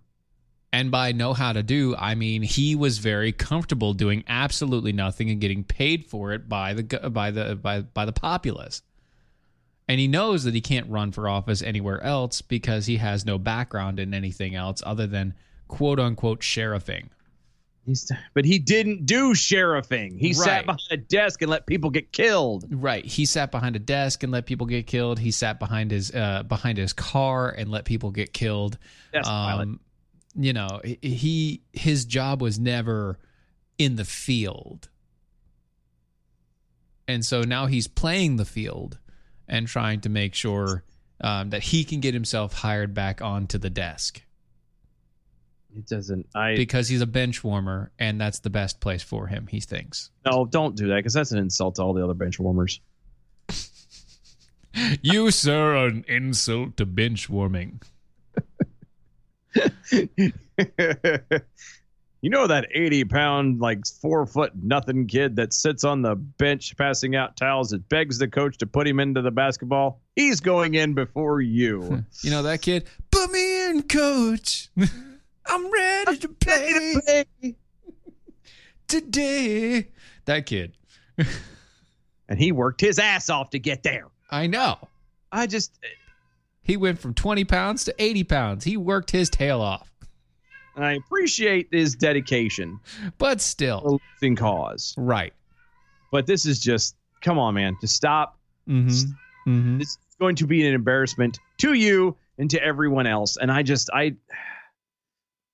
and 0.73 0.91
by 0.91 1.11
know 1.11 1.33
how 1.33 1.53
to 1.53 1.63
do 1.63 1.95
i 1.97 2.15
mean 2.15 2.41
he 2.41 2.75
was 2.75 2.97
very 2.97 3.31
comfortable 3.31 3.93
doing 3.93 4.23
absolutely 4.27 4.91
nothing 4.91 5.29
and 5.29 5.41
getting 5.41 5.63
paid 5.63 6.05
for 6.05 6.33
it 6.33 6.47
by 6.49 6.73
the 6.73 6.83
by 7.09 7.31
the 7.31 7.55
by, 7.55 7.81
by 7.81 8.05
the 8.05 8.13
populace 8.13 8.81
and 9.87 9.99
he 9.99 10.07
knows 10.07 10.43
that 10.43 10.53
he 10.53 10.61
can't 10.61 10.89
run 10.89 11.11
for 11.11 11.29
office 11.29 11.61
anywhere 11.61 12.01
else 12.01 12.41
because 12.41 12.85
he 12.85 12.97
has 12.97 13.25
no 13.25 13.37
background 13.37 13.99
in 13.99 14.13
anything 14.13 14.55
else 14.55 14.81
other 14.85 15.07
than 15.07 15.33
quote 15.67 15.99
unquote 15.99 16.41
sheriffing 16.41 17.09
He's, 17.85 18.11
but 18.33 18.45
he 18.45 18.57
didn't 18.57 19.05
do 19.05 19.35
sheriffing. 19.35 20.17
He 20.17 20.33
sat 20.33 20.65
behind 20.65 20.81
a 20.89 20.97
desk 20.97 21.43
and 21.43 21.51
let 21.51 21.67
people 21.67 21.91
get 21.91 22.11
killed. 22.11 22.65
Right. 22.69 23.05
He 23.05 23.25
sat 23.25 23.51
behind 23.51 23.75
a 23.75 23.79
desk 23.79 24.23
and 24.23 24.31
let 24.31 24.47
people 24.47 24.65
get 24.65 24.87
killed. 24.87 25.19
He 25.19 25.29
sat 25.29 25.59
behind 25.59 25.91
his 25.91 26.11
uh, 26.13 26.43
behind 26.43 26.79
his 26.79 26.93
car 26.93 27.49
and 27.49 27.69
let 27.69 27.85
people 27.85 28.09
get 28.09 28.33
killed. 28.33 28.79
That's 29.13 29.27
violent. 29.27 29.69
Um, 29.73 29.79
you 30.35 30.53
know, 30.53 30.81
he- 30.83 31.61
his 31.73 32.05
job 32.05 32.41
was 32.41 32.59
never 32.59 33.17
in 33.77 33.95
the 33.95 34.05
field. 34.05 34.89
And 37.07 37.23
so 37.25 37.41
now 37.41 37.67
he's 37.67 37.87
playing 37.87 38.37
the 38.37 38.45
field 38.45 38.97
and 39.47 39.67
trying 39.67 40.01
to 40.01 40.09
make 40.09 40.33
sure 40.33 40.83
um, 41.21 41.51
that 41.51 41.63
he 41.63 41.83
can 41.83 41.99
get 41.99 42.13
himself 42.13 42.53
hired 42.53 42.93
back 42.93 43.21
onto 43.21 43.57
the 43.57 43.69
desk 43.69 44.21
It 45.77 45.85
doesn't. 45.87 46.27
I 46.35 46.55
because 46.55 46.87
he's 46.89 47.01
a 47.01 47.05
bench 47.07 47.43
warmer 47.43 47.91
and 47.99 48.19
that's 48.19 48.39
the 48.39 48.49
best 48.49 48.79
place 48.81 49.03
for 49.03 49.27
him, 49.27 49.47
he 49.47 49.59
thinks. 49.59 50.09
no, 50.25 50.45
don't 50.45 50.75
do 50.75 50.87
that 50.87 50.95
because 50.97 51.13
that's 51.13 51.31
an 51.31 51.37
insult 51.37 51.75
to 51.75 51.83
all 51.83 51.93
the 51.93 52.03
other 52.03 52.13
bench 52.15 52.39
warmers. 52.39 52.81
you, 55.01 55.31
sir, 55.31 55.75
are 55.75 55.87
an 55.87 56.03
insult 56.07 56.75
to 56.77 56.85
bench 56.85 57.29
warming. 57.29 57.81
you 62.21 62.29
know 62.29 62.47
that 62.47 62.67
80 62.73 63.05
pound, 63.05 63.59
like 63.59 63.85
four 64.01 64.25
foot 64.25 64.51
nothing 64.61 65.07
kid 65.07 65.35
that 65.37 65.53
sits 65.53 65.83
on 65.83 66.01
the 66.01 66.15
bench 66.15 66.75
passing 66.77 67.15
out 67.15 67.37
towels 67.37 67.69
that 67.69 67.87
begs 67.89 68.17
the 68.17 68.27
coach 68.27 68.57
to 68.57 68.65
put 68.65 68.87
him 68.87 68.99
into 68.99 69.21
the 69.21 69.31
basketball? 69.31 70.01
He's 70.15 70.39
going 70.39 70.75
in 70.75 70.93
before 70.93 71.41
you. 71.41 72.03
You 72.21 72.31
know 72.31 72.43
that 72.43 72.61
kid? 72.61 72.87
Put 73.11 73.31
me 73.31 73.65
in, 73.69 73.83
coach. 73.83 74.69
I'm 75.45 75.71
ready 75.71 76.17
to 76.17 76.27
play 76.29 77.25
today. 78.87 79.87
That 80.25 80.45
kid. 80.47 80.75
and 82.27 82.39
he 82.39 82.51
worked 82.51 82.81
his 82.81 82.97
ass 82.97 83.29
off 83.29 83.51
to 83.51 83.59
get 83.59 83.83
there. 83.83 84.07
I 84.31 84.47
know. 84.47 84.77
I 85.31 85.45
just, 85.47 85.77
He 86.65 86.77
went 86.77 86.99
from 86.99 87.13
20 87.13 87.45
pounds 87.45 87.83
to 87.85 87.95
80 87.97 88.23
pounds. 88.25 88.63
He 88.65 88.75
worked 88.75 89.11
his 89.11 89.29
tail 89.29 89.61
off. 89.61 89.91
I 90.75 90.93
appreciate 90.93 91.69
his 91.71 91.95
dedication 91.95 92.79
But 93.17 93.39
still. 93.39 94.01
losing 94.21 94.35
cause. 94.35 94.93
Right. 94.97 95.33
But 96.11 96.25
this 96.25 96.45
is 96.45 96.59
just, 96.59 96.95
come 97.21 97.37
on, 97.39 97.53
man, 97.53 97.77
just 97.79 97.95
stop. 97.95 98.37
Mm-hmm. 98.67 99.49
Mm-hmm. 99.49 99.77
This 99.77 99.89
is 99.89 100.15
going 100.19 100.35
to 100.37 100.47
be 100.47 100.67
an 100.67 100.73
embarrassment 100.73 101.39
to 101.59 101.73
you 101.73 102.17
and 102.37 102.49
to 102.49 102.61
everyone 102.61 103.07
else. 103.07 103.37
And 103.37 103.51
I 103.51 103.63
just, 103.63 103.89
I, 103.93 104.15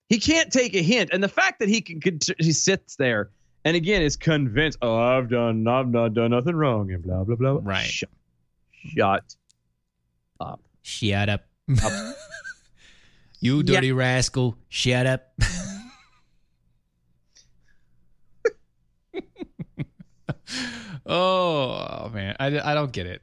he 0.09 0.17
can't 0.17 0.51
take 0.51 0.75
a 0.75 0.81
hint. 0.81 1.09
And 1.13 1.21
the 1.23 1.27
fact 1.29 1.59
that 1.59 1.69
he 1.69 1.81
can, 1.81 1.99
he 2.39 2.51
sits 2.51 2.95
there 2.95 3.29
and 3.63 3.75
again 3.75 4.01
is 4.01 4.15
convinced, 4.15 4.79
oh, 4.81 4.97
I've 4.97 5.29
done, 5.29 5.67
I've 5.67 5.89
not 5.89 6.13
done 6.15 6.31
nothing 6.31 6.55
wrong 6.55 6.91
and 6.91 7.03
blah, 7.03 7.23
blah, 7.25 7.35
blah. 7.35 7.59
Right. 7.61 7.85
Shut, 7.85 8.09
shut. 8.97 9.35
Shut 10.81 11.29
up. 11.29 11.45
you 13.39 13.63
dirty 13.63 13.91
rascal. 13.91 14.57
Shut 14.69 15.05
up. 15.05 15.33
oh, 21.05 22.09
man. 22.13 22.35
I, 22.39 22.59
I 22.59 22.73
don't 22.73 22.91
get 22.91 23.05
it. 23.05 23.21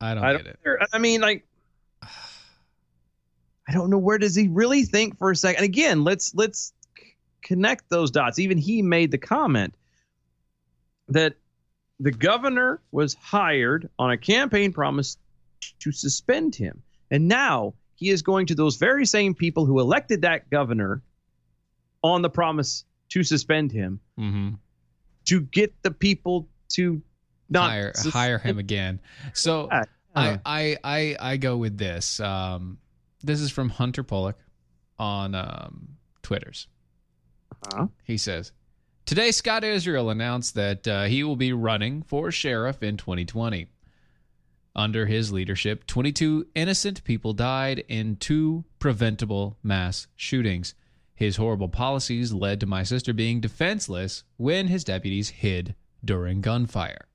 I 0.00 0.14
don't 0.14 0.24
I 0.24 0.36
get 0.36 0.44
don't, 0.44 0.56
it. 0.82 0.88
I 0.92 0.98
mean, 0.98 1.20
like, 1.20 1.46
I 3.68 3.72
don't 3.72 3.90
know 3.90 3.98
where 3.98 4.18
does 4.18 4.34
he 4.34 4.48
really 4.48 4.84
think 4.84 5.18
for 5.18 5.30
a 5.30 5.36
second. 5.36 5.56
And 5.56 5.64
again, 5.64 6.04
let's 6.04 6.34
let's 6.34 6.72
c- 6.98 7.16
connect 7.42 7.88
those 7.88 8.10
dots. 8.10 8.38
Even 8.38 8.58
he 8.58 8.82
made 8.82 9.10
the 9.10 9.18
comment 9.18 9.74
that 11.08 11.34
the 11.98 12.12
governor 12.12 12.80
was 12.92 13.14
hired 13.14 13.88
on 13.98 14.10
a 14.10 14.18
campaign 14.18 14.72
promise 14.72 15.16
to 15.80 15.90
suspend 15.90 16.54
him, 16.54 16.82
and 17.10 17.28
now 17.28 17.74
he 17.94 18.10
is 18.10 18.22
going 18.22 18.46
to 18.46 18.54
those 18.54 18.76
very 18.76 19.06
same 19.06 19.34
people 19.34 19.64
who 19.66 19.80
elected 19.80 20.22
that 20.22 20.48
governor 20.50 21.02
on 22.02 22.22
the 22.22 22.30
promise 22.30 22.84
to 23.10 23.22
suspend 23.22 23.72
him 23.72 24.00
Mm-hmm. 24.18 24.54
to 25.26 25.40
get 25.40 25.74
the 25.82 25.90
people 25.90 26.48
to 26.70 27.00
not 27.48 27.70
hire 27.70 27.92
sus- 27.94 28.12
hire 28.12 28.38
him 28.38 28.58
again. 28.58 29.00
So 29.34 29.68
Yeah, 29.70 29.84
I, 30.14 30.40
I 30.44 30.76
I 30.84 31.16
I 31.32 31.36
go 31.36 31.56
with 31.56 31.76
this. 31.78 32.18
Um, 32.20 32.78
this 33.22 33.40
is 33.40 33.50
from 33.50 33.68
Hunter 33.68 34.02
Pollack 34.02 34.36
on 34.98 35.34
um, 35.34 35.88
Twitter's. 36.22 36.68
Uh-huh. 37.72 37.86
He 38.04 38.16
says, 38.18 38.52
Today, 39.04 39.30
Scott 39.30 39.62
Israel 39.64 40.10
announced 40.10 40.54
that 40.54 40.86
uh, 40.88 41.04
he 41.04 41.22
will 41.24 41.36
be 41.36 41.52
running 41.52 42.02
for 42.02 42.30
sheriff 42.30 42.82
in 42.82 42.96
2020. 42.96 43.68
Under 44.76 45.06
his 45.06 45.32
leadership, 45.32 45.86
22 45.86 46.48
innocent 46.54 47.02
people 47.02 47.32
died 47.32 47.82
in 47.88 48.16
two 48.16 48.66
preventable 48.78 49.56
mass 49.62 50.06
shootings. 50.16 50.74
His 51.14 51.36
horrible 51.36 51.70
policies 51.70 52.34
led 52.34 52.60
to 52.60 52.66
my 52.66 52.82
sister 52.82 53.14
being 53.14 53.40
defenseless 53.40 54.22
when 54.36 54.66
his 54.68 54.84
deputies 54.84 55.30
hid 55.30 55.74
during 56.04 56.42
gunfire. 56.42 57.06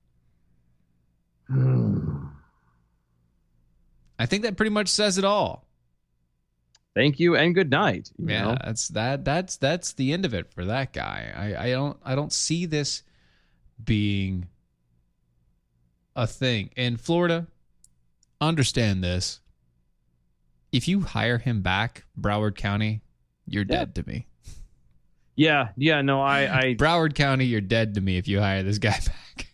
Hmm. 1.46 2.24
I 4.18 4.26
think 4.26 4.42
that 4.42 4.56
pretty 4.56 4.70
much 4.70 4.88
says 4.88 5.16
it 5.16 5.24
all. 5.24 5.64
Thank 6.96 7.20
you 7.20 7.36
and 7.36 7.54
good 7.54 7.70
night. 7.70 8.10
you 8.18 8.28
Yeah, 8.28 8.42
know? 8.42 8.56
that's 8.62 8.88
that 8.88 9.24
that's 9.24 9.56
that's 9.56 9.92
the 9.92 10.12
end 10.12 10.24
of 10.24 10.34
it 10.34 10.52
for 10.52 10.64
that 10.64 10.92
guy. 10.92 11.32
I, 11.34 11.68
I 11.68 11.70
don't 11.70 11.96
I 12.04 12.16
don't 12.16 12.32
see 12.32 12.66
this 12.66 13.04
being 13.82 14.48
a 16.14 16.26
thing. 16.26 16.70
In 16.76 16.96
Florida, 16.96 17.46
understand 18.48 19.02
this. 19.02 19.40
If 20.72 20.88
you 20.88 21.00
hire 21.00 21.38
him 21.38 21.62
back, 21.62 22.04
Broward 22.18 22.56
County, 22.56 23.02
you're 23.46 23.64
Yeah. 23.68 23.76
dead 23.78 23.94
to 23.96 24.04
me. 24.06 24.26
Yeah, 25.36 25.68
yeah, 25.76 26.02
no, 26.02 26.20
I, 26.22 26.58
I, 26.60 26.74
Broward 26.78 27.14
County, 27.14 27.46
you're 27.46 27.60
dead 27.60 27.94
to 27.94 28.00
me 28.00 28.16
if 28.18 28.28
you 28.28 28.40
hire 28.40 28.62
this 28.62 28.78
guy 28.78 28.90
back. 29.36 29.46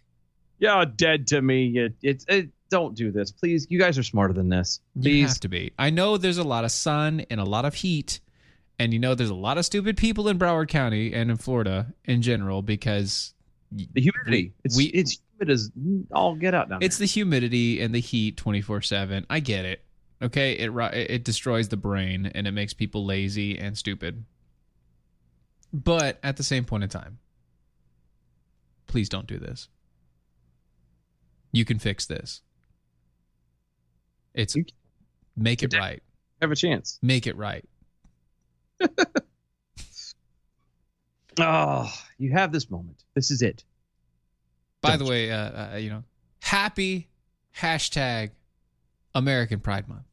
yeah, 0.58 0.84
dead 0.84 1.26
to 1.28 1.40
me. 1.42 1.76
It, 1.78 1.94
it, 2.02 2.24
it, 2.28 2.48
don't 2.70 2.94
do 2.96 3.10
this, 3.10 3.30
please. 3.30 3.66
You 3.70 3.78
guys 3.78 3.96
are 3.98 4.02
smarter 4.02 4.34
than 4.34 4.48
this. 4.48 4.80
You 4.94 5.26
have 5.26 5.40
to 5.40 5.48
be. 5.48 5.72
I 5.78 5.90
know 5.90 6.16
there's 6.16 6.38
a 6.38 6.44
lot 6.44 6.64
of 6.64 6.70
sun 6.72 7.24
and 7.30 7.40
a 7.40 7.44
lot 7.44 7.64
of 7.64 7.74
heat, 7.74 8.20
and 8.78 8.92
you 8.92 8.98
know 8.98 9.14
there's 9.14 9.30
a 9.30 9.34
lot 9.34 9.56
of 9.56 9.64
stupid 9.64 9.96
people 9.96 10.28
in 10.28 10.38
Broward 10.38 10.68
County 10.68 11.14
and 11.14 11.30
in 11.30 11.36
Florida 11.36 11.94
in 12.04 12.20
general 12.22 12.60
because 12.62 13.32
the 13.72 13.88
humidity. 14.00 14.52
It's, 14.64 14.76
we- 14.76 14.86
it's 14.86 15.18
humid 15.38 15.50
as 15.50 15.70
all 16.12 16.34
get 16.34 16.54
out 16.54 16.68
down 16.68 16.82
It's 16.82 16.98
the 16.98 17.06
humidity 17.06 17.80
and 17.80 17.94
the 17.94 18.00
heat 18.00 18.36
24 18.36 18.82
7. 18.82 19.26
I 19.28 19.40
get 19.40 19.64
it. 19.64 19.84
Okay. 20.22 20.52
It, 20.52 20.70
it 20.94 21.24
destroys 21.24 21.68
the 21.68 21.76
brain 21.76 22.26
and 22.26 22.46
it 22.46 22.52
makes 22.52 22.74
people 22.74 23.04
lazy 23.04 23.58
and 23.58 23.76
stupid. 23.76 24.24
But 25.72 26.18
at 26.22 26.36
the 26.36 26.42
same 26.42 26.64
point 26.64 26.84
in 26.84 26.88
time, 26.88 27.18
please 28.86 29.08
don't 29.08 29.26
do 29.26 29.38
this. 29.38 29.68
You 31.52 31.64
can 31.64 31.78
fix 31.78 32.06
this. 32.06 32.42
It's 34.34 34.56
make 35.36 35.62
it 35.62 35.74
right. 35.74 36.02
Have 36.40 36.50
a 36.52 36.56
chance. 36.56 36.98
Make 37.02 37.26
it 37.26 37.36
right. 37.36 37.64
Oh, 41.38 41.92
you 42.18 42.32
have 42.32 42.52
this 42.52 42.70
moment. 42.70 43.02
This 43.14 43.30
is 43.30 43.42
it. 43.42 43.64
By 44.80 44.96
the 44.96 45.04
way, 45.04 45.30
uh, 45.30 45.74
uh, 45.74 45.76
you 45.76 45.90
know, 45.90 46.04
happy 46.40 47.08
hashtag 47.56 48.30
American 49.14 49.60
Pride 49.60 49.88
Month. 49.88 50.06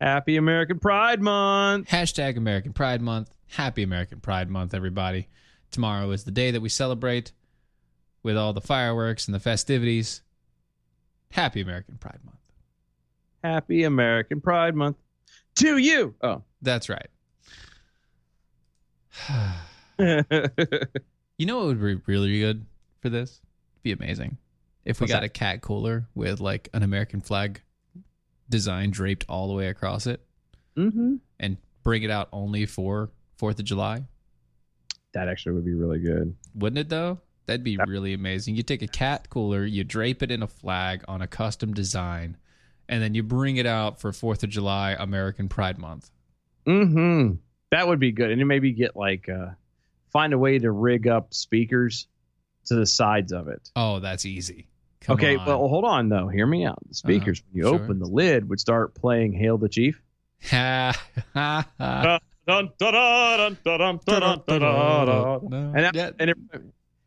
Happy 0.00 0.36
American 0.36 0.78
Pride 0.78 1.20
Month. 1.20 1.88
Hashtag 1.88 2.36
American 2.36 2.72
Pride 2.72 3.00
Month. 3.00 3.30
Happy 3.48 3.82
American 3.82 4.20
Pride 4.20 4.48
Month, 4.50 4.74
everybody. 4.74 5.28
Tomorrow 5.70 6.10
is 6.10 6.24
the 6.24 6.30
day 6.30 6.50
that 6.50 6.60
we 6.60 6.68
celebrate 6.68 7.32
with 8.22 8.36
all 8.36 8.52
the 8.52 8.60
fireworks 8.60 9.26
and 9.26 9.34
the 9.34 9.40
festivities. 9.40 10.22
Happy 11.30 11.60
American 11.60 11.96
Pride 11.98 12.20
Month. 12.24 12.36
Happy 13.42 13.84
American 13.84 14.40
Pride 14.40 14.74
Month. 14.74 14.96
To 15.56 15.78
you. 15.78 16.14
Oh. 16.22 16.42
That's 16.62 16.88
right. 16.88 17.08
You 21.38 21.44
know 21.44 21.58
what 21.58 21.66
would 21.66 21.80
be 21.80 22.00
really 22.06 22.40
good 22.40 22.64
for 23.02 23.10
this? 23.10 23.40
Be 23.86 23.92
amazing. 23.92 24.38
If 24.84 24.98
we 25.00 25.04
What's 25.04 25.12
got 25.12 25.20
that? 25.20 25.26
a 25.26 25.28
cat 25.28 25.60
cooler 25.62 26.08
with 26.16 26.40
like 26.40 26.68
an 26.74 26.82
American 26.82 27.20
flag 27.20 27.62
design 28.50 28.90
draped 28.90 29.24
all 29.28 29.46
the 29.46 29.54
way 29.54 29.68
across 29.68 30.08
it 30.08 30.26
hmm 30.74 31.18
and 31.38 31.56
bring 31.84 32.02
it 32.02 32.10
out 32.10 32.28
only 32.32 32.66
for 32.66 33.10
4th 33.40 33.60
of 33.60 33.64
July. 33.64 34.02
That 35.14 35.28
actually 35.28 35.52
would 35.52 35.64
be 35.64 35.74
really 35.74 36.00
good. 36.00 36.34
Wouldn't 36.56 36.78
it 36.80 36.88
though? 36.88 37.20
That'd 37.46 37.62
be 37.62 37.76
Yep. 37.78 37.86
really 37.86 38.12
amazing. 38.12 38.56
You 38.56 38.64
take 38.64 38.82
a 38.82 38.88
cat 38.88 39.30
cooler, 39.30 39.64
you 39.64 39.84
drape 39.84 40.20
it 40.20 40.32
in 40.32 40.42
a 40.42 40.48
flag 40.48 41.04
on 41.06 41.22
a 41.22 41.28
custom 41.28 41.72
design, 41.72 42.38
and 42.88 43.00
then 43.00 43.14
you 43.14 43.22
bring 43.22 43.56
it 43.56 43.66
out 43.66 44.00
for 44.00 44.10
4th 44.10 44.42
of 44.42 44.50
July 44.50 44.96
American 44.98 45.48
Pride 45.48 45.78
Month. 45.78 46.10
hmm 46.66 47.34
That 47.70 47.86
would 47.86 48.00
be 48.00 48.10
good. 48.10 48.32
And 48.32 48.40
you 48.40 48.46
maybe 48.46 48.72
get 48.72 48.96
like 48.96 49.28
uh, 49.28 49.50
find 50.12 50.32
a 50.32 50.38
way 50.38 50.58
to 50.58 50.72
rig 50.72 51.06
up 51.06 51.32
speakers 51.32 52.08
to 52.66 52.74
the 52.74 52.86
sides 52.86 53.32
of 53.32 53.48
it. 53.48 53.70
Oh, 53.74 54.00
that's 54.00 54.24
easy. 54.26 54.68
Come 55.00 55.14
okay, 55.14 55.36
on. 55.36 55.46
well, 55.46 55.68
hold 55.68 55.84
on 55.84 56.08
though. 56.08 56.28
Hear 56.28 56.46
me 56.46 56.64
out. 56.64 56.78
The 56.80 56.86
uh-huh. 56.86 56.94
speakers, 56.94 57.40
uh, 57.40 57.42
when 57.50 57.58
you 57.58 57.68
sure. 57.68 57.82
open 57.82 57.98
the 57.98 58.06
lid, 58.06 58.48
would 58.48 58.60
start 58.60 58.94
playing 58.94 59.32
"Hail 59.32 59.58
the 59.58 59.68
Chief." 59.68 60.00
and 60.52 60.94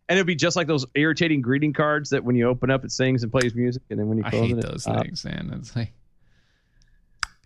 and 0.09 0.17
it'd 0.17 0.25
be 0.25 0.35
just 0.35 0.55
like 0.55 0.67
those 0.67 0.85
irritating 0.95 1.41
greeting 1.41 1.73
cards 1.73 2.09
that 2.09 2.23
when 2.23 2.35
you 2.35 2.47
open 2.47 2.71
up 2.71 2.83
it 2.83 2.91
sings 2.91 3.23
and 3.23 3.31
plays 3.31 3.53
music, 3.53 3.83
and 3.89 3.99
then 3.99 4.07
when 4.07 4.17
you 4.17 4.23
close 4.23 4.33
I 4.33 4.47
hate 4.47 4.57
it, 4.57 4.61
those 4.61 4.87
it, 4.87 5.01
things, 5.01 5.25
uh, 5.25 5.29
man. 5.29 5.51
It's 5.59 5.75
like 5.75 5.93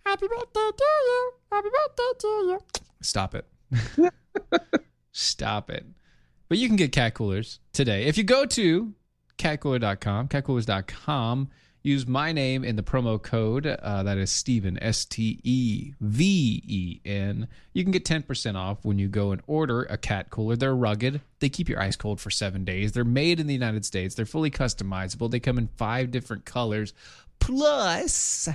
Happy 0.06 0.26
birthday 0.28 0.70
to 0.76 0.84
you. 0.84 1.32
Happy 1.50 1.68
birthday 1.68 2.18
to 2.18 2.26
you. 2.26 2.58
Stop 3.00 3.34
it. 3.34 3.46
Stop 5.12 5.70
it. 5.70 5.86
But 6.54 6.60
you 6.60 6.68
can 6.68 6.76
get 6.76 6.92
cat 6.92 7.14
coolers 7.14 7.58
today. 7.72 8.04
If 8.04 8.16
you 8.16 8.22
go 8.22 8.46
to 8.46 8.94
catcooler.com, 9.38 10.28
catcoolers.com, 10.28 11.48
use 11.82 12.06
my 12.06 12.30
name 12.30 12.62
in 12.62 12.76
the 12.76 12.82
promo 12.84 13.20
code. 13.20 13.66
Uh, 13.66 14.04
that 14.04 14.18
is 14.18 14.30
Steven, 14.30 14.80
S 14.80 15.04
T 15.04 15.40
E 15.42 15.94
V 16.00 16.62
E 16.64 17.00
N. 17.04 17.48
You 17.72 17.82
can 17.82 17.90
get 17.90 18.04
10% 18.04 18.54
off 18.54 18.84
when 18.84 19.00
you 19.00 19.08
go 19.08 19.32
and 19.32 19.42
order 19.48 19.82
a 19.82 19.98
cat 19.98 20.30
cooler. 20.30 20.54
They're 20.54 20.76
rugged, 20.76 21.20
they 21.40 21.48
keep 21.48 21.68
your 21.68 21.82
ice 21.82 21.96
cold 21.96 22.20
for 22.20 22.30
seven 22.30 22.64
days. 22.64 22.92
They're 22.92 23.02
made 23.02 23.40
in 23.40 23.48
the 23.48 23.52
United 23.52 23.84
States, 23.84 24.14
they're 24.14 24.24
fully 24.24 24.52
customizable. 24.52 25.28
They 25.32 25.40
come 25.40 25.58
in 25.58 25.66
five 25.76 26.12
different 26.12 26.44
colors. 26.44 26.94
Plus, 27.40 28.48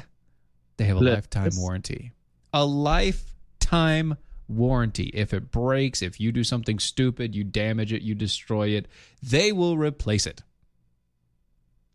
they 0.77 0.85
have 0.85 0.95
a 0.95 1.01
Plus. 1.01 1.15
lifetime 1.15 1.51
warranty. 1.57 2.13
A 2.53 2.63
lifetime 2.63 4.15
warranty. 4.49 5.11
If 5.13 5.33
it 5.33 5.51
breaks, 5.51 6.01
if 6.01 6.19
you 6.19 6.31
do 6.31 6.43
something 6.43 6.79
stupid, 6.79 7.35
you 7.35 7.43
damage 7.43 7.93
it, 7.93 8.01
you 8.01 8.15
destroy 8.15 8.69
it, 8.69 8.87
they 9.23 9.51
will 9.51 9.77
replace 9.77 10.25
it. 10.25 10.41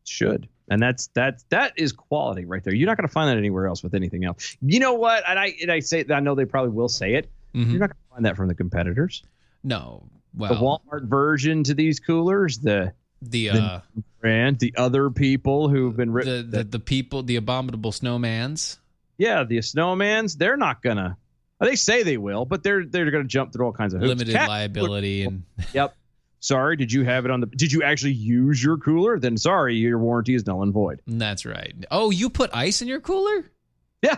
should 0.04 0.48
and 0.68 0.80
that's 0.82 1.08
that's 1.14 1.44
that 1.50 1.72
is 1.76 1.92
quality 1.92 2.44
right 2.44 2.62
there 2.64 2.74
you're 2.74 2.86
not 2.86 2.96
going 2.96 3.06
to 3.08 3.12
find 3.12 3.28
that 3.30 3.38
anywhere 3.38 3.66
else 3.66 3.82
with 3.82 3.94
anything 3.94 4.24
else 4.24 4.56
you 4.62 4.78
know 4.80 4.94
what 4.94 5.22
and 5.28 5.38
i 5.38 5.52
and 5.62 5.70
i 5.72 5.80
say 5.80 6.04
i 6.10 6.20
know 6.20 6.34
they 6.34 6.44
probably 6.44 6.70
will 6.70 6.88
say 6.88 7.14
it 7.14 7.30
Mhm. 7.54 7.70
you're 7.70 7.80
not 7.80 7.90
going 7.90 7.96
to 8.08 8.14
find 8.14 8.24
that 8.26 8.36
from 8.36 8.48
the 8.48 8.54
competitors 8.54 9.22
No. 9.62 10.08
the 10.34 10.48
walmart 10.48 11.08
version 11.08 11.64
to 11.64 11.74
these 11.74 12.00
coolers 12.00 12.58
the 12.58 12.92
the 13.22 13.48
the 13.48 13.58
uh, 13.62 13.80
brand 14.20 14.58
the 14.58 14.74
other 14.76 15.08
people 15.10 15.68
who've 15.68 15.96
been 15.96 16.08
the, 16.08 16.14
written 16.14 16.50
the 16.50 16.64
the 16.64 16.80
people, 16.80 17.22
the 17.22 17.36
abominable 17.36 17.92
snowmans. 17.92 18.78
yeah 19.18 19.44
the 19.44 19.58
snowmans 19.58 20.36
they're 20.36 20.56
not 20.58 20.82
gonna 20.82 21.16
they 21.60 21.76
say 21.76 22.02
they 22.02 22.16
will 22.16 22.44
but 22.44 22.62
they're 22.62 22.84
they're 22.84 23.10
gonna 23.10 23.24
jump 23.24 23.52
through 23.52 23.66
all 23.66 23.72
kinds 23.72 23.94
of 23.94 24.00
hoops. 24.00 24.08
limited 24.08 24.34
Cat- 24.34 24.48
liability 24.48 25.24
and 25.24 25.44
yep 25.72 25.96
sorry 26.40 26.76
did 26.76 26.92
you 26.92 27.04
have 27.04 27.24
it 27.24 27.30
on 27.30 27.40
the 27.40 27.46
did 27.46 27.72
you 27.72 27.82
actually 27.82 28.12
use 28.12 28.62
your 28.62 28.76
cooler 28.76 29.18
then 29.18 29.36
sorry 29.36 29.74
your 29.76 29.98
warranty 29.98 30.34
is 30.34 30.46
null 30.46 30.62
and 30.62 30.72
void 30.72 31.00
that's 31.06 31.46
right. 31.46 31.74
Oh, 31.90 32.10
you 32.10 32.28
put 32.28 32.50
ice 32.54 32.82
in 32.82 32.88
your 32.88 33.00
cooler? 33.00 33.50
yeah 34.02 34.16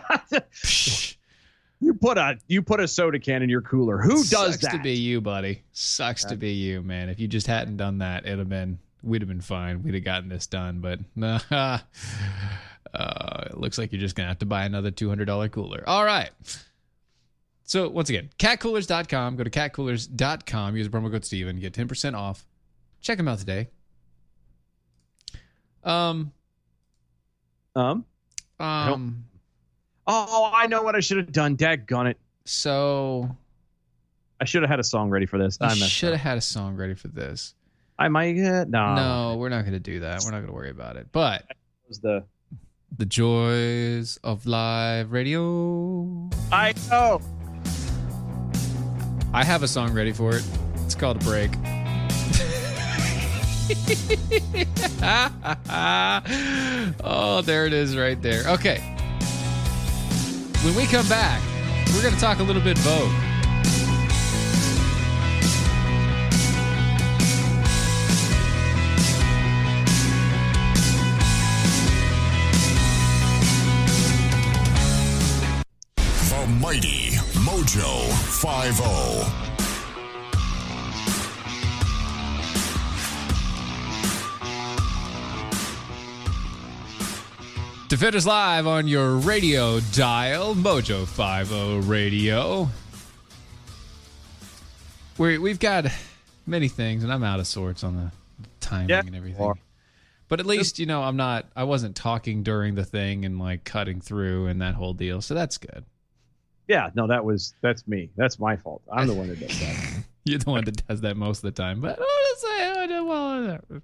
you 1.81 1.95
put 1.95 2.19
a 2.19 2.39
you 2.49 2.63
put 2.63 2.81
a 2.81 2.89
soda 2.89 3.19
can 3.19 3.43
in 3.43 3.49
your 3.49 3.61
cooler 3.63 3.99
who 3.99 4.15
does 4.15 4.31
sucks 4.31 4.59
that 4.59 4.73
to 4.73 4.79
be 4.79 4.93
you, 4.95 5.21
buddy. 5.21 5.63
Sucks 5.73 6.25
to 6.25 6.37
be 6.37 6.53
you, 6.53 6.83
man. 6.83 7.09
If 7.11 7.21
you 7.21 7.29
just 7.29 7.47
hadn't 7.47 7.77
done 7.77 7.99
that, 7.99 8.25
it'd 8.25 8.39
have 8.39 8.49
been 8.49 8.79
we'd 9.03 9.21
have 9.23 9.29
been 9.29 9.41
fine. 9.43 9.83
We'd 9.83 9.95
have 9.95 10.05
gotten 10.05 10.29
this 10.29 10.47
done, 10.47 10.81
but 10.81 10.99
uh, 11.53 11.79
it 12.95 13.59
looks 13.59 13.79
like 13.79 13.93
you're 13.93 14.01
just 14.01 14.17
gonna 14.17 14.29
have 14.29 14.39
to 14.39 14.47
buy 14.47 14.65
another 14.65 14.91
two 14.91 15.09
hundred 15.09 15.27
dollar 15.27 15.49
cooler. 15.49 15.85
All 15.87 16.05
right. 16.05 16.31
So 17.67 17.89
once 17.89 18.09
again, 18.09 18.31
catcoolers.com. 18.39 19.37
Go 19.37 19.45
to 19.45 19.51
catcoolers.com. 19.51 20.77
Use 20.77 20.89
the 20.89 20.97
promo 20.97 21.11
code 21.11 21.25
Steven. 21.25 21.59
Get 21.59 21.75
10% 21.75 22.15
off. 22.15 22.47
Check 23.01 23.19
them 23.19 23.29
out 23.29 23.39
today. 23.39 23.69
Um, 25.85 26.33
um 27.75 28.05
um, 28.59 29.25
Oh, 30.07 30.51
I 30.55 30.67
know 30.69 30.83
what 30.83 30.95
I 30.95 31.01
should 31.01 31.19
have 31.19 31.33
done. 31.33 31.57
Daggone 31.57 32.11
it. 32.11 32.19
so 32.45 33.37
I 34.41 34.45
should 34.45 34.63
have 34.63 34.71
had 34.71 34.81
a 34.81 34.85
song 34.85 35.11
ready 35.11 35.27
for 35.27 35.39
this. 35.39 35.59
I 35.61 35.75
should 35.75 36.13
have 36.13 36.21
had 36.21 36.39
a 36.39 36.43
song 36.43 36.77
ready 36.77 36.95
for 36.95 37.09
this. 37.09 37.55
I 37.99 38.09
might 38.09 38.39
uh, 38.39 38.65
no. 38.69 38.95
No, 38.95 39.37
we're 39.39 39.49
not 39.49 39.63
going 39.63 39.73
to 39.73 39.81
do 39.81 40.01
that. 40.01 40.23
We're 40.25 40.31
not 40.31 40.39
going 40.39 40.49
to 40.49 40.53
worry 40.53 40.71
about 40.71 40.97
it. 40.97 41.09
But 41.13 41.45
was 41.89 41.99
the 41.99 42.25
the 42.97 43.07
joys 43.07 44.19
of 44.23 44.47
live 44.47 45.13
radio. 45.13 46.29
I 46.53 46.75
know. 46.91 47.21
I 49.37 49.45
have 49.45 49.63
a 49.63 49.69
song 49.69 49.93
ready 49.93 50.13
for 50.13 50.35
it. 50.35 50.43
It's 50.87 50.95
called 50.95 51.21
break. 51.21 51.51
oh, 57.05 57.43
there 57.45 57.67
it 57.67 57.75
is 57.75 57.99
right 57.99 58.23
there. 58.23 58.49
Okay. 58.49 58.79
When 60.65 60.75
we 60.75 60.87
come 60.87 61.07
back, 61.07 61.43
we're 61.95 62.01
going 62.01 62.15
to 62.15 62.21
talk 62.21 62.39
a 62.39 62.45
little 62.45 62.63
bit 62.63 62.79
Vogue. 62.79 63.13
Mighty 76.61 77.11
Mojo 77.47 77.83
oh. 78.45 79.16
50. 79.16 79.16
Defenders 87.89 88.27
Live 88.27 88.67
on 88.67 88.89
your 88.89 89.15
radio 89.17 89.79
dial, 89.93 90.57
Mojo 90.57 91.07
50 91.07 91.89
Radio. 91.89 92.69
we 95.19 95.39
we've 95.39 95.61
got 95.61 95.87
many 96.47 96.67
things, 96.67 97.05
and 97.05 97.13
I'm 97.13 97.23
out 97.23 97.39
of 97.39 97.47
sorts 97.47 97.85
on 97.85 97.95
the 97.97 98.11
timing 98.61 98.89
Yeah, 98.89 99.01
and 99.07 99.15
everything. 99.15 99.55
But 100.29 100.41
at 100.41 100.47
least, 100.47 100.81
you 100.81 100.87
know, 100.87 101.05
I'm 101.05 101.17
not, 101.17 101.47
I 101.55 101.63
wasn't 101.63 101.95
talking 101.95 102.43
during 102.43 102.75
the 102.75 102.85
thing 102.85 103.25
and 103.25 103.39
like 103.39 103.63
cutting 103.63 104.01
through 104.01 104.49
and 104.49 104.61
that 104.61 104.75
whole 104.75 104.93
deal. 104.93 105.21
So 105.21 105.35
that's 105.35 105.57
good. 105.57 105.85
Yeah, 106.67 106.91
no, 106.97 107.07
that 107.07 107.25
was 107.25 107.55
that's 107.63 107.87
me. 107.87 108.11
That's 108.17 108.41
my 108.41 108.57
fault. 108.57 108.83
I'm 108.93 109.07
the 109.07 109.15
one 109.15 109.29
that 109.29 109.39
does 109.39 109.61
that. 109.61 110.03
You're 110.25 110.41
the 110.41 110.51
one 110.51 110.65
that 110.65 110.85
does 110.89 111.03
that 111.03 111.17
most 111.17 111.45
of 111.45 111.55
the 111.55 111.63
time. 111.63 111.81
But 111.81 112.01
oh, 112.01 112.03
I 112.03 112.05
want 112.05 112.41
to 112.41 112.47
say 112.47 112.81
I 112.83 112.87
did 112.89 113.03
well 113.07 113.43
that. 113.47 113.83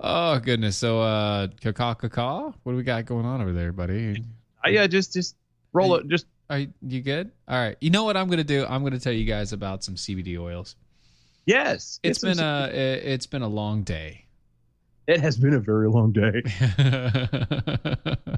Oh, 0.00 0.38
goodness. 0.40 0.76
So, 0.76 1.00
uh, 1.00 1.46
caca, 1.48 1.96
caca, 1.96 2.54
what 2.62 2.72
do 2.72 2.76
we 2.76 2.82
got 2.82 3.04
going 3.06 3.24
on 3.24 3.40
over 3.40 3.52
there, 3.52 3.72
buddy? 3.72 4.22
Uh, 4.64 4.68
yeah, 4.68 4.86
just 4.86 5.12
just 5.12 5.36
roll 5.72 5.94
it. 5.96 6.08
Just 6.08 6.26
Are 6.50 6.60
you 6.82 7.00
good? 7.00 7.30
All 7.48 7.58
right. 7.58 7.76
You 7.80 7.90
know 7.90 8.04
what 8.04 8.16
I'm 8.16 8.28
gonna 8.28 8.44
do? 8.44 8.66
I'm 8.66 8.82
gonna 8.82 8.98
tell 8.98 9.12
you 9.12 9.24
guys 9.24 9.52
about 9.52 9.84
some 9.84 9.94
CBD 9.94 10.38
oils. 10.38 10.76
yes. 11.46 12.00
it's 12.02 12.18
been 12.18 12.38
a 12.40 12.66
it- 12.72 13.04
it's 13.04 13.26
been 13.26 13.42
a 13.42 13.48
long 13.48 13.82
day. 13.82 14.20
It 15.06 15.20
has 15.20 15.36
been 15.36 15.52
a 15.54 15.60
very 15.60 15.88
long 15.88 16.12
day. 16.12 16.42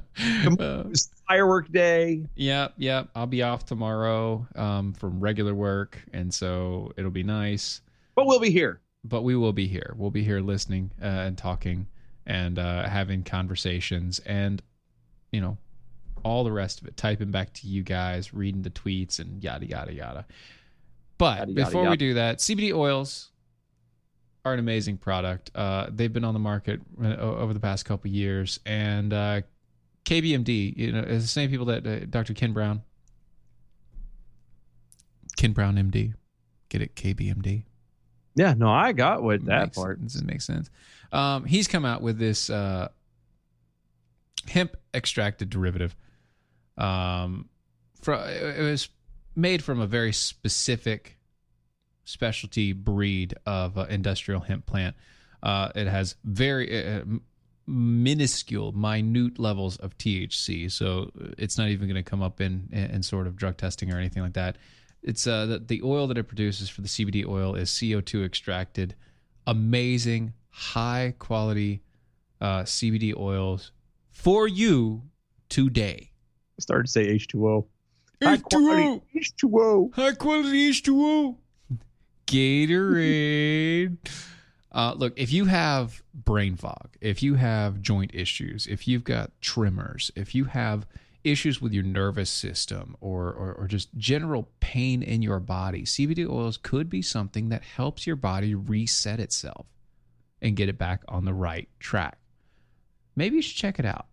Uh, 0.59 0.83
It's 0.89 1.09
firework 1.27 1.71
day. 1.71 2.25
yep, 2.35 2.73
yep. 2.77 3.07
I'll 3.15 3.27
be 3.27 3.43
off 3.43 3.65
tomorrow 3.65 4.47
um, 4.55 4.93
from 4.93 5.19
regular 5.19 5.53
work, 5.53 6.01
and 6.11 6.33
so 6.33 6.91
it'll 6.97 7.11
be 7.11 7.21
nice. 7.23 7.81
But 8.15 8.25
we'll 8.25 8.39
be 8.39 8.49
here. 8.49 8.81
But 9.07 9.23
we 9.23 9.35
will 9.35 9.53
be 9.53 9.67
here. 9.67 9.93
We'll 9.97 10.11
be 10.11 10.23
here 10.23 10.39
listening 10.41 10.91
uh, 11.01 11.05
and 11.05 11.37
talking 11.37 11.87
and 12.25 12.59
uh, 12.59 12.87
having 12.87 13.23
conversations, 13.23 14.19
and 14.19 14.61
you 15.31 15.41
know 15.41 15.57
all 16.23 16.43
the 16.43 16.51
rest 16.51 16.81
of 16.81 16.87
it. 16.87 16.97
Typing 16.97 17.31
back 17.31 17.53
to 17.53 17.67
you 17.67 17.83
guys, 17.83 18.33
reading 18.33 18.61
the 18.61 18.69
tweets, 18.69 19.19
and 19.19 19.43
yada 19.43 19.65
yada 19.65 19.93
yada. 19.93 20.25
But 21.17 21.39
Yada, 21.39 21.51
yada, 21.51 21.65
before 21.65 21.89
we 21.89 21.97
do 21.97 22.13
that, 22.15 22.39
CBD 22.39 22.73
oils 22.73 23.31
are 24.45 24.53
an 24.53 24.59
amazing 24.59 24.97
product. 24.97 25.51
Uh, 25.55 25.87
they've 25.89 26.11
been 26.11 26.23
on 26.23 26.33
the 26.33 26.39
market 26.39 26.81
uh, 27.01 27.15
over 27.15 27.53
the 27.53 27.59
past 27.59 27.85
couple 27.85 28.09
years, 28.09 28.59
and 28.65 29.13
uh, 29.13 29.41
KBMD, 30.05 30.77
you 30.77 30.91
know, 30.91 30.99
is 30.99 31.23
the 31.23 31.27
same 31.27 31.49
people 31.49 31.65
that 31.65 31.85
uh, 31.85 32.05
Dr. 32.09 32.33
Ken 32.33 32.53
Brown, 32.53 32.81
Ken 35.37 35.53
Brown 35.53 35.75
MD, 35.75 36.13
get 36.69 36.81
it? 36.81 36.95
KBMD. 36.95 37.63
Yeah, 38.37 38.53
no, 38.55 38.69
I 38.69 38.91
got 38.91 39.23
what 39.23 39.43
that 39.45 39.61
makes, 39.61 39.77
part. 39.77 40.03
Does 40.03 40.15
it 40.15 40.25
make 40.25 40.41
sense? 40.41 40.69
Um, 41.11 41.45
he's 41.45 41.67
come 41.67 41.85
out 41.85 42.03
with 42.03 42.19
this 42.19 42.51
uh, 42.51 42.89
hemp 44.47 44.77
extracted 44.93 45.49
derivative. 45.49 45.95
Um, 46.77 47.49
fro- 47.99 48.23
it 48.27 48.61
was 48.61 48.89
made 49.35 49.63
from 49.63 49.81
a 49.81 49.87
very 49.87 50.13
specific 50.13 51.17
specialty 52.05 52.73
breed 52.73 53.33
of 53.47 53.75
uh, 53.75 53.87
industrial 53.89 54.41
hemp 54.41 54.67
plant. 54.67 54.95
Uh, 55.41 55.71
it 55.73 55.87
has 55.87 56.15
very 56.23 56.95
uh, 56.95 57.01
minuscule, 57.65 58.71
minute 58.71 59.39
levels 59.39 59.77
of 59.77 59.97
THC, 59.97 60.71
so 60.71 61.09
it's 61.39 61.57
not 61.57 61.69
even 61.69 61.87
going 61.87 62.03
to 62.03 62.07
come 62.07 62.21
up 62.21 62.39
in 62.39 62.69
in 62.71 63.01
sort 63.01 63.25
of 63.25 63.35
drug 63.35 63.57
testing 63.57 63.91
or 63.91 63.97
anything 63.97 64.21
like 64.21 64.33
that. 64.33 64.57
It's 65.07 65.25
uh 65.25 65.45
the, 65.45 65.59
the 65.59 65.81
oil 65.83 66.05
that 66.07 66.17
it 66.17 66.25
produces 66.25 66.69
for 66.69 66.81
the 66.81 66.89
CBD 66.89 67.25
oil 67.25 67.55
is 67.55 67.69
CO2 67.69 68.25
extracted, 68.25 68.93
amazing 69.47 70.33
high 70.49 71.13
quality 71.17 71.81
uh, 72.41 72.63
CBD 72.63 73.15
oils 73.15 73.71
for 74.09 74.47
you 74.47 75.03
today. 75.49 76.11
I 76.57 76.61
started 76.61 76.87
to 76.87 76.91
say 76.91 77.07
H2O. 77.07 77.65
H2O. 78.21 79.01
H2O. 79.15 79.95
High 79.95 80.13
quality 80.13 80.71
H2O. 80.71 81.35
Gatorade. 82.25 83.97
Uh, 84.71 84.93
look, 84.97 85.13
if 85.15 85.31
you 85.31 85.45
have 85.45 86.03
brain 86.13 86.55
fog, 86.55 86.97
if 86.99 87.23
you 87.23 87.35
have 87.35 87.81
joint 87.81 88.11
issues, 88.13 88.67
if 88.67 88.87
you've 88.87 89.03
got 89.03 89.31
tremors, 89.39 90.11
if 90.15 90.35
you 90.35 90.45
have 90.45 90.85
issues 91.31 91.61
with 91.61 91.73
your 91.73 91.83
nervous 91.83 92.29
system 92.29 92.95
or, 93.01 93.27
or, 93.27 93.53
or 93.53 93.67
just 93.67 93.95
general 93.97 94.49
pain 94.59 95.01
in 95.03 95.21
your 95.21 95.39
body, 95.39 95.83
CBD 95.83 96.29
oils 96.29 96.57
could 96.57 96.89
be 96.89 97.01
something 97.01 97.49
that 97.49 97.63
helps 97.63 98.05
your 98.05 98.15
body 98.15 98.55
reset 98.55 99.19
itself 99.19 99.65
and 100.41 100.55
get 100.55 100.69
it 100.69 100.77
back 100.77 101.03
on 101.07 101.25
the 101.25 101.33
right 101.33 101.67
track. 101.79 102.17
Maybe 103.15 103.37
you 103.37 103.41
should 103.41 103.57
check 103.57 103.79
it 103.79 103.85
out. 103.85 104.07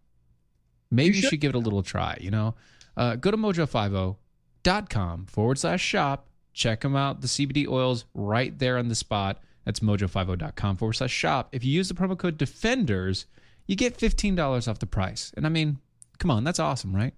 Maybe 0.90 1.16
you 1.16 1.22
should, 1.22 1.40
give 1.40 1.50
it 1.50 1.57
a 1.57 1.61
little 1.61 1.83
try. 1.83 2.16
You 2.20 2.31
know, 2.31 2.55
uh, 2.96 3.16
go 3.16 3.31
to 3.31 3.37
mojo50.com 3.37 5.27
forward 5.27 5.59
slash 5.59 5.83
shop. 5.83 6.29
Check 6.53 6.83
them 6.83 6.94
out. 6.94 7.20
The 7.20 7.27
CBD 7.27 7.66
oils 7.66 8.05
right 8.14 8.57
there 8.59 8.79
on 8.79 8.88
the 8.88 8.94
spot. 8.94 9.42
That's 9.64 9.81
mojo50.com 9.81 10.77
forward 10.77 10.92
slash 10.92 11.11
shop. 11.11 11.48
If 11.53 11.64
you 11.64 11.72
use 11.72 11.88
the 11.88 11.94
promo 11.94 12.16
code 12.16 12.38
defenders, 12.38 13.27
you 13.66 13.77
get 13.77 13.98
$15 13.98 14.68
off 14.68 14.79
the 14.79 14.87
price. 14.87 15.33
And 15.37 15.46
I 15.46 15.48
mean, 15.48 15.79
come 16.24 16.30
on, 16.30 16.42
that's 16.42 16.58
awesome, 16.58 16.96
right? 16.96 17.12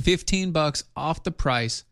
15 0.00 0.50
bucks 0.50 0.82
off 0.96 1.22
the 1.22 1.30
price 1.30 1.84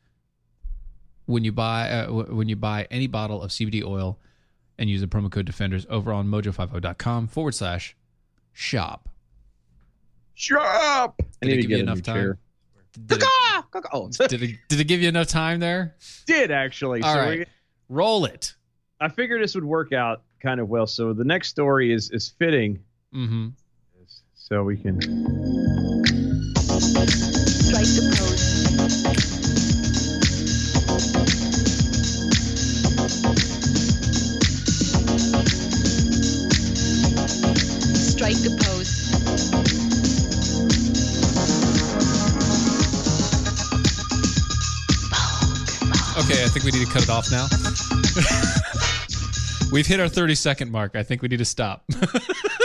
when 1.27 1.45
you 1.45 1.53
buy 1.53 1.89
uh, 1.89 2.11
when 2.11 2.49
you 2.49 2.57
buy 2.57 2.89
any 2.91 3.07
bottle 3.07 3.41
of 3.41 3.53
CBD 3.53 3.85
oil 3.85 4.19
and 4.77 4.91
use 4.91 5.01
the 5.01 5.07
promo 5.07 5.31
code 5.31 5.47
defenders 5.47 5.87
over 5.89 6.13
on 6.13 6.27
mojo50.com 6.27 7.29
forward 7.29 7.55
slash 7.55 7.95
shop. 8.53 9.09
Shop. 10.35 11.15
I 11.21 11.47
Did 11.47 11.49
need 11.49 11.53
it 11.53 11.63
to 11.63 11.63
give 11.63 11.71
you 11.71 11.77
get 11.77 11.83
enough 11.83 12.03
time? 12.03 12.39
Did 13.07 13.23
it, 13.23 13.29
Oh, 13.93 14.09
did 14.29 14.43
it 14.43 14.59
did 14.69 14.81
it 14.81 14.85
give 14.85 15.01
you 15.01 15.09
enough 15.09 15.29
time 15.29 15.61
there? 15.61 15.95
did 16.27 16.51
actually. 16.51 17.03
All 17.03 17.15
so 17.15 17.21
right. 17.21 17.39
we, 17.39 17.47
Roll 17.89 18.25
it. 18.25 18.55
I 19.01 19.09
figured 19.11 19.41
this 19.41 19.55
would 19.55 19.65
work 19.65 19.93
out 19.93 20.23
kind 20.43 20.59
of 20.59 20.69
well. 20.69 20.89
So 20.89 21.13
the 21.13 21.23
next 21.23 21.51
story 21.51 21.93
is 21.93 22.11
is 22.11 22.31
fitting. 22.37 22.81
Mm-hmm. 23.15 23.51
So 24.35 24.65
we 24.65 24.77
can. 24.77 26.00
Okay, 46.21 46.45
I 46.45 46.49
think 46.49 46.65
we 46.65 46.71
need 46.71 46.87
to 46.87 46.93
cut 46.93 47.03
it 47.03 47.11
off 47.11 47.31
now. 47.31 47.49
We've 49.73 49.87
hit 49.87 50.01
our 50.01 50.09
30 50.09 50.35
second 50.35 50.71
mark. 50.71 50.95
I 50.95 51.03
think 51.03 51.23
we 51.23 51.29
need 51.29 51.39
to 51.39 51.45
stop. 51.45 51.85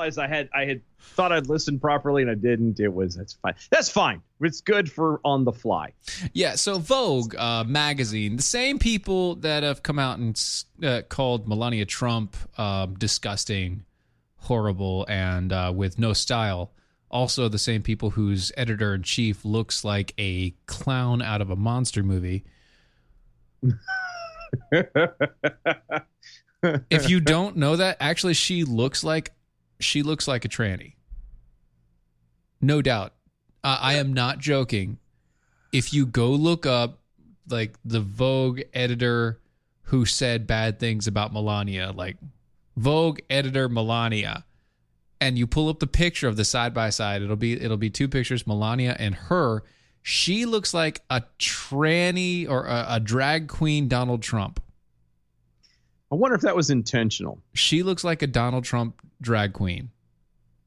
I 0.00 0.04
realized 0.04 0.18
I 0.18 0.28
had 0.28 0.48
I 0.54 0.64
had 0.64 0.80
thought 0.98 1.30
I'd 1.32 1.48
listened 1.48 1.80
properly 1.80 2.22
and 2.22 2.30
I 2.30 2.34
didn't. 2.34 2.80
It 2.80 2.92
was 2.92 3.16
that's 3.16 3.34
fine. 3.34 3.54
That's 3.70 3.90
fine. 3.90 4.22
It's 4.40 4.60
good 4.60 4.90
for 4.90 5.20
on 5.24 5.44
the 5.44 5.52
fly. 5.52 5.92
yeah, 6.32 6.54
so 6.54 6.78
Vogue 6.78 7.34
uh, 7.36 7.64
magazine, 7.64 8.36
the 8.36 8.42
same 8.42 8.78
people 8.78 9.34
that 9.36 9.62
have 9.62 9.82
come 9.82 9.98
out 9.98 10.18
and 10.18 10.40
uh, 10.82 11.02
called 11.08 11.46
Melania 11.46 11.84
Trump 11.84 12.36
um, 12.58 12.94
disgusting, 12.94 13.84
horrible, 14.36 15.04
and 15.08 15.52
uh, 15.52 15.72
with 15.74 15.98
no 15.98 16.14
style. 16.14 16.72
Also, 17.10 17.48
the 17.48 17.58
same 17.58 17.82
people 17.82 18.10
whose 18.10 18.52
editor 18.56 18.94
in 18.94 19.02
chief 19.02 19.44
looks 19.44 19.84
like 19.84 20.14
a 20.16 20.54
clown 20.66 21.20
out 21.20 21.40
of 21.40 21.50
a 21.50 21.56
monster 21.56 22.04
movie. 22.04 22.44
if 26.88 27.10
you 27.10 27.20
don't 27.20 27.56
know 27.56 27.74
that, 27.74 27.96
actually, 27.98 28.34
she 28.34 28.62
looks 28.62 29.02
like 29.02 29.32
she 29.80 30.02
looks 30.02 30.28
like 30.28 30.44
a 30.44 30.48
tranny. 30.48 30.94
No 32.60 32.82
doubt. 32.82 33.14
I 33.62 33.94
am 33.94 34.12
not 34.12 34.38
joking. 34.38 34.98
If 35.72 35.92
you 35.92 36.06
go 36.06 36.30
look 36.30 36.64
up 36.66 37.00
like 37.48 37.76
the 37.84 38.00
Vogue 38.00 38.60
editor 38.72 39.40
who 39.84 40.04
said 40.06 40.46
bad 40.46 40.78
things 40.78 41.06
about 41.06 41.32
Melania, 41.32 41.92
like 41.94 42.16
Vogue 42.76 43.20
editor 43.28 43.68
Melania, 43.68 44.44
and 45.20 45.36
you 45.38 45.46
pull 45.46 45.68
up 45.68 45.80
the 45.80 45.86
picture 45.86 46.28
of 46.28 46.36
the 46.36 46.44
side 46.44 46.72
by 46.72 46.90
side, 46.90 47.22
it'll 47.22 47.36
be 47.36 47.60
it'll 47.60 47.76
be 47.76 47.90
two 47.90 48.08
pictures, 48.08 48.46
Melania 48.46 48.96
and 48.98 49.14
her. 49.14 49.62
She 50.02 50.46
looks 50.46 50.72
like 50.72 51.02
a 51.10 51.22
tranny 51.38 52.48
or 52.48 52.64
a, 52.64 52.86
a 52.90 53.00
drag 53.00 53.48
queen 53.48 53.88
Donald 53.88 54.22
Trump. 54.22 54.60
I 56.10 56.16
wonder 56.16 56.34
if 56.34 56.42
that 56.42 56.56
was 56.56 56.70
intentional. 56.70 57.40
She 57.54 57.82
looks 57.82 58.02
like 58.02 58.22
a 58.22 58.26
Donald 58.26 58.64
Trump 58.64 59.00
drag 59.20 59.52
queen. 59.52 59.90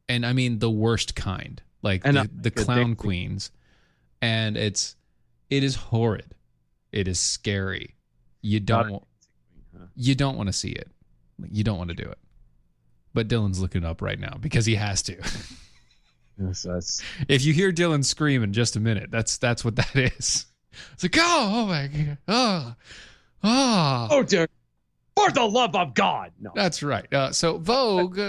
And 0.07 0.25
I 0.25 0.33
mean 0.33 0.59
the 0.59 0.69
worst 0.69 1.15
kind. 1.15 1.61
Like 1.81 2.01
And 2.05 2.17
the, 2.17 2.29
the 2.33 2.51
clown 2.51 2.95
queens. 2.95 3.51
And 4.21 4.55
it's 4.55 4.95
it 5.49 5.63
is 5.63 5.75
horrid. 5.75 6.33
It 6.91 7.07
is 7.07 7.19
scary. 7.19 7.95
You 8.41 8.59
don't 8.59 9.03
you 9.95 10.15
don't 10.15 10.37
want 10.37 10.47
to 10.47 10.53
see 10.53 10.71
it. 10.71 10.89
You 11.51 11.63
don't 11.63 11.77
want 11.77 11.89
to 11.89 11.95
do 11.95 12.09
it. 12.09 12.17
But 13.13 13.27
Dylan's 13.27 13.59
looking 13.59 13.83
up 13.83 14.01
right 14.01 14.19
now 14.19 14.37
because 14.39 14.65
he 14.65 14.75
has 14.75 15.01
to. 15.03 15.17
Yes, 16.39 16.63
that's 16.63 17.03
if 17.27 17.45
you 17.45 17.53
hear 17.53 17.71
Dylan 17.71 18.03
scream 18.03 18.41
in 18.41 18.53
just 18.53 18.75
a 18.75 18.79
minute, 18.79 19.11
that's 19.11 19.37
that's 19.37 19.63
what 19.63 19.75
that 19.75 19.95
is. 19.95 20.47
It's 20.93 21.03
like, 21.03 21.15
oh, 21.19 21.51
oh 21.53 21.65
my 21.67 21.87
god. 21.87 22.17
Oh. 22.27 22.75
Oh. 23.43 24.07
oh 24.09 24.23
dear. 24.23 24.47
For 25.15 25.31
the 25.31 25.43
love 25.43 25.75
of 25.75 25.93
God, 25.93 26.31
no. 26.39 26.51
That's 26.55 26.81
right. 26.83 27.11
Uh, 27.13 27.31
so 27.31 27.57
Vogue 27.57 28.19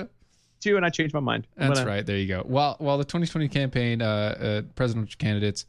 Two, 0.61 0.77
and 0.77 0.85
I 0.87 0.90
changed 0.90 1.12
my 1.14 1.20
mind. 1.20 1.47
That's 1.57 1.68
Whatever. 1.70 1.88
right. 1.90 2.07
There 2.07 2.16
you 2.16 2.27
go. 2.29 2.42
While 2.47 2.77
while 2.79 2.99
the 2.99 3.05
2020 3.05 3.49
campaign, 3.49 4.01
uh, 4.03 4.07
uh, 4.07 4.62
presidential 4.75 5.16
candidates 5.18 5.66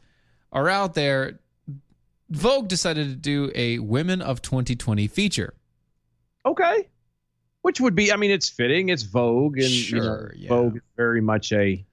are 0.52 0.68
out 0.68 0.94
there, 0.94 1.38
Vogue 2.30 2.68
decided 2.68 3.08
to 3.08 3.14
do 3.14 3.50
a 3.54 3.78
Women 3.78 4.20
of 4.22 4.42
2020 4.42 5.06
feature. 5.06 5.54
Okay. 6.44 6.88
Which 7.62 7.80
would 7.80 7.94
be, 7.94 8.12
I 8.12 8.16
mean, 8.16 8.30
it's 8.30 8.48
fitting. 8.48 8.88
It's 8.90 9.02
Vogue, 9.02 9.58
and 9.58 9.68
you 9.68 9.96
know, 9.96 10.02
Sure, 10.04 10.34
yeah. 10.36 10.48
Vogue 10.48 10.76
is 10.76 10.82
very 10.96 11.20
much 11.20 11.52
a 11.52 11.84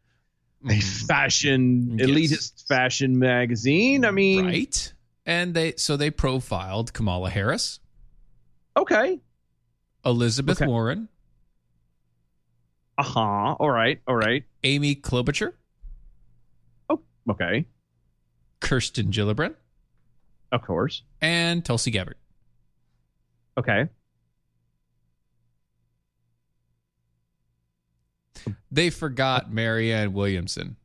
a 0.65 0.67
Mhm. 0.67 1.07
fashion 1.07 1.97
Yes. 1.99 2.07
elitist 2.09 2.67
fashion 2.67 3.19
magazine. 3.19 4.05
I 4.05 4.11
mean, 4.11 4.45
right? 4.45 4.93
And 5.25 5.53
they 5.53 5.73
so 5.77 5.97
they 5.97 6.09
profiled 6.09 6.93
Kamala 6.93 7.29
Harris, 7.31 7.79
okay, 8.77 9.19
Elizabeth 10.05 10.61
Okay. 10.61 10.67
Warren, 10.67 11.07
uh 12.97 13.03
huh. 13.03 13.55
All 13.59 13.69
right, 13.69 14.01
all 14.07 14.15
right, 14.15 14.43
Amy 14.63 14.95
Klobuchar, 14.95 15.53
Oh, 16.89 17.01
okay, 17.29 17.65
Kirsten 18.59 19.07
Gillibrand, 19.11 19.55
of 20.51 20.61
course, 20.61 21.03
and 21.21 21.63
Tulsi 21.65 21.91
Gabbard. 21.91 22.15
okay. 23.57 23.87
They 28.71 28.89
forgot 28.89 29.51
Marianne 29.53 30.11
Williamson. 30.13 30.75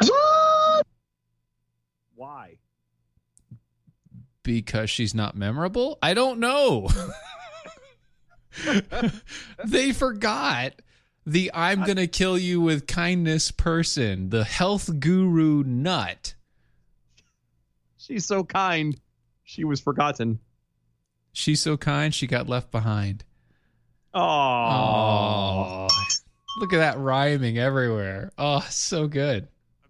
Why? 2.14 2.58
Because 4.48 4.88
she's 4.88 5.14
not 5.14 5.36
memorable? 5.36 5.98
I 6.02 6.14
don't 6.14 6.40
know. 6.40 6.88
they 9.64 9.92
forgot 9.92 10.72
the 11.26 11.50
I'm 11.52 11.84
going 11.84 11.98
to 11.98 12.06
kill 12.06 12.38
you 12.38 12.60
with 12.62 12.86
kindness 12.86 13.50
person, 13.50 14.30
the 14.30 14.44
health 14.44 14.98
guru 14.98 15.62
nut. 15.64 16.34
She's 17.98 18.24
so 18.24 18.42
kind. 18.42 18.98
She 19.44 19.64
was 19.64 19.80
forgotten. 19.80 20.38
She's 21.32 21.60
so 21.60 21.76
kind, 21.76 22.14
she 22.14 22.26
got 22.26 22.48
left 22.48 22.70
behind. 22.70 23.24
Oh, 24.14 24.20
Oh. 24.20 25.88
Look 26.58 26.72
at 26.72 26.78
that 26.78 26.98
rhyming 26.98 27.58
everywhere. 27.58 28.32
Oh, 28.38 28.66
so 28.70 29.06
good. 29.06 29.46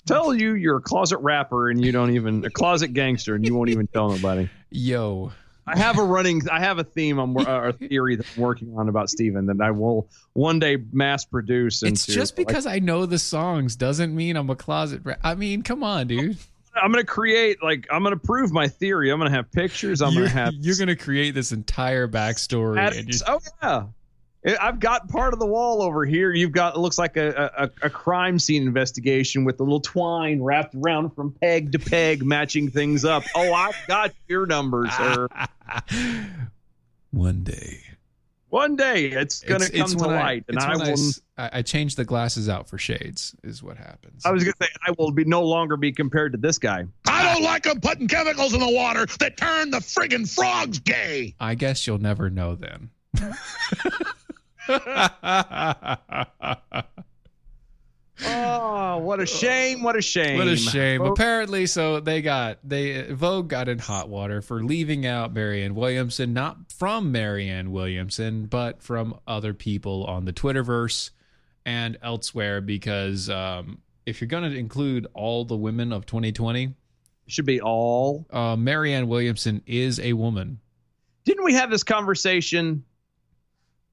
Tell 0.09 0.35
you 0.35 0.55
you're 0.55 0.77
a 0.79 0.81
closet 0.81 1.19
rapper 1.19 1.71
and 1.71 1.85
you 1.85 1.93
don't 1.93 2.11
even 2.11 2.45
a 2.45 2.51
closet 2.51 2.89
gangster 2.93 3.35
and 3.35 3.45
you 3.45 3.55
won't 3.55 3.71
even 3.71 3.87
tell 3.87 4.11
nobody. 4.11 4.49
Yo. 4.71 5.33
I 5.67 5.77
have 5.77 5.99
a 5.99 6.03
running, 6.03 6.49
I 6.51 6.61
have 6.61 6.79
a 6.79 6.85
theme, 6.85 7.19
I'm, 7.19 7.37
uh, 7.37 7.43
or 7.45 7.69
a 7.69 7.73
theory 7.75 8.17
that 8.17 8.27
I'm 8.37 8.43
working 8.43 8.75
on 8.79 8.89
about 8.89 9.11
Steven 9.11 9.47
that 9.47 9.61
I 9.61 9.71
will 9.71 10.09
one 10.33 10.59
day 10.59 10.79
mass 10.93 11.27
produce. 11.27 11.83
It's 11.83 12.07
just 12.07 12.37
because 12.37 12.67
I 12.67 12.79
know 12.79 13.05
the 13.05 13.19
songs 13.19 13.77
doesn't 13.77 14.15
mean 14.15 14.37
I'm 14.37 14.49
a 14.49 14.57
closet. 14.57 15.03
Ra- 15.05 15.17
I 15.23 15.35
mean, 15.35 15.63
come 15.63 15.85
on, 15.85 16.07
dude. 16.07 16.39
I'm 16.75 16.91
gonna 16.91 17.05
create 17.05 17.63
like 17.63 17.87
I'm 17.91 18.03
gonna 18.03 18.17
prove 18.17 18.51
my 18.53 18.69
theory. 18.69 19.11
I'm 19.11 19.19
gonna 19.19 19.31
have 19.31 19.51
pictures. 19.51 20.01
I'm 20.01 20.13
you're, 20.15 20.23
gonna 20.29 20.35
have 20.35 20.55
you're 20.55 20.77
gonna 20.77 20.97
create 20.97 21.35
this 21.35 21.53
entire 21.53 22.09
backstory. 22.09 22.79
And 22.79 22.79
Addicts. 22.79 23.21
you- 23.21 23.27
Oh 23.35 23.41
yeah. 23.63 23.83
I- 24.47 24.57
I've 24.61 24.79
got 24.81 25.09
part 25.09 25.33
of 25.33 25.41
the 25.41 25.47
wall 25.47 25.83
over 25.83 26.05
here. 26.05 26.33
You've 26.33 26.53
got 26.53 26.75
it 26.77 26.79
looks 26.79 26.99
like 26.99 27.17
a, 27.17 27.51
a, 27.59 27.87
a 27.87 27.91
crime 27.91 28.39
scene 28.39 28.63
investigation 28.63 29.45
with 29.45 29.59
a 29.61 29.63
little 29.63 29.81
twine 29.81 30.43
wrapped 30.43 30.75
around 30.75 31.11
from 31.11 31.33
peg 31.41 31.73
to 31.73 31.79
peg, 31.79 32.25
matching 32.25 32.71
things 32.71 33.05
up. 33.05 33.25
Oh, 33.35 33.53
I've 33.53 33.77
got 33.89 34.13
your 34.29 34.47
numbers, 34.47 34.93
sir. 34.97 35.29
One 37.11 37.43
day. 37.43 37.81
One 38.51 38.77
day 38.77 39.07
it's 39.07 39.41
gonna 39.43 39.65
It's- 39.67 39.71
come 39.73 39.81
it's 39.83 39.93
to 39.95 39.99
when 40.09 40.11
I- 40.17 40.23
light, 40.23 40.45
and 40.49 40.59
I 40.59 40.69
when 40.71 40.81
I 40.81 40.85
will. 40.85 40.93
s- 40.93 41.21
I, 41.37 41.51
I 41.55 41.63
change 41.63 41.97
the 41.97 42.05
glasses 42.07 42.49
out 42.49 42.67
for 42.69 42.79
shades. 42.79 43.35
Is 43.45 43.63
what 43.63 43.77
happens. 43.77 44.25
I 44.25 44.31
was 44.31 44.43
gonna 44.43 44.55
say 44.63 44.69
I 44.87 44.93
will 44.97 45.11
be 45.11 45.25
no 45.27 45.43
longer 45.43 45.77
be 45.77 45.93
compared 45.93 46.33
to 46.33 46.39
this 46.39 46.59
guy. 46.59 46.85
I 47.07 47.35
don't 47.35 47.43
like 47.43 47.65
them 47.65 47.79
putting 47.81 48.09
chemicals 48.09 48.55
in 48.55 48.61
the 48.61 48.71
water 48.73 49.05
that 49.19 49.37
turn 49.37 49.71
the 49.71 49.79
friggin' 49.81 50.33
frogs 50.35 50.79
gay. 50.79 51.35
I 51.39 51.57
guess 51.57 51.87
you'll 51.87 51.99
never 51.99 52.31
know 52.31 52.55
then. 52.55 52.89
Oh, 58.25 58.99
what 58.99 59.21
a 59.21 59.27
shame! 59.27 59.83
What 59.83 59.97
a 59.97 60.03
shame! 60.03 60.39
What 60.39 60.49
a 60.49 60.57
shame. 60.57 61.01
Oh, 61.01 61.13
Apparently, 61.13 61.67
so 61.67 62.01
they 62.01 62.21
got 62.21 62.59
they 62.65 63.03
Vogue 63.13 63.49
got 63.49 63.69
in 63.69 63.79
hot 63.79 64.09
water 64.09 64.43
for 64.43 64.65
leaving 64.65 65.07
out 65.07 65.33
Marianne 65.33 65.75
Williamson, 65.77 66.33
not 66.33 66.73
from 66.73 67.13
Marianne 67.13 67.71
Williamson, 67.71 68.47
but 68.47 68.83
from 68.83 69.19
other 69.27 69.55
people 69.55 70.05
on 70.05 70.25
the 70.25 70.33
Twitterverse 70.33 71.11
and 71.65 71.97
elsewhere. 72.03 72.61
Because 72.61 73.31
um, 73.31 73.79
if 74.05 74.21
you're 74.21 74.29
going 74.29 74.51
to 74.51 74.57
include 74.57 75.07
all 75.15 75.45
the 75.45 75.57
women 75.57 75.93
of 75.93 76.05
2020, 76.05 76.75
should 77.29 77.47
be 77.47 77.61
all. 77.61 78.27
uh, 78.31 78.57
Marianne 78.57 79.07
Williamson 79.07 79.63
is 79.65 80.01
a 80.01 80.13
woman. 80.15 80.59
Didn't 81.25 81.45
we 81.45 81.55
have 81.55 81.71
this 81.71 81.85
conversation 81.85 82.85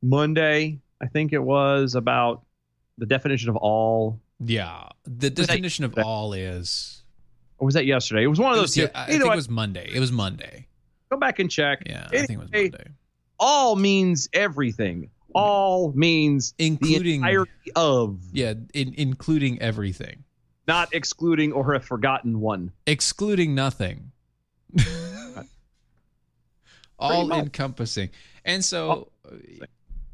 Monday? 0.09 0.79
I 1.01 1.07
think 1.07 1.33
it 1.33 1.39
was 1.43 1.95
about 1.95 2.43
the 2.97 3.05
definition 3.05 3.49
of 3.49 3.55
all. 3.57 4.19
Yeah, 4.39 4.89
the 5.05 5.29
definition 5.29 5.85
of 5.85 5.97
all 5.97 6.33
is. 6.33 7.03
Or 7.57 7.65
was 7.65 7.73
that 7.75 7.85
yesterday? 7.85 8.23
It 8.23 8.27
was 8.27 8.39
one 8.39 8.51
of 8.51 8.57
It 8.57 8.61
those 8.61 8.69
was, 8.69 8.73
two. 8.75 8.81
yeah, 8.81 8.89
I 8.93 9.05
think 9.07 9.23
it 9.23 9.27
was 9.35 9.49
Monday. 9.49 9.89
It 9.93 9.99
was 9.99 10.11
Monday. 10.11 10.67
go 11.09 11.17
back 11.17 11.39
and 11.39 11.49
check. 11.49 11.83
Yeah, 11.85 12.05
I 12.11 12.17
think 12.17 12.31
it 12.31 12.37
was 12.39 12.51
Monday. 12.51 12.91
All 13.39 13.75
means 13.75 14.29
everything. 14.33 15.09
All 15.33 15.91
means 15.93 16.53
Including- 16.59 17.21
the 17.21 17.27
entirety 17.27 17.51
of, 17.75 18.19
Yeah, 18.33 18.53
in, 18.73 18.93
including 18.97 19.61
everything. 19.61 20.23
not 20.67 20.93
excluding 20.93 21.51
or 21.53 21.73
a 21.73 21.79
forgotten 21.79 22.39
one. 22.39 22.71
excluding 22.87 23.53
nothing 23.55 24.11
all 26.99 27.31
encompassing 27.33 28.09
and 28.45 28.63
so 28.63 29.09
uh, 29.29 29.35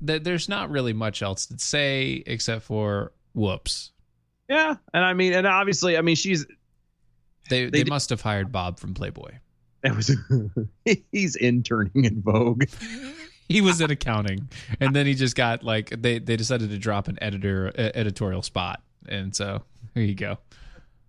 th- 0.05 0.23
there's 0.23 0.47
not 0.49 0.69
really 0.69 0.93
much 0.93 1.21
else 1.21 1.45
to 1.47 1.59
say 1.59 2.23
except 2.25 2.63
for 2.63 3.11
whoops 3.33 3.91
Yeah, 4.49 4.75
and 4.93 5.03
I 5.05 5.13
mean, 5.13 5.33
and 5.33 5.47
obviously, 5.47 5.97
I 5.97 6.01
mean, 6.01 6.15
she's 6.15 6.45
they, 7.49 7.65
they, 7.65 7.83
They 7.83 7.89
must 7.89 8.09
have 8.11 8.21
hired 8.21 8.51
bob 8.51 8.79
from 8.79 8.93
playboy 8.93 9.31
that 9.83 9.95
was 9.95 10.15
he's 11.11 11.35
interning 11.35 12.05
in 12.05 12.21
Vogue. 12.21 12.65
he 13.49 13.61
was 13.61 13.81
in 13.81 13.89
accounting 13.89 14.47
and 14.79 14.95
then 14.95 15.05
he 15.07 15.15
just 15.15 15.35
got 15.35 15.63
like 15.63 15.89
they, 15.89 16.19
they 16.19 16.35
decided 16.35 16.69
to 16.69 16.77
drop 16.77 17.07
an 17.07 17.17
editor 17.21 17.71
uh, 17.77 17.89
editorial 17.95 18.43
spot 18.43 18.81
and 19.09 19.35
so 19.35 19.63
here 19.95 20.03
you 20.03 20.13
go 20.13 20.37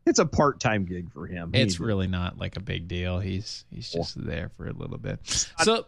It's 0.07 0.18
a 0.18 0.24
part 0.26 0.59
time 0.59 0.86
gig 0.86 1.12
for 1.12 1.26
him. 1.26 1.51
it's 1.53 1.74
He's 1.74 1.80
really 1.80 2.07
not 2.07 2.38
like 2.38 2.57
a 2.57 2.61
big 2.61 2.88
deal 2.88 3.18
he's 3.20 3.66
he's 3.70 3.90
just 3.90 4.24
there 4.24 4.49
for 4.57 4.66
a 4.66 4.72
little 4.72 4.99
bit 4.99 5.20
so 5.24 5.84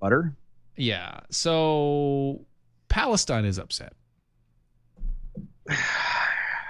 butter. 0.00 0.32
yeah 0.76 1.18
so 1.30 2.40
palestine 2.88 3.44
is 3.44 3.58
upset 3.58 3.92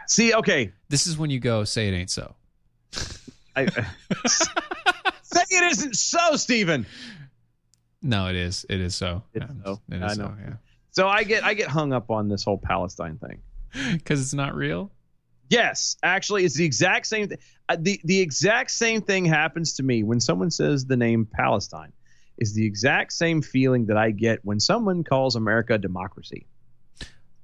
See, 0.07 0.33
okay, 0.35 0.73
This 0.89 1.07
is 1.07 1.19
when 1.19 1.29
you 1.31 1.39
go, 1.39 1.65
say 1.65 1.89
it 1.89 1.93
ain't 1.93 2.11
so. 2.11 2.35
I, 3.55 3.67
say 4.27 5.43
it 5.51 5.73
isn't 5.73 5.97
so, 5.97 6.37
Stephen. 6.37 6.87
No, 8.01 8.29
it 8.29 8.35
is. 8.37 8.65
It 8.71 8.81
is 8.81 8.95
so. 8.95 9.23
It's 9.35 9.45
Yeah, 9.47 9.65
so. 9.65 9.81
It 9.91 9.97
I 10.03 10.15
know. 10.15 10.15
so, 10.15 10.35
So 10.93 11.09
I 11.09 11.25
get 11.25 11.45
I 11.45 11.53
get 11.55 11.69
hung 11.69 11.93
up 11.93 12.11
on 12.11 12.29
this 12.29 12.43
whole 12.45 12.59
Palestine 12.59 13.19
thing. 13.19 13.43
Because 13.93 14.21
it's 14.23 14.33
not 14.35 14.55
real. 14.55 14.91
Yes, 15.51 15.97
actually, 16.03 16.45
it's 16.47 16.55
the 16.55 16.65
exact 16.65 17.07
same. 17.07 17.29
Th- 17.29 17.41
uh, 17.69 17.77
the 17.79 18.01
the 18.05 18.21
exact 18.21 18.71
same 18.71 19.03
thing 19.03 19.27
happens 19.27 19.75
to 19.75 19.83
me 19.83 20.03
when 20.05 20.21
someone 20.21 20.51
says 20.51 20.87
the 20.87 20.97
name 20.97 21.27
Palestine. 21.31 21.93
Is 22.39 22.55
the 22.55 22.65
exact 22.65 23.13
same 23.13 23.43
feeling 23.43 23.87
that 23.87 23.97
I 23.97 24.11
get 24.13 24.45
when 24.45 24.61
someone 24.61 25.05
calls 25.05 25.37
America 25.37 25.75
a 25.75 25.79
democracy. 25.79 26.47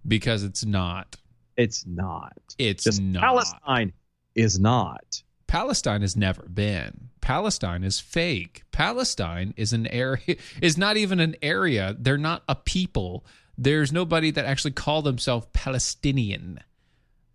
Because 0.06 0.44
it's 0.44 0.64
not. 0.64 1.16
It's 1.56 1.84
not. 1.86 2.38
It's 2.58 2.84
Just 2.84 3.02
not. 3.02 3.20
Palestine 3.20 3.92
is 4.34 4.58
not. 4.58 5.22
Palestine 5.46 6.00
has 6.00 6.16
never 6.16 6.42
been. 6.42 7.10
Palestine 7.20 7.84
is 7.84 8.00
fake. 8.00 8.64
Palestine 8.72 9.54
is 9.56 9.72
an 9.72 9.86
area 9.86 10.36
is 10.60 10.76
not 10.76 10.96
even 10.96 11.20
an 11.20 11.36
area. 11.42 11.96
They're 11.98 12.18
not 12.18 12.42
a 12.48 12.54
people. 12.54 13.24
There's 13.56 13.92
nobody 13.92 14.30
that 14.32 14.44
actually 14.44 14.72
call 14.72 15.02
themselves 15.02 15.46
Palestinian. 15.52 16.60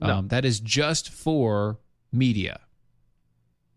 No. 0.01 0.15
Um, 0.15 0.27
that 0.29 0.45
is 0.45 0.59
just 0.59 1.09
for 1.09 1.79
media. 2.11 2.59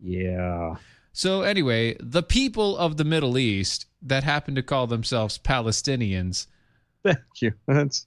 Yeah. 0.00 0.76
So 1.12 1.42
anyway, 1.42 1.96
the 2.00 2.22
people 2.22 2.76
of 2.76 2.96
the 2.96 3.04
Middle 3.04 3.36
East 3.36 3.86
that 4.00 4.24
happen 4.24 4.54
to 4.54 4.62
call 4.62 4.86
themselves 4.86 5.38
Palestinians 5.38 6.46
Thank 7.04 7.18
you. 7.40 7.52
That's 7.66 8.06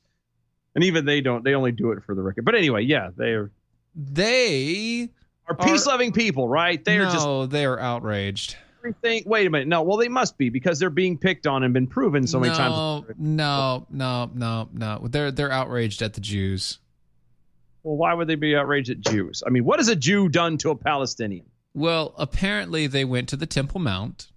and 0.73 0.83
even 0.83 1.05
they 1.05 1.21
don't. 1.21 1.43
They 1.43 1.53
only 1.53 1.71
do 1.71 1.91
it 1.91 2.03
for 2.03 2.15
the 2.15 2.21
record. 2.21 2.45
But 2.45 2.55
anyway, 2.55 2.83
yeah, 2.83 3.09
they 3.15 3.31
are 3.31 3.51
they 3.95 5.09
are 5.47 5.55
peace 5.55 5.85
loving 5.85 6.11
people, 6.11 6.47
right? 6.47 6.83
They 6.83 6.97
are 6.97 7.05
just 7.05 7.25
no, 7.25 7.45
they 7.45 7.65
are 7.65 7.79
outraged. 7.79 8.55
everything. 8.79 9.23
Wait 9.25 9.47
a 9.47 9.49
minute. 9.49 9.67
No, 9.67 9.83
well, 9.83 9.97
they 9.97 10.07
must 10.07 10.37
be 10.37 10.49
because 10.49 10.79
they're 10.79 10.89
being 10.89 11.17
picked 11.17 11.47
on 11.47 11.63
and 11.63 11.73
been 11.73 11.87
proven 11.87 12.27
so 12.27 12.39
many 12.39 12.51
no, 12.53 12.57
times. 12.57 13.15
No, 13.17 13.85
no, 13.89 14.29
no, 14.33 14.69
no. 14.73 15.07
They're 15.09 15.31
they're 15.31 15.51
outraged 15.51 16.01
at 16.01 16.13
the 16.13 16.21
Jews. 16.21 16.79
Well, 17.83 17.97
why 17.97 18.13
would 18.13 18.27
they 18.27 18.35
be 18.35 18.55
outraged 18.55 18.89
at 18.89 19.01
Jews? 19.01 19.43
I 19.45 19.49
mean, 19.49 19.63
what 19.63 19.79
has 19.79 19.89
a 19.89 19.95
Jew 19.95 20.29
done 20.29 20.57
to 20.59 20.71
a 20.71 20.75
Palestinian? 20.75 21.45
Well, 21.75 22.15
apparently 22.17 22.87
they 22.87 23.03
went 23.03 23.27
to 23.29 23.35
the 23.35 23.45
Temple 23.45 23.81
Mount, 23.81 24.27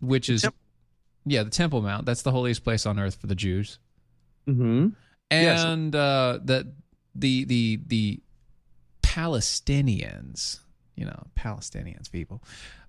which 0.00 0.30
is 0.30 0.42
Temple- 0.42 0.60
yeah, 1.26 1.42
the 1.42 1.50
Temple 1.50 1.82
Mount. 1.82 2.06
That's 2.06 2.22
the 2.22 2.30
holiest 2.30 2.62
place 2.62 2.86
on 2.86 2.98
earth 2.98 3.16
for 3.16 3.26
the 3.26 3.34
Jews. 3.34 3.80
Mm-hmm. 4.46 4.90
Yes. 5.32 5.64
And 5.64 5.94
uh, 5.94 6.38
that 6.44 6.66
the 7.16 7.44
the 7.44 7.80
the 7.86 8.20
Palestinians, 9.02 10.60
you 10.94 11.04
know, 11.04 11.26
Palestinians 11.36 12.08
people, 12.10 12.40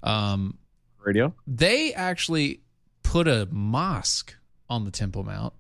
um, 0.04 0.60
Radio. 1.04 1.34
they 1.48 1.92
actually 1.94 2.62
put 3.02 3.28
a 3.28 3.48
mosque 3.50 4.36
on 4.70 4.86
the 4.86 4.92
Temple 4.92 5.24
Mount. 5.24 5.54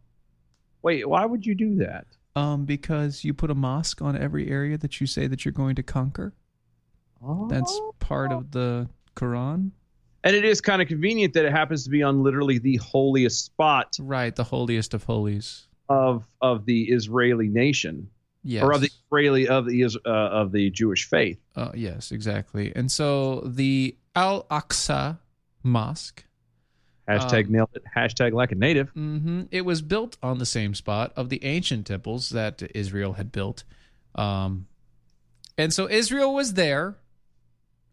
Wait, 0.84 1.10
why 1.10 1.26
would 1.26 1.44
you 1.44 1.56
do 1.56 1.78
that? 1.78 2.06
Um, 2.36 2.66
because 2.66 3.24
you 3.24 3.34
put 3.34 3.50
a 3.50 3.56
mosque 3.56 4.00
on 4.02 4.16
every 4.16 4.50
area 4.50 4.78
that 4.78 5.02
you 5.02 5.08
say 5.08 5.26
that 5.26 5.44
you're 5.44 5.52
going 5.52 5.76
to 5.76 5.84
conquer. 5.84 6.34
That's 7.50 7.80
part 8.00 8.32
of 8.32 8.52
the 8.52 8.88
Quran. 9.16 9.72
And 10.24 10.36
it 10.36 10.44
is 10.44 10.60
kind 10.62 10.82
of 10.82 10.88
convenient 10.88 11.34
that 11.36 11.46
it 11.46 11.52
happens 11.52 11.84
to 11.86 11.90
be 11.90 12.04
on 12.04 12.24
literally 12.24 12.58
the 12.60 12.76
holiest 12.78 13.46
spot 13.46 13.96
Right, 14.00 14.36
the 14.36 14.44
holiest 14.44 14.94
of 14.94 15.04
holies. 15.06 15.68
of 15.88 16.28
of 16.42 16.66
the 16.66 16.90
Israeli 16.90 17.48
nation, 17.48 18.10
Yes. 18.44 18.64
or 18.64 18.74
of 18.74 18.82
the 18.82 18.90
Israeli 19.08 19.48
of 19.48 19.66
the 19.66 19.84
uh, 20.06 20.10
of 20.10 20.52
the 20.52 20.70
Jewish 20.72 21.08
faith. 21.10 21.40
Uh, 21.56 21.72
yes, 21.74 22.12
exactly. 22.12 22.72
And 22.76 22.92
so 22.92 23.42
the 23.46 23.96
Al 24.16 24.44
Aqsa 24.46 25.20
Mosque, 25.64 26.26
Hashtag 27.08 27.46
Um, 27.48 27.52
nailed 27.54 27.70
it. 27.74 27.84
Hashtag 27.96 28.34
like 28.34 28.52
a 28.52 28.56
native. 28.56 28.90
hmm 28.90 29.44
it 29.52 29.62
was 29.66 29.82
built 29.82 30.18
on 30.22 30.38
the 30.38 30.46
same 30.46 30.74
spot 30.76 31.12
of 31.16 31.30
the 31.30 31.44
ancient 31.44 31.88
temples 31.88 32.30
that 32.30 32.62
Israel 32.76 33.14
had 33.14 33.32
built. 33.32 33.64
Um, 34.16 34.68
and 35.58 35.74
so 35.74 35.90
Israel 35.90 36.34
was 36.34 36.54
there 36.54 36.98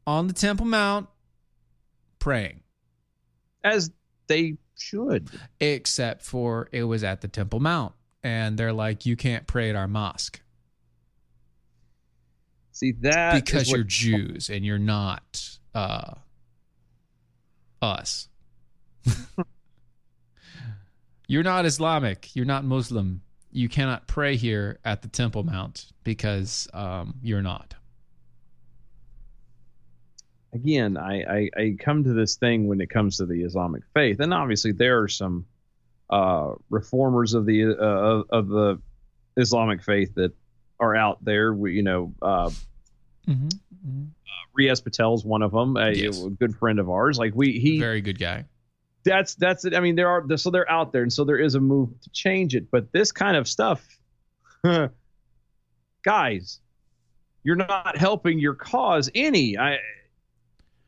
on 0.07 0.27
the 0.27 0.33
Temple 0.33 0.67
Mount 0.67 1.09
praying, 2.19 2.61
As 3.65 3.91
they 4.27 4.57
should. 4.79 5.31
except 5.61 6.23
for 6.23 6.69
it 6.73 6.85
was 6.85 7.05
at 7.05 7.21
the 7.21 7.29
Temple 7.29 7.61
Mount. 7.61 7.93
And 8.23 8.59
they're 8.59 8.73
like, 8.73 9.07
you 9.07 9.15
can't 9.17 9.47
pray 9.47 9.71
at 9.71 9.77
our 9.77 9.87
mosque 9.87 10.41
See 12.77 12.93
that 13.01 13.43
because 13.43 13.71
you're 13.71 13.85
Jews 13.85 14.51
and 14.51 14.63
you're 14.63 14.79
not 14.79 15.59
uh, 15.75 16.13
us. 17.81 18.29
you're 21.27 21.43
not 21.43 21.65
Islamic. 21.65 22.37
You're 22.37 22.45
not 22.45 22.67
Muslim. 22.67 23.23
You 23.51 23.71
cannot 23.71 24.07
pray 24.07 24.37
here 24.37 24.79
at 24.85 25.01
the 25.01 25.09
Temple 25.09 25.43
Mount 25.43 25.87
because 26.05 26.69
um, 26.75 27.15
you're 27.23 27.41
not. 27.41 27.76
Again, 30.57 30.97
I, 30.97 31.23
I 31.23 31.51
I 31.57 31.77
come 31.79 32.05
to 32.05 32.13
this 32.13 32.37
thing 32.37 32.67
when 32.67 32.81
it 32.81 32.91
comes 32.91 33.19
to 33.19 33.27
the 33.27 33.43
Islamic 33.43 33.83
faith, 33.95 34.21
and 34.21 34.33
obviously 34.35 34.73
there 34.73 35.03
are 35.03 35.09
some 35.09 35.47
uh, 36.11 36.53
reformers 36.71 37.35
of 37.35 37.47
the 37.47 37.65
uh, 37.67 37.73
of, 37.83 38.25
of 38.31 38.49
the 38.49 38.81
Islamic 39.37 39.83
faith 39.83 40.15
that 40.17 40.33
are 40.81 40.95
out 40.97 41.25
there. 41.25 41.53
We, 41.55 41.75
you 41.75 41.83
know, 41.83 42.15
uh, 42.23 42.51
Mm-hmm. 43.29 44.05
Riaz 44.57 44.81
Patel's 44.85 45.25
one 45.25 45.43
of 45.43 45.51
them, 45.51 45.77
a, 45.77 45.91
Yes. 45.93 46.23
a 46.23 46.31
good 46.31 46.55
friend 46.57 46.79
of 46.79 46.89
ours. 46.89 47.19
Like 47.19 47.35
we 47.35 47.59
he 47.59 47.81
Very 47.81 48.01
good 48.01 48.19
guy. 48.21 48.45
that's 49.05 49.35
that's 49.35 49.65
it. 49.65 49.75
I 49.75 49.81
mean, 49.81 49.97
there 49.97 50.09
are 50.09 50.25
so 50.37 50.51
they're 50.51 50.71
out 50.71 50.93
there, 50.93 51.03
and 51.03 51.13
so 51.13 51.25
there 51.25 51.37
is 51.39 51.57
a 51.57 51.61
move 51.61 51.91
to 52.03 52.11
change 52.11 52.55
it. 52.55 52.71
But 52.71 52.93
this 52.93 53.11
kind 53.11 53.37
of 53.37 53.49
stuff, 53.49 53.85
guys, 56.05 56.61
you're 57.43 57.57
not 57.57 57.97
helping 57.97 58.39
your 58.39 58.55
cause 58.55 59.11
any. 59.15 59.59
I, 59.59 59.79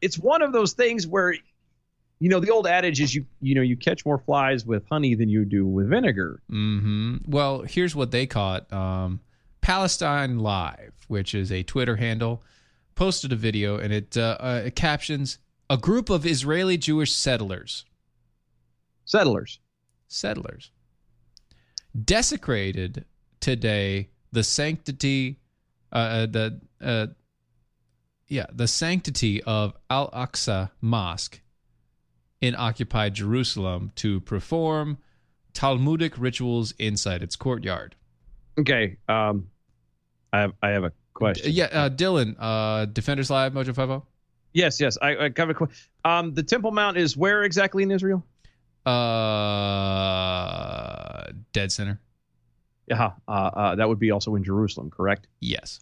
it's 0.01 0.19
one 0.19 0.43
of 0.43 0.53
those 0.53 0.73
things 0.73 1.07
where, 1.07 1.35
you 2.21 2.29
know, 2.29 2.41
the 2.41 2.51
old 2.51 2.67
adage 2.67 3.01
is 3.01 3.15
you 3.15 3.27
you 3.41 3.55
know 3.55 3.63
you 3.63 3.77
catch 3.77 4.05
more 4.07 4.19
flies 4.19 4.65
with 4.67 4.85
honey 4.89 5.15
than 5.15 5.29
you 5.29 5.45
do 5.45 5.67
with 5.67 5.89
vinegar. 5.89 6.41
hmm 6.49 7.17
Well, 7.27 7.63
here's 7.63 7.95
what 7.97 8.11
they 8.11 8.27
caught. 8.27 8.73
Um, 8.73 9.21
Palestine 9.61 10.39
Live, 10.39 10.95
which 11.09 11.35
is 11.35 11.51
a 11.53 11.63
Twitter 11.63 11.97
handle, 11.97 12.43
posted 12.95 13.33
a 13.33 13.37
video 13.37 13.79
and 13.79 13.93
it, 13.93 14.17
uh, 14.17 14.37
uh, 14.41 14.63
it 14.67 14.75
captions 14.77 15.39
a 15.71 15.77
group 15.77 16.09
of 16.11 16.25
Israeli 16.25 16.79
Jewish 16.79 17.13
settlers, 17.13 17.85
Settlers. 19.05 19.59
settlers, 20.09 20.71
desecrated 22.05 23.05
today 23.41 24.09
the 24.33 24.43
sanctity, 24.43 25.39
uh, 25.93 25.97
uh, 25.97 26.27
the 26.27 26.61
uh, 26.81 27.07
yeah, 28.29 28.47
the 28.53 28.67
sanctity 28.67 29.43
of 29.43 29.75
Al 29.91 30.11
Aqsa 30.11 30.71
Mosque 30.81 31.41
in 32.41 32.55
occupied 32.55 33.15
Jerusalem 33.15 33.93
to 33.97 34.21
perform 34.21 34.99
Talmudic 35.55 36.19
rituals 36.19 36.73
inside 36.79 37.23
its 37.23 37.35
courtyard. 37.37 37.97
Okay. 38.59 38.99
Um, 39.09 39.49
I 40.33 40.41
have 40.41 40.53
I 40.63 40.69
have 40.69 40.85
a 40.85 40.93
question. 41.15 41.51
Yeah, 41.53 41.65
uh, 41.67 41.89
Dylan, 41.91 42.37
uh, 42.39 42.85
Defenders 42.87 43.31
Live, 43.31 43.53
Mojo 43.53 43.75
Five 43.75 43.91
oh? 43.91 44.07
Yes, 44.53 44.81
yes. 44.81 44.97
I, 45.01 45.17
I 45.17 45.31
have 45.37 45.51
a 45.51 45.55
question. 45.55 45.77
Um, 46.05 46.35
the 46.35 46.43
Temple 46.43 46.71
Mount 46.71 46.97
is 46.97 47.17
where 47.17 47.43
exactly 47.43 47.83
in 47.83 47.91
Israel? 47.91 48.25
Uh, 48.87 48.93
Dead 51.53 51.73
Center. 51.73 52.01
Yeah, 52.87 53.13
uh, 53.27 53.31
uh, 53.31 53.75
that 53.77 53.89
would 53.89 53.99
be 53.99 54.11
also 54.11 54.35
in 54.35 54.45
Jerusalem, 54.45 54.91
correct? 54.91 55.27
Yes. 55.41 55.81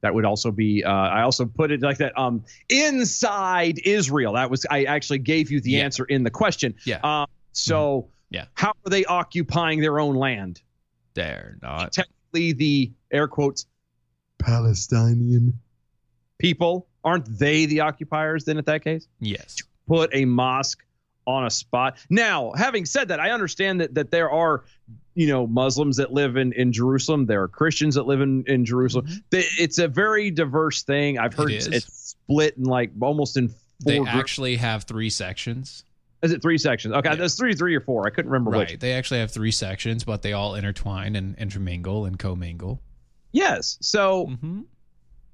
That 0.00 0.14
would 0.14 0.24
also 0.24 0.50
be. 0.52 0.84
Uh, 0.84 0.90
I 0.92 1.22
also 1.22 1.44
put 1.44 1.70
it 1.72 1.80
like 1.82 1.98
that. 1.98 2.16
Um, 2.18 2.44
inside 2.68 3.80
Israel. 3.84 4.34
That 4.34 4.50
was. 4.50 4.64
I 4.70 4.84
actually 4.84 5.18
gave 5.18 5.50
you 5.50 5.60
the 5.60 5.70
Yeah. 5.72 5.84
answer 5.84 6.04
in 6.04 6.22
the 6.22 6.30
question. 6.30 6.74
Yeah. 6.84 7.00
Uh, 7.02 7.26
so. 7.52 8.08
Yeah. 8.30 8.44
How 8.54 8.70
are 8.86 8.90
they 8.90 9.04
occupying 9.06 9.80
their 9.80 9.98
own 9.98 10.14
land? 10.14 10.60
They're 11.14 11.56
not. 11.62 11.92
Technically, 11.92 12.52
the 12.52 12.92
air 13.10 13.26
quotes 13.26 13.66
Palestinian 14.38 15.58
people 16.38 16.86
aren't 17.04 17.38
they 17.38 17.66
the 17.66 17.80
occupiers? 17.80 18.44
Then, 18.44 18.58
at 18.58 18.66
that 18.66 18.84
case, 18.84 19.06
Yes. 19.20 19.56
put 19.86 20.10
a 20.12 20.24
mosque 20.26 20.84
on 21.28 21.44
a 21.46 21.50
spot. 21.50 21.98
Now, 22.10 22.52
having 22.56 22.84
said 22.86 23.08
that, 23.08 23.20
I 23.20 23.30
understand 23.30 23.80
that 23.80 23.94
that 23.94 24.10
there 24.10 24.30
are, 24.30 24.64
you 25.14 25.28
know, 25.28 25.46
Muslims 25.46 25.96
that 25.98 26.12
live 26.12 26.36
in 26.36 26.52
in 26.54 26.72
Jerusalem. 26.72 27.26
There 27.26 27.42
are 27.42 27.48
Christians 27.48 27.94
that 27.96 28.06
live 28.06 28.20
in 28.20 28.44
in 28.46 28.64
Jerusalem. 28.64 29.06
Th- 29.30 29.46
It's 29.60 29.78
a 29.78 29.86
very 29.86 30.30
diverse 30.30 30.82
thing. 30.82 31.18
I've 31.18 31.34
heard 31.34 31.48
Mm-hmm. 31.50 31.72
It 31.72 31.76
it's, 31.76 31.86
it's 31.86 32.16
split 32.16 32.56
in 32.56 32.64
like 32.64 32.90
almost 33.00 33.36
in 33.36 33.48
four. 33.48 33.56
They 33.84 33.98
groups. 33.98 34.10
actually 34.12 34.56
have 34.56 34.84
three 34.84 35.10
sections. 35.10 35.84
Is 36.22 36.32
it 36.32 36.42
three 36.42 36.58
sections? 36.58 36.94
Okay, 36.94 37.10
Yeah. 37.10 37.14
there's 37.14 37.36
three, 37.36 37.54
three 37.54 37.76
or 37.76 37.80
four. 37.80 38.04
I 38.06 38.10
couldn't 38.10 38.30
remember 38.32 38.50
Right. 38.50 38.70
which. 38.72 38.80
They 38.80 38.94
actually 38.94 39.20
have 39.20 39.30
three 39.30 39.52
sections, 39.52 40.02
but 40.02 40.22
they 40.22 40.32
all 40.32 40.56
intertwine 40.56 41.14
and 41.14 41.36
intermingle 41.38 42.06
and 42.06 42.18
commingle. 42.18 42.80
Yes. 43.30 43.78
So, 43.80 44.26
Mm-hmm. 44.26 44.62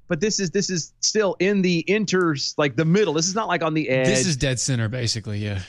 but 0.08 0.20
this 0.20 0.40
is 0.40 0.50
this 0.50 0.68
is 0.68 0.92
still 1.00 1.36
in 1.38 1.62
the 1.62 1.82
inters, 1.88 2.52
like 2.58 2.76
the 2.76 2.84
middle. 2.84 3.14
This 3.14 3.28
is 3.28 3.34
not 3.34 3.48
like 3.48 3.62
on 3.62 3.72
the 3.72 3.88
edge. 3.88 4.06
This 4.08 4.26
is 4.26 4.36
dead 4.36 4.60
center, 4.60 4.88
basically. 4.90 5.38
Yeah. 5.38 5.60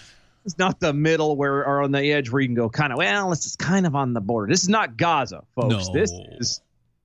It's 0.45 0.57
not 0.59 0.79
the 0.79 0.93
middle 0.93 1.35
where 1.35 1.65
or 1.65 1.81
on 1.81 1.91
the 1.91 2.11
edge 2.11 2.29
where 2.29 2.41
you 2.41 2.47
can 2.47 2.55
go 2.55 2.69
kind 2.69 2.93
of 2.93 2.97
well 2.99 3.31
this 3.31 3.45
is 3.45 3.55
kind 3.55 3.85
of 3.87 3.95
on 3.95 4.13
the 4.13 4.21
border 4.21 4.51
this 4.51 4.61
is 4.63 4.69
not 4.69 4.95
gaza 4.95 5.43
folks 5.55 5.87
No. 5.87 5.93
this 5.93 6.11
is 6.39 6.61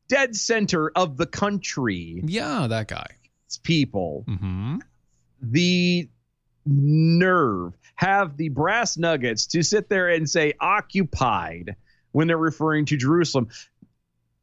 dead 0.08 0.36
center 0.36 0.90
of 0.94 1.16
the 1.16 1.26
country 1.26 2.20
Yeah, 2.24 2.66
that 2.68 2.88
guy. 2.88 3.06
it's 3.46 3.56
people 3.58 4.24
Mm-hmm. 4.28 4.78
the 5.42 6.08
nerve 6.66 7.72
have 7.94 8.36
the 8.36 8.48
brass 8.50 8.96
nuggets 8.98 9.46
to 9.46 9.62
sit 9.62 9.88
there 9.88 10.08
and 10.08 10.28
say 10.28 10.52
occupied 10.60 11.76
when 12.12 12.26
they're 12.28 12.36
referring 12.38 12.84
to 12.86 12.96
jerusalem 12.96 13.48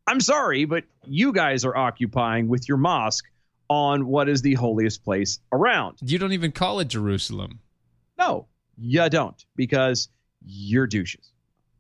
i'm 0.08 0.20
sorry 0.20 0.66
but 0.66 0.84
you 1.06 1.32
guys 1.32 1.66
are 1.66 1.76
occupying 1.78 2.48
with 2.48 2.68
your 2.68 2.78
mosque 2.78 3.26
on 3.70 4.08
what 4.08 4.30
is 4.30 4.42
the 4.42 4.54
holiest 4.56 5.04
place 5.04 5.40
around 5.52 5.98
You 6.02 6.18
don't 6.18 6.32
even 6.32 6.52
call 6.54 6.80
it 6.80 6.88
Jerusalem. 6.88 7.60
no 8.18 8.48
you 8.78 9.10
don't 9.10 9.44
because 9.56 10.10
you're 10.46 10.88
douches 10.88 11.32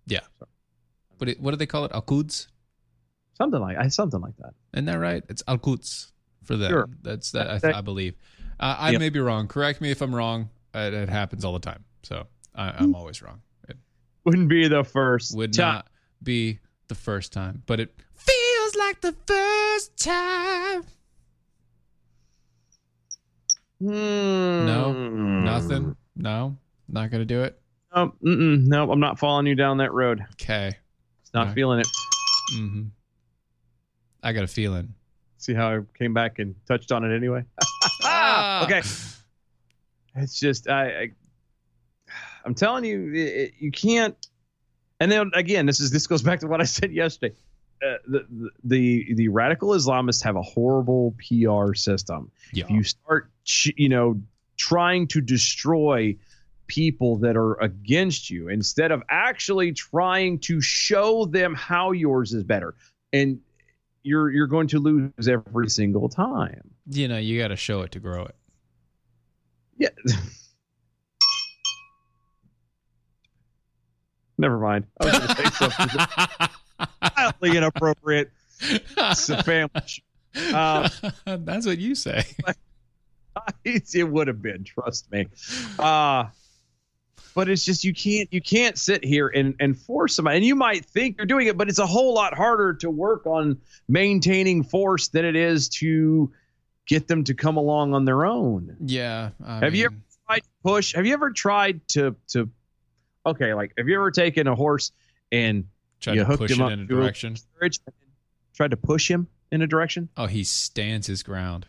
Yeah. 0.08 0.22
What 1.18 1.30
it, 1.30 1.39
what 1.39 1.52
do 1.52 1.58
they 1.58 1.66
call 1.66 1.86
it? 1.86 1.91
Al 1.93 2.02
Quds? 2.02 2.48
something 3.38 3.60
like 3.62 3.78
I 3.78 3.88
something 3.89 4.20
like 4.20 4.36
that. 4.38 4.54
Isn't 4.74 4.86
that 4.86 5.00
right? 5.00 5.24
It's 5.30 5.43
Al 5.48 5.58
Quds 5.60 6.12
for 6.43 6.56
them. 6.58 6.72
Sure. 6.72 6.89
That's 7.04 7.32
that. 7.32 7.50
I, 7.50 7.58
That- 7.60 7.76
I 7.76 7.82
believe. 7.82 8.16
Uh, 8.60 8.76
I 8.80 8.91
Yep. 8.91 9.00
may 9.00 9.10
be 9.10 9.20
wrong. 9.20 9.48
Correct 9.48 9.80
me 9.82 9.91
if 9.91 10.02
I'm 10.02 10.14
wrong. 10.16 10.50
It, 10.74 10.93
it 10.93 11.10
happens 11.10 11.45
all 11.45 11.54
the 11.54 11.60
time. 11.60 11.84
So 12.04 12.26
I, 12.56 12.72
I'm 12.72 12.95
always 12.95 13.22
wrong. 13.22 13.41
It 13.70 13.78
Wouldn't 14.26 14.50
be 14.50 14.68
the 14.68 14.84
first. 14.84 15.36
would 15.36 15.54
time. 15.54 15.74
not 15.76 15.88
be 16.24 16.60
the 16.88 16.95
first 16.95 17.32
time, 17.34 17.62
but 17.68 17.80
it 17.80 17.93
feels 18.16 18.76
like 18.76 19.02
the 19.02 19.16
first 19.28 19.98
time. 20.04 20.84
No, 23.80 24.93
Hmm. 24.93 25.43
Nothing. 25.45 25.95
No, 26.16 26.58
not 26.90 27.12
gonna 27.12 27.26
do 27.26 27.44
it. 27.44 27.60
No, 27.96 28.14
mm-mm, 28.24 28.66
no, 28.68 28.92
I'm 28.92 29.00
not 29.00 29.18
following 29.20 29.48
you 29.48 29.56
down 29.56 29.78
that 29.78 29.94
road. 29.94 30.24
Okay. 30.34 30.76
It's 31.22 31.34
not 31.34 31.48
Okay. 31.48 31.56
feeling 31.56 31.80
it. 31.80 31.88
hmm 32.54 32.84
I 34.24 34.34
got 34.34 34.44
a 34.44 34.48
feeling. 34.48 34.94
See 35.38 35.54
how 35.54 35.76
I 35.76 35.80
came 35.98 36.14
back 36.14 36.40
and 36.40 36.56
touched 36.68 36.92
on 36.92 37.04
it 37.04 37.16
anyway. 37.16 37.44
Ah. 38.04 38.64
okay. 38.66 38.82
It's 40.16 40.40
just 40.40 40.68
I, 40.70 40.86
I 41.02 41.12
I'm 42.46 42.56
telling 42.56 42.84
you, 42.86 43.12
it- 43.14 43.54
you 43.60 43.72
can't. 43.72 44.16
And 45.00 45.12
then 45.12 45.30
again, 45.36 45.66
this 45.66 45.80
is 45.80 45.92
this 45.92 46.08
goes 46.08 46.24
back 46.24 46.40
to 46.40 46.48
what 46.48 46.60
I 46.62 46.64
said 46.64 46.92
yesterday. 46.92 47.36
Uh, 47.86 47.98
the, 48.08 48.50
the 48.64 49.14
the 49.14 49.28
radical 49.28 49.70
Islamists 49.70 50.24
have 50.24 50.36
a 50.36 50.42
horrible 50.42 51.16
PR 51.28 51.74
system. 51.76 52.32
Yeah. 52.52 52.64
If 52.66 52.72
you 52.72 52.84
start, 52.84 53.30
you 53.76 53.90
know, 53.90 54.20
trying 54.58 55.08
to 55.10 55.22
destroy 55.22 56.16
people 56.68 57.18
that 57.18 57.36
are 57.36 57.55
against 57.61 58.30
you 58.30 58.49
instead 58.49 58.91
of 58.91 59.01
actually 59.09 59.72
trying 59.72 60.39
to 60.39 60.61
show 60.61 61.26
them 61.26 61.55
how 61.55 61.91
yours 61.91 62.34
is 62.34 62.43
better, 62.43 62.76
and 63.11 63.39
you're 64.03 64.30
you're 64.30 64.47
going 64.47 64.68
to 64.68 64.80
lose 64.80 65.28
every 65.28 65.70
single 65.70 66.09
time. 66.09 66.70
You 66.89 67.07
know, 67.07 67.18
you 67.18 67.39
got 67.39 67.49
to 67.49 67.55
show 67.55 67.82
it 67.82 67.91
to 67.93 67.99
grow 67.99 68.26
it. 68.26 68.36
Yeah. 69.78 69.89
Never 74.38 74.59
mind. 74.59 74.86
I 75.01 75.05
was 75.05 75.18
going 75.18 75.28
to 75.28 75.36
say 75.36 75.49
something 75.49 76.49
wildly 77.18 77.57
inappropriate. 77.57 78.32
It's 78.61 79.30
a 79.30 79.41
family. 79.43 79.82
Uh, 80.36 80.89
That's 81.26 81.65
what 81.65 81.80
you 81.80 81.95
say. 81.95 82.24
it 83.65 84.09
would 84.09 84.28
have 84.28 84.41
been, 84.41 84.63
trust 84.63 85.11
me. 85.11 85.28
Uh, 85.80 86.26
but 87.38 87.48
it's 87.48 87.64
just 87.64 87.84
you 87.84 87.94
can't 87.94 88.28
you 88.34 88.42
can't 88.42 88.80
sit 88.80 89.06
here 89.06 89.28
and 89.28 89.54
and 89.60 89.80
force 89.80 90.16
somebody. 90.16 90.38
And 90.38 90.46
you 90.46 90.56
might 90.56 90.84
think 90.86 91.18
you're 91.18 91.28
doing 91.28 91.46
it, 91.46 91.56
but 91.56 91.70
it's 91.70 91.78
a 91.78 91.86
whole 91.86 92.16
lot 92.16 92.34
harder 92.34 92.74
to 92.74 92.90
work 92.90 93.28
on 93.28 93.60
maintaining 93.88 94.64
force 94.64 95.10
than 95.10 95.24
it 95.24 95.36
is 95.36 95.70
to 95.70 96.34
get 96.88 97.08
them 97.08 97.24
to 97.26 97.36
come 97.36 97.56
along 97.56 97.94
on 97.94 98.06
their 98.06 98.26
own. 98.26 98.76
Yeah. 98.84 99.30
I 99.46 99.60
Have 99.60 99.76
you 99.76 99.86
ever 99.86 99.96
tried 100.26 100.40
to 100.40 100.50
push? 100.64 100.96
Have 100.96 101.06
you 101.06 101.14
ever 101.14 101.30
tried 101.30 101.88
to 101.90 102.16
to? 102.30 102.50
Okay, 103.24 103.54
like 103.54 103.72
have 103.78 103.88
you 103.88 103.98
ever 103.98 104.10
taken 104.10 104.48
a 104.48 104.56
horse 104.56 104.92
and 105.32 105.66
tried 106.00 106.16
you 106.16 106.22
to 106.22 106.26
hooked 106.26 106.40
push 106.40 106.52
him 106.54 106.62
it 106.62 106.66
up 106.66 106.72
in 106.72 106.80
a 106.80 106.86
direction? 106.86 107.36
carriage 107.60 107.80
tried 108.56 108.72
to 108.72 108.78
push 108.78 109.12
him 109.12 109.28
in 109.52 109.62
a 109.62 109.68
direction? 109.68 110.10
Oh, 110.18 110.26
he 110.26 110.44
stands 110.44 111.06
his 111.06 111.22
ground 111.22 111.68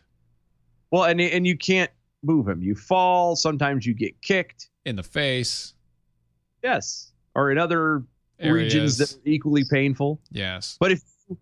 Well, 0.91 1.05
and 1.05 1.21
and 1.21 1.47
you 1.47 1.59
can't 1.59 1.91
move 2.23 2.49
him. 2.49 2.63
You 2.63 2.75
fall. 2.75 3.37
Sometimes 3.37 3.85
you 3.85 3.93
get 3.93 4.23
kicked. 4.23 4.71
In 4.89 4.97
the 4.97 5.03
face. 5.03 5.75
Yes, 6.63 7.13
or 7.35 7.53
in 7.53 7.59
other 7.59 8.03
Areas. 8.41 8.75
regions 8.75 8.99
that 8.99 9.13
are 9.13 9.21
equally 9.25 9.65
painful. 9.71 10.21
Yes. 10.33 10.77
But 10.81 10.93
if 10.93 11.03
you 11.29 11.39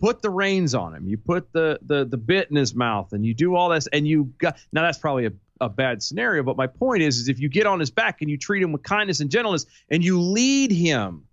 put 0.00 0.20
the 0.20 0.30
reins 0.30 0.74
on 0.74 0.94
him, 0.94 1.08
you 1.08 1.16
put 1.16 1.52
the 1.52 1.78
the 1.86 2.04
the 2.04 2.18
bit 2.18 2.50
in 2.50 2.56
his 2.56 2.74
mouth, 2.74 3.12
and 3.12 3.24
you 3.24 3.32
do 3.32 3.54
all 3.54 3.70
this, 3.70 3.86
and 3.86 4.06
you 4.06 4.32
got 4.38 4.58
now 4.72 4.82
that's 4.82 4.98
probably 4.98 5.26
a, 5.26 5.32
a 5.60 5.68
bad 5.70 6.02
scenario. 6.02 6.42
But 6.42 6.56
my 6.56 6.66
point 6.66 7.02
is, 7.02 7.18
is 7.18 7.28
if 7.28 7.40
you 7.40 7.48
get 7.48 7.66
on 7.66 7.80
his 7.80 7.90
back 7.90 8.20
and 8.20 8.30
you 8.30 8.36
treat 8.36 8.62
him 8.62 8.72
with 8.72 8.82
kindness 8.82 9.20
and 9.20 9.30
gentleness, 9.30 9.64
and 9.88 10.04
you 10.04 10.20
lead 10.20 10.70
him, 10.70 11.24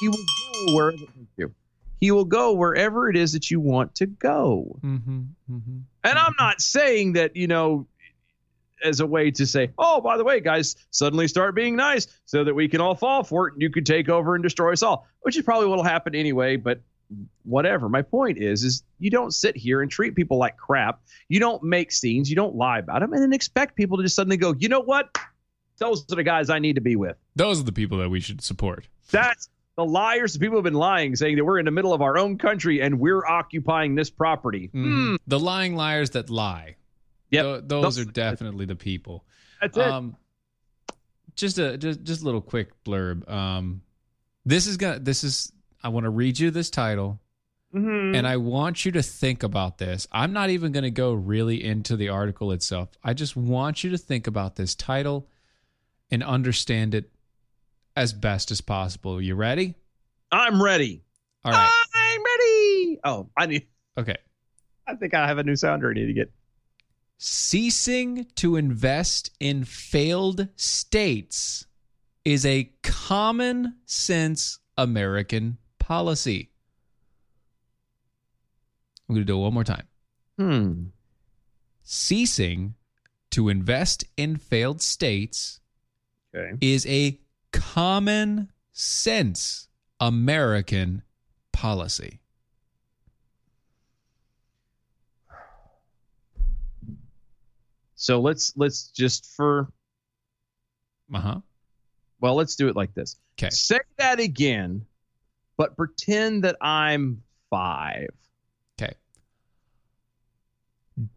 he 0.00 0.08
will 0.08 0.16
go 0.16 0.74
wherever 0.74 0.96
you. 1.36 1.54
He 2.00 2.10
will 2.10 2.24
go 2.26 2.52
wherever 2.52 3.08
it 3.08 3.16
is 3.16 3.32
that 3.32 3.50
you 3.50 3.60
want 3.60 3.94
to 3.94 4.06
go. 4.06 4.78
Mm-hmm, 4.82 5.20
mm-hmm. 5.50 5.78
And 6.02 6.18
I'm 6.18 6.34
not 6.38 6.60
saying 6.60 7.14
that, 7.14 7.34
you 7.34 7.46
know, 7.46 7.86
as 8.84 9.00
a 9.00 9.06
way 9.06 9.30
to 9.32 9.46
say, 9.46 9.70
oh, 9.78 10.00
by 10.00 10.16
the 10.16 10.24
way, 10.24 10.40
guys, 10.40 10.76
suddenly 10.90 11.26
start 11.26 11.54
being 11.54 11.74
nice 11.74 12.06
so 12.26 12.44
that 12.44 12.54
we 12.54 12.68
can 12.68 12.80
all 12.80 12.94
fall 12.94 13.24
for 13.24 13.48
it 13.48 13.54
and 13.54 13.62
you 13.62 13.70
could 13.70 13.86
take 13.86 14.08
over 14.08 14.34
and 14.34 14.42
destroy 14.44 14.72
us 14.72 14.82
all, 14.82 15.06
which 15.22 15.36
is 15.36 15.42
probably 15.42 15.66
what 15.68 15.76
will 15.76 15.84
happen 15.84 16.14
anyway, 16.14 16.56
but 16.56 16.80
whatever. 17.44 17.88
My 17.88 18.02
point 18.02 18.38
is, 18.38 18.64
is 18.64 18.82
you 18.98 19.10
don't 19.10 19.32
sit 19.32 19.56
here 19.56 19.82
and 19.82 19.90
treat 19.90 20.14
people 20.14 20.38
like 20.38 20.56
crap. 20.56 21.00
You 21.28 21.40
don't 21.40 21.62
make 21.62 21.92
scenes. 21.92 22.30
You 22.30 22.36
don't 22.36 22.54
lie 22.56 22.78
about 22.78 23.00
them 23.00 23.12
and 23.12 23.22
then 23.22 23.32
expect 23.32 23.76
people 23.76 23.96
to 23.98 24.02
just 24.02 24.16
suddenly 24.16 24.36
go, 24.36 24.54
you 24.58 24.68
know 24.68 24.80
what? 24.80 25.16
Those 25.78 26.04
are 26.12 26.16
the 26.16 26.22
guys 26.22 26.50
I 26.50 26.58
need 26.60 26.74
to 26.74 26.80
be 26.80 26.96
with. 26.96 27.16
Those 27.36 27.60
are 27.60 27.64
the 27.64 27.72
people 27.72 27.98
that 27.98 28.08
we 28.08 28.20
should 28.20 28.40
support. 28.42 28.86
That's 29.10 29.48
the 29.76 29.84
liars. 29.84 30.34
The 30.34 30.38
people 30.38 30.56
have 30.56 30.64
been 30.64 30.72
lying, 30.74 31.16
saying 31.16 31.36
that 31.36 31.44
we're 31.44 31.58
in 31.58 31.64
the 31.64 31.70
middle 31.72 31.92
of 31.92 32.00
our 32.00 32.16
own 32.16 32.38
country 32.38 32.80
and 32.80 33.00
we're 33.00 33.26
occupying 33.26 33.96
this 33.96 34.08
property. 34.08 34.70
Mhm. 34.72 35.18
The 35.26 35.38
lying 35.40 35.74
liars 35.74 36.10
that 36.10 36.30
lie. 36.30 36.76
Yep. 37.34 37.44
Tho- 37.44 37.60
those 37.60 37.82
Those- 37.96 37.98
are 38.00 38.04
definitely 38.10 38.66
the 38.66 38.76
people. 38.76 39.24
That's 39.60 39.76
it. 39.76 39.82
Um, 39.86 40.16
just 41.36 41.58
a 41.58 41.76
just 41.78 42.02
just 42.04 42.22
a 42.22 42.24
little 42.24 42.40
quick 42.40 42.70
blurb. 42.84 43.28
Um, 43.30 43.82
this 44.44 44.66
is 44.66 44.76
gonna 44.76 44.98
this 44.98 45.24
is 45.24 45.52
I 45.82 45.88
want 45.88 46.04
to 46.04 46.10
read 46.10 46.38
you 46.38 46.50
this 46.50 46.70
title, 46.70 47.20
Mhm. 47.74 48.16
and 48.16 48.26
I 48.26 48.36
want 48.36 48.84
you 48.84 48.92
to 48.92 49.02
think 49.02 49.42
about 49.42 49.78
this. 49.78 50.06
I'm 50.12 50.32
not 50.32 50.50
even 50.50 50.72
gonna 50.72 50.90
go 50.90 51.12
really 51.12 51.62
into 51.64 51.96
the 51.96 52.08
article 52.08 52.52
itself. 52.52 52.90
I 53.02 53.14
just 53.14 53.36
want 53.36 53.82
you 53.84 53.90
to 53.90 53.98
think 53.98 54.26
about 54.26 54.56
this 54.56 54.74
title 54.74 55.28
and 56.10 56.22
understand 56.22 56.94
it 56.94 57.10
as 57.96 58.12
best 58.12 58.50
as 58.50 58.60
possible. 58.60 59.20
You 59.20 59.34
ready? 59.34 59.74
I'm 60.30 60.62
ready. 60.62 61.02
All 61.44 61.52
right. 61.52 61.82
I'm 61.94 62.22
ready. 62.24 63.00
Oh, 63.04 63.28
I 63.36 63.46
need. 63.46 63.66
Okay. 63.98 64.16
I 64.86 64.94
think 64.96 65.14
I 65.14 65.26
have 65.26 65.38
a 65.38 65.42
new 65.44 65.56
sounder 65.56 65.90
I 65.90 65.94
need 65.94 66.06
to 66.06 66.12
get. 66.12 66.32
Ceasing 67.26 68.26
to 68.34 68.56
invest 68.56 69.30
in 69.40 69.64
failed 69.64 70.46
states 70.56 71.64
is 72.22 72.44
a 72.44 72.70
common 72.82 73.76
sense 73.86 74.58
American 74.76 75.56
policy. 75.78 76.50
I'm 79.08 79.14
going 79.14 79.22
to 79.22 79.32
do 79.32 79.38
it 79.38 79.40
one 79.40 79.54
more 79.54 79.64
time. 79.64 79.86
Hmm. 80.38 80.82
Ceasing 81.82 82.74
to 83.30 83.48
invest 83.48 84.04
in 84.18 84.36
failed 84.36 84.82
states 84.82 85.60
Okay. 86.36 86.58
is 86.60 86.84
a 86.84 87.18
common 87.52 88.52
sense 88.72 89.68
American 89.98 91.02
policy. 91.52 92.20
So 98.04 98.20
let's 98.20 98.52
let's 98.54 98.88
just 98.88 99.32
for 99.34 99.72
Uh 101.14 101.20
huh. 101.20 101.40
well, 102.20 102.34
let's 102.34 102.54
do 102.54 102.68
it 102.68 102.76
like 102.76 102.92
this. 102.92 103.16
Okay. 103.38 103.48
Say 103.48 103.80
that 103.96 104.20
again, 104.20 104.84
but 105.56 105.74
pretend 105.74 106.44
that 106.44 106.56
I'm 106.60 107.22
five. 107.48 108.10
Okay. 108.78 108.92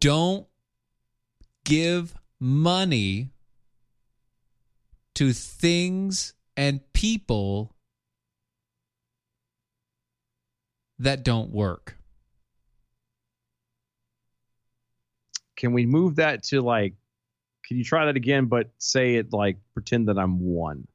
Don't 0.00 0.46
give 1.66 2.14
money 2.40 3.32
to 5.16 5.34
things 5.34 6.32
and 6.56 6.80
people 6.94 7.76
that 10.98 11.22
don't 11.22 11.50
work. 11.50 11.97
Can 15.58 15.72
we 15.72 15.84
move 15.86 16.16
that 16.16 16.44
to 16.44 16.62
like? 16.62 16.94
Can 17.66 17.76
you 17.76 17.84
try 17.84 18.06
that 18.06 18.16
again, 18.16 18.46
but 18.46 18.70
say 18.78 19.16
it 19.16 19.32
like 19.32 19.58
pretend 19.74 20.08
that 20.08 20.16
I'm 20.18 20.40
one? 20.40 20.86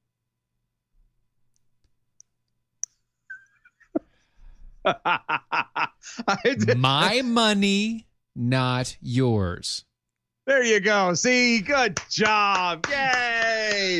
I 4.85 5.87
My 6.75 7.21
money, 7.23 8.07
not 8.35 8.97
yours. 9.01 9.85
there 10.45 10.63
you 10.63 10.79
go. 10.79 11.13
See, 11.13 11.59
good 11.59 12.01
job. 12.09 12.85
Yay! 12.89 13.97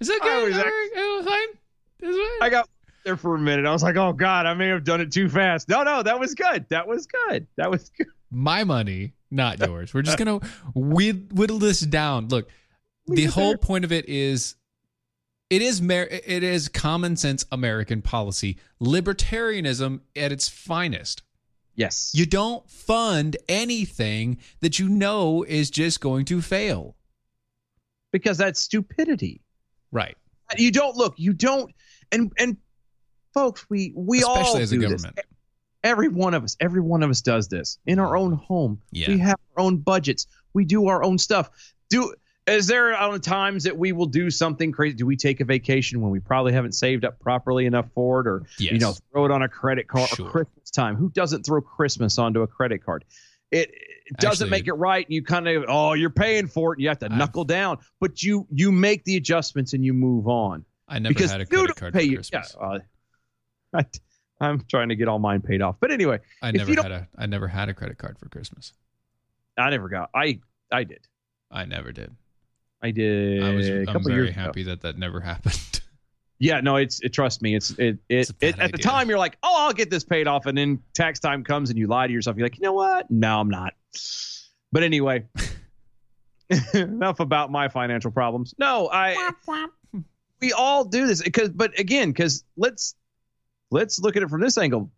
Is 0.00 0.08
that 0.08 0.18
I 0.22 0.24
good? 0.24 0.44
was 0.48 0.54
All 0.54 0.60
act- 0.60 0.70
right, 0.70 1.24
fine. 1.24 2.08
Is 2.10 2.16
it? 2.16 2.42
I 2.42 2.48
got 2.50 2.68
there 3.04 3.16
for 3.16 3.34
a 3.34 3.38
minute. 3.38 3.66
I 3.66 3.72
was 3.72 3.82
like, 3.82 3.96
oh 3.96 4.12
God, 4.12 4.46
I 4.46 4.54
may 4.54 4.68
have 4.68 4.84
done 4.84 5.00
it 5.00 5.10
too 5.12 5.28
fast. 5.28 5.68
No, 5.68 5.82
no, 5.82 6.02
that 6.02 6.18
was 6.20 6.34
good. 6.34 6.66
That 6.68 6.86
was 6.86 7.06
good. 7.06 7.46
That 7.56 7.70
was 7.70 7.90
good. 7.96 8.08
my 8.30 8.64
money, 8.64 9.12
not 9.32 9.58
yours. 9.66 9.92
We're 9.94 10.02
just 10.02 10.18
gonna 10.18 10.38
whid- 10.74 11.32
whittle 11.32 11.58
this 11.58 11.80
down. 11.80 12.28
Look, 12.28 12.48
the 13.06 13.24
whole 13.26 13.56
point 13.56 13.84
of 13.84 13.90
it 13.92 14.08
is, 14.08 14.54
it 15.50 15.62
is 15.62 15.82
mer- 15.82 16.08
it 16.10 16.42
is 16.42 16.68
common 16.68 17.16
sense 17.16 17.44
American 17.50 18.02
policy, 18.02 18.58
libertarianism 18.80 20.00
at 20.14 20.30
its 20.32 20.48
finest. 20.48 21.22
Yes. 21.74 22.12
You 22.14 22.26
don't 22.26 22.68
fund 22.70 23.36
anything 23.48 24.38
that 24.60 24.78
you 24.78 24.88
know 24.90 25.42
is 25.42 25.70
just 25.70 26.00
going 26.00 26.26
to 26.26 26.42
fail. 26.42 26.96
because 28.12 28.36
that's 28.36 28.60
stupidity. 28.60 29.40
Right. 29.90 30.16
You 30.58 30.70
don't 30.70 30.96
look. 30.96 31.14
You 31.16 31.32
don't. 31.32 31.72
And 32.12 32.30
and 32.38 32.58
folks, 33.32 33.64
we 33.70 33.92
we 33.96 34.22
all 34.22 34.36
Especially 34.36 34.62
as 34.62 34.72
a 34.72 34.76
do 34.78 34.88
this. 34.88 35.04
Every 35.84 36.08
one 36.08 36.34
of 36.34 36.44
us, 36.44 36.56
every 36.60 36.80
one 36.80 37.02
of 37.02 37.10
us 37.10 37.20
does 37.22 37.48
this 37.48 37.78
in 37.86 37.98
our 37.98 38.16
own 38.16 38.32
home. 38.34 38.80
Yeah. 38.92 39.08
We 39.08 39.18
have 39.18 39.36
our 39.56 39.64
own 39.64 39.78
budgets. 39.78 40.26
We 40.52 40.64
do 40.64 40.86
our 40.88 41.02
own 41.02 41.18
stuff. 41.18 41.50
Do 41.90 42.14
is 42.46 42.66
there 42.66 42.94
uh, 43.00 43.18
times 43.18 43.64
that 43.64 43.76
we 43.76 43.92
will 43.92 44.06
do 44.06 44.30
something 44.30 44.72
crazy? 44.72 44.94
Do 44.96 45.06
we 45.06 45.16
take 45.16 45.40
a 45.40 45.44
vacation 45.44 46.00
when 46.00 46.10
we 46.10 46.18
probably 46.20 46.52
haven't 46.52 46.72
saved 46.72 47.04
up 47.04 47.18
properly 47.20 47.66
enough 47.66 47.86
for 47.94 48.20
it, 48.20 48.26
or 48.26 48.42
you 48.58 48.78
know, 48.78 48.94
throw 49.12 49.24
it 49.26 49.30
on 49.30 49.42
a 49.42 49.48
credit 49.48 49.86
card? 49.88 50.08
Sure. 50.08 50.28
Christmas 50.30 50.70
time. 50.70 50.96
Who 50.96 51.08
doesn't 51.10 51.44
throw 51.46 51.60
Christmas 51.60 52.18
onto 52.18 52.42
a 52.42 52.46
credit 52.46 52.84
card? 52.84 53.04
It, 53.52 53.70
it 54.06 54.16
doesn't 54.18 54.46
Actually- 54.46 54.50
make 54.50 54.66
it 54.66 54.72
right. 54.74 55.04
And 55.06 55.14
you 55.14 55.22
kind 55.22 55.46
of 55.46 55.64
oh, 55.68 55.92
you're 55.94 56.10
paying 56.10 56.46
for 56.48 56.72
it. 56.72 56.76
And 56.76 56.82
you 56.82 56.88
have 56.88 56.98
to 57.00 57.06
I've- 57.06 57.16
knuckle 57.16 57.44
down, 57.44 57.78
but 58.00 58.22
you 58.22 58.46
you 58.50 58.72
make 58.72 59.04
the 59.04 59.16
adjustments 59.16 59.72
and 59.72 59.84
you 59.84 59.92
move 59.94 60.26
on 60.26 60.64
I 60.88 60.98
never 60.98 61.14
because 61.14 61.30
had 61.30 61.40
a 61.42 61.46
credit 61.46 61.76
card 61.76 61.92
pay 61.94 62.00
for 62.00 62.04
your- 62.06 62.16
Christmas. 62.18 62.56
Yeah, 62.60 62.66
uh, 62.66 62.78
I, 63.74 63.84
I'm 64.42 64.60
trying 64.68 64.88
to 64.90 64.96
get 64.96 65.08
all 65.08 65.18
mine 65.18 65.40
paid 65.40 65.62
off. 65.62 65.76
But 65.80 65.90
anyway, 65.92 66.18
I 66.42 66.48
if 66.50 66.54
never 66.56 66.70
you 66.70 66.76
don't- 66.76 66.84
had 66.90 66.92
a 66.92 67.08
I 67.16 67.26
never 67.26 67.48
had 67.48 67.68
a 67.68 67.74
credit 67.74 67.98
card 67.98 68.18
for 68.18 68.28
Christmas. 68.28 68.72
I 69.58 69.70
never 69.70 69.88
got. 69.88 70.10
I 70.14 70.40
I 70.70 70.84
did. 70.84 71.06
I 71.50 71.64
never 71.64 71.92
did. 71.92 72.14
I 72.82 72.90
did. 72.90 73.42
I 73.42 73.54
was 73.54 73.68
a 73.68 73.84
I'm 73.88 74.02
very 74.02 74.24
years 74.24 74.30
ago. 74.30 74.40
happy 74.40 74.62
that 74.64 74.80
that 74.82 74.98
never 74.98 75.20
happened. 75.32 75.80
Yeah, 76.38 76.60
no, 76.60 76.74
it's 76.76 77.00
it. 77.00 77.12
Trust 77.12 77.40
me, 77.42 77.54
it's 77.54 77.70
it. 77.72 77.78
It, 77.78 77.98
It's 78.08 78.32
it 78.40 78.58
at 78.58 78.72
the 78.72 78.78
time 78.78 79.08
you're 79.08 79.18
like, 79.18 79.36
oh, 79.44 79.54
I'll 79.66 79.72
get 79.72 79.90
this 79.90 80.02
paid 80.02 80.26
off, 80.26 80.46
and 80.46 80.58
then 80.58 80.82
tax 80.92 81.20
time 81.20 81.44
comes 81.44 81.70
and 81.70 81.78
you 81.78 81.86
lie 81.86 82.08
to 82.08 82.12
yourself. 82.12 82.36
You're 82.36 82.46
like, 82.46 82.56
you 82.56 82.62
know 82.64 82.72
what? 82.72 83.08
No, 83.10 83.38
I'm 83.38 83.48
not. 83.48 83.74
But 84.72 84.82
anyway, 84.82 85.24
enough 86.74 87.20
about 87.20 87.52
my 87.52 87.68
financial 87.68 88.10
problems. 88.10 88.54
No, 88.58 88.88
I. 88.92 89.30
we 90.40 90.52
all 90.52 90.84
do 90.84 91.06
this 91.06 91.22
because, 91.22 91.50
but 91.50 91.78
again, 91.78 92.10
because 92.10 92.42
let's 92.56 92.96
let's 93.72 93.98
look 93.98 94.16
at 94.16 94.22
it 94.22 94.30
from 94.30 94.40
this 94.40 94.56
angle. 94.58 94.90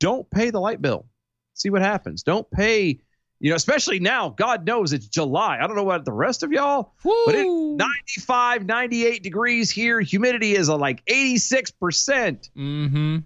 Don't 0.00 0.28
pay 0.30 0.50
the 0.50 0.58
light 0.60 0.82
bill. 0.82 1.06
See 1.54 1.70
what 1.70 1.82
happens. 1.82 2.22
Don't 2.24 2.50
pay. 2.50 2.98
You 3.38 3.50
know, 3.50 3.56
especially 3.56 4.00
now. 4.00 4.30
God 4.30 4.66
knows 4.66 4.92
it's 4.94 5.06
July. 5.06 5.58
I 5.60 5.66
don't 5.66 5.76
know 5.76 5.84
what 5.84 6.04
the 6.06 6.12
rest 6.12 6.42
of 6.42 6.52
y'all, 6.52 6.94
but 7.04 7.34
it's 7.34 7.46
95, 7.46 8.64
98 8.66 9.22
degrees 9.22 9.70
here. 9.70 10.00
Humidity 10.00 10.54
is 10.56 10.68
uh, 10.70 10.76
like 10.76 11.04
86%. 11.06 12.50
mm-hmm. 12.56 13.18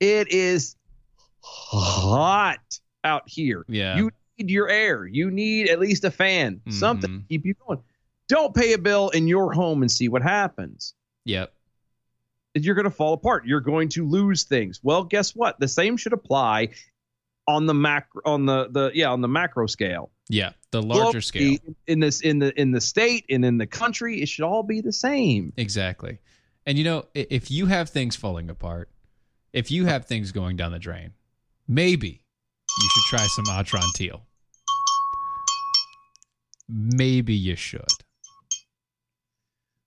It 0.00 0.32
is 0.32 0.76
hot 1.40 2.78
out 3.04 3.22
here. 3.26 3.64
Yeah. 3.68 3.96
You 3.96 4.10
need 4.38 4.50
your 4.50 4.68
air. 4.68 5.06
You 5.06 5.30
need 5.30 5.68
at 5.68 5.78
least 5.80 6.04
a 6.04 6.10
fan, 6.10 6.60
something 6.70 7.10
Mhm. 7.10 7.22
to 7.22 7.28
keep 7.28 7.44
you 7.46 7.54
going. 7.66 7.78
Don't 8.28 8.54
pay 8.54 8.72
a 8.72 8.78
bill 8.78 9.10
in 9.10 9.28
your 9.28 9.52
home 9.52 9.82
and 9.82 9.90
see 9.90 10.08
what 10.08 10.22
happens. 10.22 10.94
Yep. 11.24 11.52
You're 12.64 12.74
going 12.74 12.84
to 12.84 12.90
fall 12.90 13.12
apart. 13.12 13.46
You're 13.46 13.60
going 13.60 13.88
to 13.90 14.06
lose 14.06 14.44
things. 14.44 14.80
Well, 14.82 15.04
guess 15.04 15.34
what? 15.34 15.60
The 15.60 15.68
same 15.68 15.96
should 15.96 16.12
apply 16.12 16.70
on 17.48 17.66
the 17.66 17.74
macro 17.74 18.22
on 18.24 18.46
the 18.46 18.68
the 18.70 18.90
yeah 18.94 19.10
on 19.10 19.20
the 19.20 19.28
macro 19.28 19.66
scale. 19.66 20.10
Yeah. 20.28 20.52
The 20.72 20.82
larger 20.82 21.18
Globally, 21.18 21.24
scale. 21.24 21.58
in 21.86 22.00
this 22.00 22.20
in 22.20 22.38
the 22.38 22.58
in 22.60 22.72
the 22.72 22.80
state 22.80 23.26
and 23.30 23.44
in 23.44 23.58
the 23.58 23.66
country, 23.66 24.20
it 24.22 24.28
should 24.28 24.44
all 24.44 24.62
be 24.62 24.80
the 24.80 24.92
same. 24.92 25.52
Exactly. 25.56 26.18
And 26.66 26.76
you 26.76 26.84
know, 26.84 27.06
if 27.14 27.50
you 27.50 27.66
have 27.66 27.90
things 27.90 28.16
falling 28.16 28.50
apart, 28.50 28.90
if 29.52 29.70
you 29.70 29.86
have 29.86 30.06
things 30.06 30.32
going 30.32 30.56
down 30.56 30.72
the 30.72 30.78
drain, 30.78 31.12
maybe 31.68 32.08
you 32.78 32.88
should 32.90 33.16
try 33.16 33.26
some 33.26 33.44
Atrantil. 33.46 34.22
Maybe 36.68 37.34
you 37.34 37.54
should. 37.54 37.86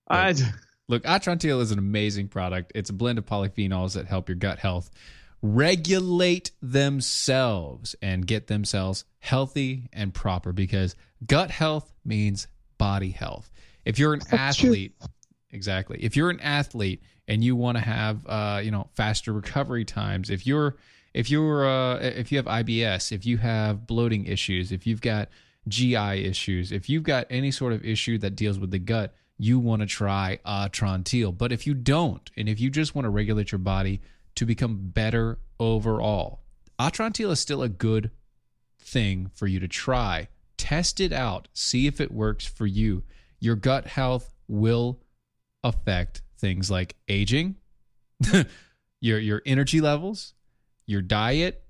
I, 0.08 0.34
Look, 0.90 1.04
Atrantil 1.04 1.62
is 1.62 1.72
an 1.72 1.78
amazing 1.80 2.28
product. 2.30 2.72
It's 2.76 2.90
a 2.90 2.94
blend 2.94 3.20
of 3.20 3.26
polyphenols 3.26 3.94
that 3.94 4.08
help 4.08 4.28
your 4.28 4.36
gut 4.36 4.60
health 4.60 4.90
regulate 5.42 6.52
themselves 6.62 7.96
and 8.02 8.28
get 8.28 8.48
themselves 8.48 9.06
healthy 9.20 9.88
and 9.94 10.14
proper 10.14 10.52
because 10.52 10.96
gut 11.26 11.52
health 11.52 11.94
means 12.04 12.48
body 12.78 13.12
health. 13.12 13.50
If 13.86 14.00
you're 14.00 14.14
an 14.14 14.22
athlete, 14.32 14.96
exactly. 15.52 16.00
If 16.02 16.16
you're 16.16 16.32
an 16.32 16.42
athlete 16.42 17.04
and 17.28 17.44
you 17.44 17.56
want 17.56 17.78
to 17.78 17.84
have 17.84 18.26
uh, 18.28 18.60
you 18.64 18.72
know, 18.72 18.90
faster 18.96 19.32
recovery 19.32 19.86
times, 19.86 20.32
if 20.32 20.46
you're 20.48 20.76
if 21.14 21.30
you're 21.30 21.68
uh, 21.68 22.00
if 22.00 22.32
you 22.32 22.40
have 22.40 22.46
IBS, 22.48 23.12
if 23.12 23.26
you 23.26 23.38
have 23.38 23.86
bloating 23.86 24.26
issues, 24.26 24.72
if 24.72 24.86
you've 24.86 25.02
got 25.02 25.30
GI 25.68 26.26
issues, 26.26 26.72
if 26.72 26.90
you've 26.90 27.04
got 27.04 27.28
any 27.30 27.52
sort 27.52 27.74
of 27.74 27.86
issue 27.86 28.18
that 28.18 28.36
deals 28.36 28.60
with 28.60 28.72
the 28.72 28.80
gut, 28.80 29.14
you 29.40 29.58
want 29.58 29.82
to 29.82 29.88
try 29.88 30.38
Atrantil. 30.46 31.36
But 31.36 31.52
if 31.52 31.66
you 31.66 31.74
don't, 31.74 32.30
and 32.38 32.48
if 32.48 32.60
you 32.60 32.70
just 32.70 32.94
want 32.94 33.06
to 33.06 33.10
regulate 33.10 33.52
your 33.52 33.60
body 33.60 34.02
to 34.36 34.46
become 34.46 34.90
better 34.90 35.40
overall, 35.60 36.42
Atrantil 36.78 37.32
is 37.32 37.40
still 37.40 37.64
a 37.64 37.70
good 37.70 38.12
thing 38.80 39.32
for 39.34 39.48
you 39.48 39.60
to 39.62 39.68
try. 39.68 40.28
Test 40.58 41.00
it 41.00 41.14
out, 41.14 41.48
see 41.54 41.88
if 41.88 42.02
it 42.02 42.12
works 42.12 42.46
for 42.46 42.68
you. 42.68 43.04
Your 43.40 43.56
gut 43.56 43.88
health 43.88 44.34
will 44.50 45.00
affect 45.64 46.22
things 46.38 46.70
like 46.70 46.98
aging, 47.08 47.56
your 49.00 49.20
your 49.20 49.42
energy 49.46 49.80
levels, 49.80 50.34
your 50.86 51.02
diet, 51.02 51.64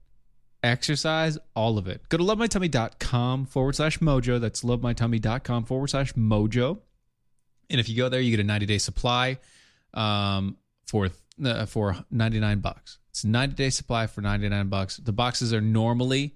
exercise, 0.64 1.38
all 1.56 1.78
of 1.78 1.88
it. 1.88 2.02
Go 2.10 2.18
to 2.18 2.24
lovemytummy.com 2.24 3.46
forward 3.46 3.76
slash 3.76 4.00
mojo. 4.00 4.40
That's 4.42 4.64
lovemytummy.com 4.64 5.66
forward 5.66 5.90
slash 5.90 6.14
mojo. 6.14 6.80
And 7.70 7.80
if 7.80 7.88
you 7.90 7.96
go 7.98 8.10
there, 8.10 8.20
you 8.20 8.32
get 8.32 8.40
a 8.40 8.48
90 8.48 8.66
day 8.66 8.78
supply 8.78 9.40
um, 9.94 10.58
for 10.88 11.10
uh, 11.44 11.66
for 11.66 11.96
99 12.12 12.60
bucks. 12.60 12.98
It's 13.12 13.24
a 13.24 13.28
90 13.28 13.56
day 13.56 13.70
supply 13.70 14.08
for 14.08 14.22
99 14.22 14.68
bucks. 14.70 14.98
The 14.98 15.12
boxes 15.12 15.54
are 15.54 15.62
normally 15.62 16.36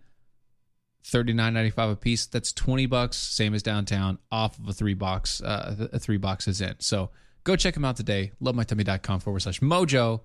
39.95 1.03 1.91
a 1.91 1.95
piece. 1.95 2.25
That's 2.25 2.53
20 2.53 2.85
bucks, 2.85 3.17
same 3.17 3.53
as 3.53 3.61
downtown, 3.63 4.19
off 4.31 4.57
of 4.57 4.67
a 4.69 4.73
three 4.73 4.93
box, 4.93 5.41
uh, 5.41 5.75
th- 5.91 6.01
three 6.01 6.17
boxes 6.17 6.61
in. 6.61 6.75
So 6.79 7.09
go 7.43 7.55
check 7.55 7.73
them 7.73 7.85
out 7.85 7.97
today. 7.97 8.31
Lovemytummy.com 8.41 9.19
forward 9.19 9.41
slash 9.41 9.59
mojo 9.59 10.21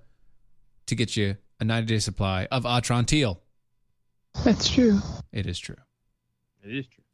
to 0.87 0.95
get 0.95 1.17
you 1.17 1.37
a 1.61 1.65
90 1.65 1.95
day 1.95 1.99
supply 1.99 2.47
of 2.51 2.65
Atrantil. 2.65 3.39
That's 4.45 4.69
true. 4.69 5.01
It 5.33 5.47
is 5.47 5.59
true. 5.59 5.77
it 6.63 6.71
is 6.77 6.87
true. 6.87 7.05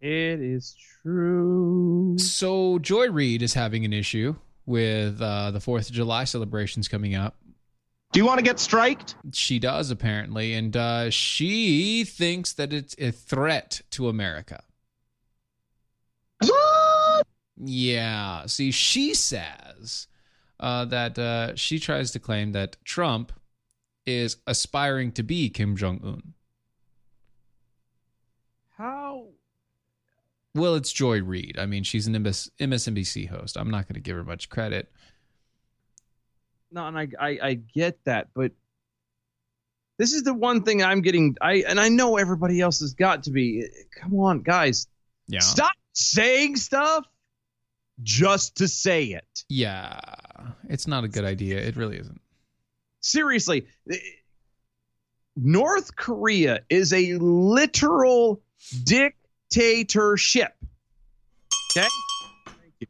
It 0.00 0.40
is 0.40 0.76
true. 1.02 2.16
So 2.18 2.78
Joy 2.78 3.10
Reid 3.10 3.42
is 3.42 3.54
having 3.54 3.84
an 3.84 3.92
issue 3.92 4.34
with 4.64 5.20
uh, 5.20 5.50
the 5.50 5.58
4th 5.58 5.88
of 5.88 5.94
July 5.94 6.24
celebrations 6.24 6.88
coming 6.88 7.14
up. 7.14 7.36
Do 8.12 8.18
you 8.18 8.26
want 8.26 8.38
to 8.38 8.44
get 8.44 8.58
striked? 8.58 9.14
She 9.32 9.58
does 9.58 9.90
apparently, 9.90 10.54
and 10.54 10.76
uh, 10.76 11.10
she 11.10 12.04
thinks 12.04 12.54
that 12.54 12.72
it's 12.72 12.96
a 12.98 13.12
threat 13.12 13.82
to 13.90 14.08
America. 14.08 14.62
What? 16.40 17.26
Yeah. 17.56 18.46
See, 18.46 18.70
she 18.70 19.14
says 19.14 20.08
uh, 20.58 20.86
that 20.86 21.18
uh, 21.18 21.54
she 21.54 21.78
tries 21.78 22.10
to 22.12 22.18
claim 22.18 22.52
that 22.52 22.76
Trump 22.84 23.32
is 24.06 24.38
aspiring 24.46 25.12
to 25.12 25.22
be 25.22 25.48
Kim 25.50 25.76
Jong 25.76 26.00
Un. 26.02 26.34
How? 28.76 29.26
Well, 30.54 30.74
it's 30.74 30.92
Joy 30.92 31.22
Reid. 31.22 31.58
I 31.58 31.66
mean, 31.66 31.84
she's 31.84 32.06
an 32.06 32.20
MS- 32.22 32.50
MSNBC 32.60 33.28
host. 33.28 33.56
I'm 33.56 33.70
not 33.70 33.86
going 33.86 33.94
to 33.94 34.00
give 34.00 34.16
her 34.16 34.24
much 34.24 34.48
credit. 34.48 34.90
No, 36.72 36.86
and 36.86 36.98
I, 36.98 37.08
I 37.20 37.38
I 37.42 37.54
get 37.54 37.98
that, 38.04 38.28
but 38.34 38.52
this 39.98 40.12
is 40.12 40.22
the 40.22 40.34
one 40.34 40.62
thing 40.62 40.82
I'm 40.82 41.02
getting. 41.02 41.36
I 41.40 41.64
and 41.68 41.78
I 41.80 41.88
know 41.88 42.16
everybody 42.16 42.60
else 42.60 42.80
has 42.80 42.94
got 42.94 43.24
to 43.24 43.30
be. 43.30 43.64
Come 44.00 44.14
on, 44.20 44.40
guys, 44.42 44.86
Yeah. 45.26 45.40
stop 45.40 45.72
saying 45.92 46.56
stuff 46.56 47.06
just 48.02 48.56
to 48.58 48.68
say 48.68 49.04
it. 49.06 49.44
Yeah. 49.48 49.98
It's 50.68 50.86
not 50.86 51.04
a 51.04 51.08
good 51.08 51.24
idea. 51.24 51.58
It 51.58 51.76
really 51.76 51.98
isn't. 51.98 52.20
Seriously, 53.00 53.66
eh, 53.90 53.96
North 55.36 55.96
Korea 55.96 56.60
is 56.70 56.92
a 56.92 57.14
literal 57.18 58.40
dictatorship. 59.50 60.54
Okay? 61.76 61.88
Thank 62.46 62.74
you. 62.80 62.86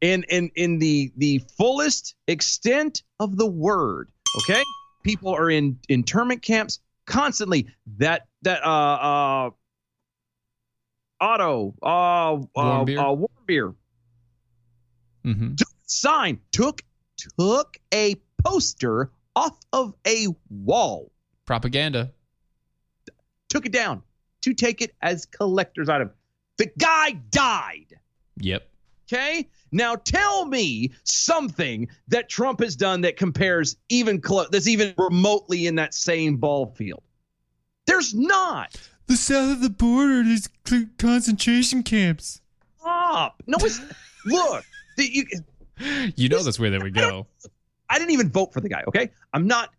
In 0.00 0.24
in 0.28 0.50
in 0.54 0.78
the 0.78 1.12
the 1.16 1.42
fullest 1.56 2.14
extent 2.26 3.02
of 3.20 3.36
the 3.36 3.46
word, 3.46 4.10
okay? 4.42 4.62
People 5.02 5.34
are 5.34 5.50
in 5.50 5.78
internment 5.88 6.42
camps 6.42 6.80
constantly. 7.06 7.68
That 7.98 8.26
that 8.42 8.64
uh 8.64 8.68
uh 8.68 9.50
Otto 11.20 11.74
uh 11.82 11.86
uh, 11.86 12.44
Warmbier? 12.56 12.98
uh 12.98 13.12
warm 13.12 13.28
beer 13.46 13.74
hmm 15.24 15.54
took 15.56 15.68
sign 15.84 16.38
took 16.52 16.82
took 17.16 17.76
a 17.92 18.14
poster 18.44 19.10
off 19.34 19.58
of 19.72 19.94
a 20.06 20.28
wall 20.48 21.10
Propaganda. 21.44 22.12
took 23.48 23.66
it 23.66 23.72
down 23.72 24.02
to 24.42 24.54
take 24.54 24.80
it 24.80 24.94
as 25.02 25.24
collector's 25.26 25.88
item 25.88 26.10
the 26.56 26.70
guy 26.78 27.12
died 27.30 27.98
Yep. 28.40 28.68
okay 29.10 29.48
now 29.72 29.96
tell 29.96 30.44
me 30.46 30.92
something 31.04 31.88
that 32.08 32.28
trump 32.28 32.60
has 32.60 32.76
done 32.76 33.00
that 33.02 33.16
compares 33.16 33.76
even 33.88 34.20
close 34.20 34.48
that's 34.50 34.68
even 34.68 34.94
remotely 34.98 35.66
in 35.66 35.74
that 35.76 35.94
same 35.94 36.36
ball 36.36 36.66
field 36.66 37.02
there's 37.86 38.14
not 38.14 38.76
The 39.06 39.16
south 39.16 39.52
of 39.52 39.60
the 39.62 39.70
border 39.70 40.20
is 40.28 40.48
concentration 40.98 41.82
camps. 41.82 42.40
stop 42.80 43.42
no 43.46 43.56
it's 43.60 43.80
look 44.26 44.64
the, 44.96 45.08
you, 45.10 45.24
You 46.16 46.28
know 46.28 46.42
that's 46.42 46.58
where 46.58 46.70
they 46.70 46.78
would 46.78 46.92
go. 46.94 47.26
I 47.88 47.98
didn't 47.98 48.10
even 48.10 48.30
vote 48.30 48.52
for 48.52 48.60
the 48.60 48.68
guy. 48.68 48.82
Okay, 48.88 49.10
I'm 49.32 49.46
not 49.46 49.70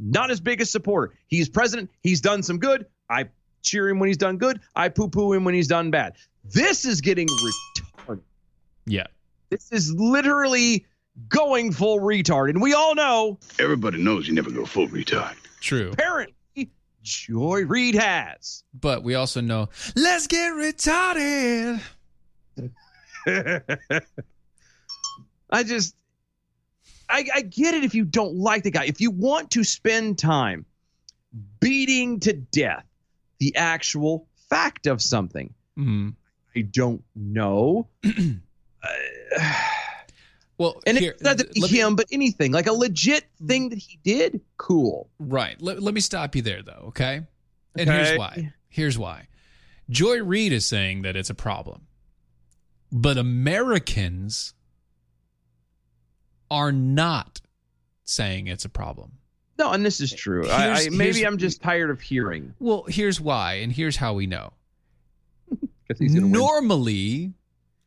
not 0.00 0.30
his 0.30 0.40
biggest 0.40 0.72
supporter. 0.72 1.14
He's 1.28 1.48
president. 1.48 1.90
He's 2.02 2.20
done 2.20 2.42
some 2.42 2.58
good. 2.58 2.86
I 3.08 3.26
cheer 3.62 3.88
him 3.88 3.98
when 3.98 4.08
he's 4.08 4.16
done 4.16 4.36
good. 4.38 4.60
I 4.74 4.88
poo 4.88 5.08
poo 5.08 5.32
him 5.32 5.44
when 5.44 5.54
he's 5.54 5.68
done 5.68 5.90
bad. 5.90 6.14
This 6.44 6.84
is 6.84 7.00
getting 7.00 7.28
retarded. 7.28 8.20
Yeah. 8.86 9.06
This 9.50 9.72
is 9.72 9.92
literally 9.94 10.86
going 11.28 11.72
full 11.72 11.98
retard, 11.98 12.50
and 12.50 12.62
we 12.62 12.74
all 12.74 12.94
know 12.94 13.38
Everybody 13.58 14.02
knows 14.02 14.28
you 14.28 14.34
never 14.34 14.50
go 14.50 14.64
full 14.64 14.88
retard. 14.88 15.34
True. 15.60 15.90
apparently 15.92 16.34
Joy 17.02 17.64
Reid 17.64 17.94
has. 17.94 18.64
But 18.78 19.02
we 19.02 19.14
also 19.14 19.40
know 19.40 19.68
let's 19.96 20.26
get 20.26 20.52
retarded. 20.52 21.80
I 25.50 25.62
just, 25.62 25.94
I, 27.08 27.26
I 27.34 27.40
get 27.42 27.74
it 27.74 27.84
if 27.84 27.94
you 27.94 28.04
don't 28.04 28.36
like 28.36 28.62
the 28.62 28.70
guy. 28.70 28.84
If 28.84 29.00
you 29.00 29.10
want 29.10 29.50
to 29.52 29.64
spend 29.64 30.18
time 30.18 30.66
beating 31.60 32.20
to 32.20 32.32
death 32.34 32.84
the 33.38 33.54
actual 33.56 34.26
fact 34.50 34.86
of 34.86 35.00
something, 35.02 35.54
Mhm. 35.78 36.14
I 36.56 36.62
don't 36.62 37.02
know. 37.14 37.88
Uh, 38.80 39.52
Well, 40.56 40.80
and 40.86 40.96
here, 40.98 41.12
it's 41.12 41.22
not 41.22 41.36
that 41.38 41.56
let 41.58 41.70
me- 41.70 41.78
him, 41.78 41.94
but 41.96 42.06
anything 42.10 42.50
like 42.52 42.66
a 42.66 42.72
legit 42.72 43.24
thing 43.46 43.68
that 43.70 43.78
he 43.78 43.98
did, 44.02 44.40
cool. 44.56 45.08
Right. 45.20 45.60
Let, 45.60 45.80
let 45.82 45.94
me 45.94 46.00
stop 46.00 46.34
you 46.34 46.42
there, 46.42 46.62
though, 46.62 46.86
okay? 46.88 47.22
And 47.76 47.88
Okay. 47.88 47.92
here's 48.04 48.18
why. 48.18 48.52
Here's 48.68 48.98
why. 48.98 49.28
Joy 49.90 50.22
Reid 50.22 50.52
is 50.52 50.66
saying 50.66 51.02
that 51.02 51.14
it's 51.16 51.30
a 51.30 51.34
problem, 51.34 51.86
but 52.90 53.16
Americans 53.18 54.54
are 56.50 56.72
not 56.72 57.40
saying 58.04 58.46
it's 58.46 58.64
a 58.64 58.68
problem. 58.70 59.18
No, 59.58 59.72
and 59.72 59.84
this 59.84 60.00
is 60.00 60.12
true. 60.12 60.48
I, 60.48 60.70
I, 60.70 60.88
maybe 60.90 61.26
I'm 61.26 61.38
just 61.38 61.60
tired 61.60 61.90
of 61.90 62.00
hearing. 62.00 62.54
Well, 62.60 62.84
here's 62.88 63.20
why, 63.20 63.54
and 63.54 63.72
here's 63.72 63.96
how 63.96 64.14
we 64.14 64.26
know. 64.26 64.52
he's 65.98 66.14
gonna 66.14 66.26
win. 66.26 66.32
Normally, 66.32 67.32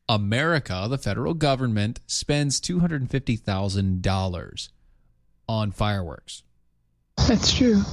America, 0.10 0.88
the 0.90 0.98
federal 0.98 1.34
government, 1.34 2.02
spends 2.08 2.60
$250,000 2.60 4.70
on 5.48 5.72
fireworks. 5.72 6.44
That's 7.28 7.54
true. 7.54 7.84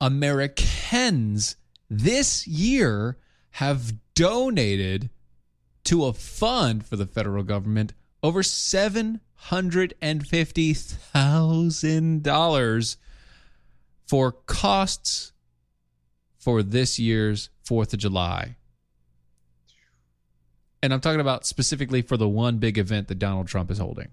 Americans 0.00 1.56
this 1.88 2.48
year 2.48 3.18
have 3.50 3.92
donated 4.14 5.10
to 5.84 6.06
a 6.06 6.12
fund 6.12 6.84
for 6.84 6.96
the 6.96 7.06
federal 7.06 7.44
government 7.44 7.92
over 8.22 8.42
seven 8.42 9.20
hundred 9.46 9.94
and 10.00 10.26
fifty 10.26 10.72
thousand 10.72 12.22
dollars 12.22 12.96
for 14.06 14.32
costs 14.32 15.32
for 16.38 16.62
this 16.62 16.98
year's 16.98 17.50
Fourth 17.64 17.92
of 17.92 17.98
July. 17.98 18.56
And 20.82 20.92
I'm 20.92 21.00
talking 21.00 21.20
about 21.20 21.46
specifically 21.46 22.02
for 22.02 22.16
the 22.16 22.28
one 22.28 22.58
big 22.58 22.76
event 22.78 23.08
that 23.08 23.18
Donald 23.18 23.46
Trump 23.46 23.70
is 23.70 23.78
holding. 23.78 24.08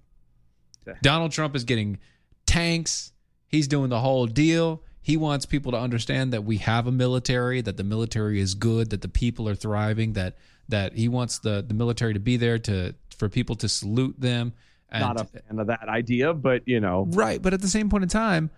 Donald 1.01 1.31
Trump 1.31 1.55
is 1.55 1.63
getting 1.63 1.99
tanks. 2.45 3.11
He's 3.47 3.67
doing 3.67 3.89
the 3.89 3.99
whole 3.99 4.25
deal. 4.25 4.83
He 5.01 5.17
wants 5.17 5.45
people 5.45 5.71
to 5.71 5.77
understand 5.77 6.33
that 6.33 6.43
we 6.43 6.57
have 6.57 6.87
a 6.87 6.91
military, 6.91 7.61
that 7.61 7.77
the 7.77 7.83
military 7.83 8.39
is 8.39 8.53
good, 8.53 8.89
that 8.91 9.01
the 9.01 9.07
people 9.07 9.47
are 9.47 9.55
thriving, 9.55 10.13
that 10.13 10.37
that 10.67 10.93
he 10.93 11.07
wants 11.07 11.39
the 11.39 11.63
the 11.67 11.73
military 11.73 12.13
to 12.13 12.19
be 12.19 12.37
there 12.37 12.59
to 12.59 12.95
for 13.15 13.29
people 13.29 13.55
to 13.57 13.69
salute 13.69 14.19
them. 14.19 14.53
And, 14.91 15.01
Not 15.01 15.21
a 15.21 15.25
fan 15.25 15.59
of 15.59 15.67
that 15.67 15.87
idea, 15.87 16.33
but 16.33 16.63
you 16.67 16.79
know, 16.79 17.05
Right, 17.09 17.41
but 17.41 17.53
at 17.53 17.61
the 17.61 17.67
same 17.67 17.89
point 17.89 18.03
in 18.03 18.09
time, 18.09 18.49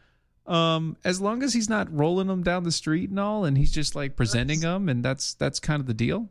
um, 0.48 0.96
as 1.04 1.20
long 1.22 1.44
as 1.44 1.54
he's 1.54 1.68
not 1.70 1.94
rolling 1.94 2.28
them 2.28 2.42
down 2.44 2.64
the 2.64 2.72
street 2.72 3.10
and 3.10 3.20
all, 3.20 3.44
and 3.46 3.58
he's 3.58 3.72
just 3.72 3.96
like 3.96 4.16
presenting 4.16 4.60
them, 4.62 4.88
and 4.90 5.04
that's 5.04 5.34
that's 5.36 5.60
kind 5.60 5.80
of 5.82 5.88
the 5.88 5.94
deal. 5.94 6.30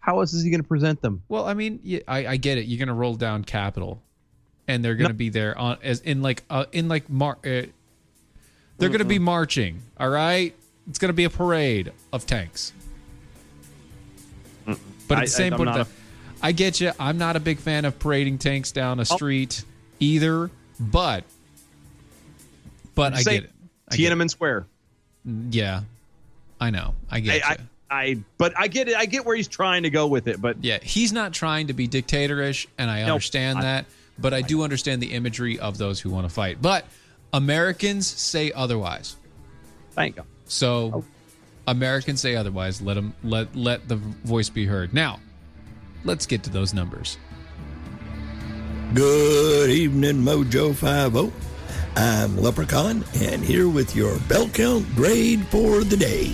how 0.00 0.20
else 0.20 0.32
is 0.34 0.42
he 0.42 0.50
going 0.50 0.60
to 0.62 0.68
present 0.68 1.00
them? 1.02 1.22
Well, 1.28 1.46
I 1.46 1.54
mean, 1.54 1.80
yeah, 1.82 2.00
I, 2.08 2.26
I 2.26 2.36
get 2.36 2.58
it. 2.58 2.66
You're 2.66 2.78
gonna 2.84 2.98
roll 2.98 3.14
down 3.14 3.44
Capitol, 3.44 4.02
and 4.68 4.84
they're 4.84 4.96
gonna 4.96 5.10
No. 5.10 5.14
be 5.14 5.28
there 5.30 5.56
on 5.58 5.78
as 5.82 6.00
in 6.00 6.20
like 6.22 6.42
uh, 6.50 6.66
in 6.72 6.88
like 6.88 7.08
mar. 7.08 7.38
Uh, 7.44 7.62
they're 8.78 8.88
gonna 8.90 9.04
be 9.04 9.18
marching. 9.18 9.80
All 9.98 10.08
right, 10.10 10.54
it's 10.88 10.98
gonna 10.98 11.12
be 11.12 11.24
a 11.24 11.30
parade 11.30 11.92
of 12.12 12.26
tanks. 12.26 12.72
But 14.66 14.78
at 15.10 15.18
I- 15.18 15.20
the 15.22 15.26
same 15.26 15.54
I- 15.54 15.56
point, 15.56 15.88
I 16.44 16.52
get 16.52 16.80
you. 16.80 16.92
I'm 17.00 17.16
not 17.16 17.36
a 17.36 17.40
big 17.40 17.58
fan 17.58 17.86
of 17.86 17.98
parading 17.98 18.38
tanks 18.38 18.70
down 18.70 18.98
a 18.98 19.02
oh. 19.02 19.16
street 19.16 19.64
either. 19.98 20.50
But, 20.78 21.24
but 22.94 23.14
I 23.14 23.22
get 23.22 23.44
it. 23.44 23.50
I 23.88 23.96
get 23.96 24.12
it. 24.12 24.16
Tiananmen 24.16 24.30
Square. 24.30 24.66
Mm, 25.26 25.48
yeah, 25.54 25.80
I 26.60 26.70
know. 26.70 26.94
I 27.10 27.16
I, 27.16 27.20
get 27.20 27.44
I, 27.44 27.52
you. 27.52 27.58
I, 27.90 28.18
but 28.36 28.52
I 28.58 28.68
get 28.68 28.88
it. 28.88 28.96
I 28.96 29.06
get 29.06 29.24
where 29.24 29.34
he's 29.34 29.48
trying 29.48 29.84
to 29.84 29.90
go 29.90 30.06
with 30.06 30.28
it, 30.28 30.40
but 30.40 30.62
Yeah, 30.62 30.78
he's 30.82 31.12
not 31.12 31.32
trying 31.32 31.68
to 31.68 31.72
be 31.72 31.88
dictatorish, 31.88 32.66
and 32.76 32.90
I 32.90 33.06
No, 33.06 33.14
understand 33.14 33.60
I- 33.60 33.62
that. 33.62 33.86
But 34.16 34.32
I 34.32 34.42
do 34.42 34.62
understand 34.62 35.02
the 35.02 35.12
imagery 35.12 35.58
of 35.58 35.76
those 35.76 35.98
who 35.98 36.08
want 36.10 36.28
to 36.28 36.32
fight. 36.32 36.62
But 36.62 36.84
Americans 37.32 38.06
say 38.06 38.52
otherwise. 38.52 39.16
thank 39.90 40.14
you. 40.16 40.22
So 40.46 40.90
Oh. 40.94 41.04
Americans 41.66 42.20
say 42.20 42.36
otherwise. 42.36 42.80
Let 42.80 42.94
them 42.94 43.14
let 43.24 43.56
let 43.56 43.88
the 43.88 43.96
voice 43.96 44.50
be 44.50 44.66
heard. 44.66 44.94
Now, 44.94 45.18
let's 46.04 46.26
get 46.26 46.42
to 46.44 46.50
those 46.50 46.74
numbers. 46.74 47.18
Good 48.92 49.70
evening, 49.70 50.22
Mojo 50.22 50.74
50. 50.74 51.32
I'm 51.96 52.36
Leprechaun, 52.36 53.04
and 53.16 53.42
here 53.42 53.68
with 53.68 53.96
your 53.96 54.18
bell 54.28 54.48
count 54.48 54.86
grade 54.94 55.46
for 55.46 55.82
the 55.84 55.96
day. 55.96 56.32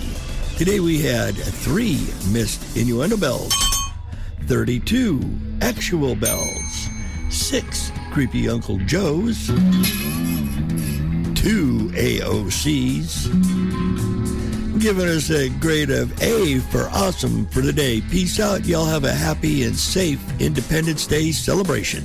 Today 0.57 0.79
we 0.79 1.01
had 1.01 1.33
three 1.35 2.07
missed 2.31 2.77
innuendo 2.77 3.17
bells, 3.17 3.53
32 4.45 5.21
actual 5.61 6.15
bells, 6.15 6.87
six 7.29 7.91
creepy 8.11 8.49
Uncle 8.49 8.77
Joes, 8.79 9.47
two 11.35 11.89
AOCs, 11.93 13.27
giving 14.81 15.07
us 15.07 15.29
a 15.29 15.49
grade 15.49 15.91
of 15.91 16.11
A 16.23 16.59
for 16.59 16.89
awesome 16.89 17.45
for 17.47 17.61
the 17.61 17.71
day. 17.71 18.01
Peace 18.01 18.39
out. 18.39 18.65
Y'all 18.65 18.85
have 18.85 19.03
a 19.03 19.13
happy 19.13 19.63
and 19.63 19.75
safe 19.75 20.19
Independence 20.41 21.05
Day 21.05 21.31
celebration. 21.31 22.03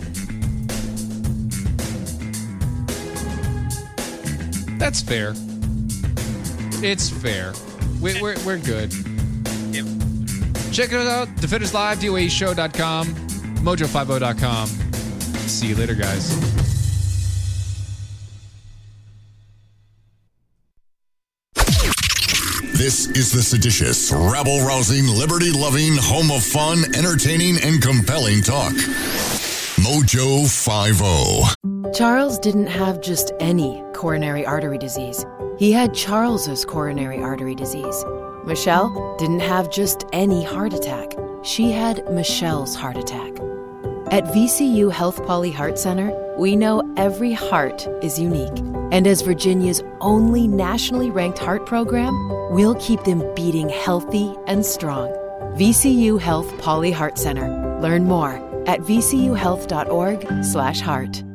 That's 4.78 5.00
fair. 5.00 5.32
It's 6.84 7.08
fair. 7.08 7.54
We, 8.00 8.20
we're, 8.20 8.36
we're 8.44 8.58
good. 8.58 8.92
Check 10.72 10.92
it 10.92 11.06
out. 11.06 11.34
Defenders 11.36 11.72
Live, 11.72 11.98
DOAShow.com, 11.98 13.06
Mojo50.com. 13.64 14.66
See 14.66 15.68
you 15.68 15.76
later, 15.76 15.94
guys. 15.94 16.65
This 22.76 23.06
is 23.06 23.32
the 23.32 23.40
seditious, 23.40 24.12
rabble 24.12 24.60
rousing, 24.60 25.06
liberty 25.06 25.50
loving, 25.50 25.96
home 25.96 26.30
of 26.30 26.44
fun, 26.44 26.84
entertaining, 26.94 27.56
and 27.62 27.80
compelling 27.80 28.42
talk. 28.42 28.74
Mojo 29.80 30.44
oh. 30.44 31.54
50. 31.56 31.92
Charles 31.98 32.38
didn't 32.38 32.66
have 32.66 33.00
just 33.00 33.32
any 33.40 33.82
coronary 33.94 34.44
artery 34.44 34.76
disease. 34.76 35.24
He 35.58 35.72
had 35.72 35.94
Charles's 35.94 36.66
coronary 36.66 37.22
artery 37.22 37.54
disease. 37.54 38.04
Michelle 38.44 39.16
didn't 39.18 39.40
have 39.40 39.70
just 39.70 40.04
any 40.12 40.44
heart 40.44 40.74
attack. 40.74 41.14
She 41.42 41.72
had 41.72 42.04
Michelle's 42.12 42.74
heart 42.74 42.98
attack. 42.98 43.38
At 44.12 44.22
VCU 44.26 44.92
Health 44.92 45.20
Pauley 45.22 45.52
Heart 45.52 45.80
Center, 45.80 46.12
we 46.38 46.54
know 46.54 46.80
every 46.96 47.32
heart 47.32 47.88
is 48.02 48.20
unique. 48.20 48.56
And 48.92 49.04
as 49.04 49.22
Virginia's 49.22 49.82
only 50.00 50.46
nationally 50.46 51.10
ranked 51.10 51.40
heart 51.40 51.66
program, 51.66 52.14
we'll 52.52 52.76
keep 52.76 53.02
them 53.02 53.24
beating 53.34 53.68
healthy 53.68 54.32
and 54.46 54.64
strong. 54.64 55.08
VCU 55.58 56.20
Health 56.20 56.46
Pauley 56.58 56.92
Heart 56.92 57.18
Center. 57.18 57.48
Learn 57.80 58.04
more 58.04 58.34
at 58.68 58.78
vcuhealth.org/heart. 58.82 61.25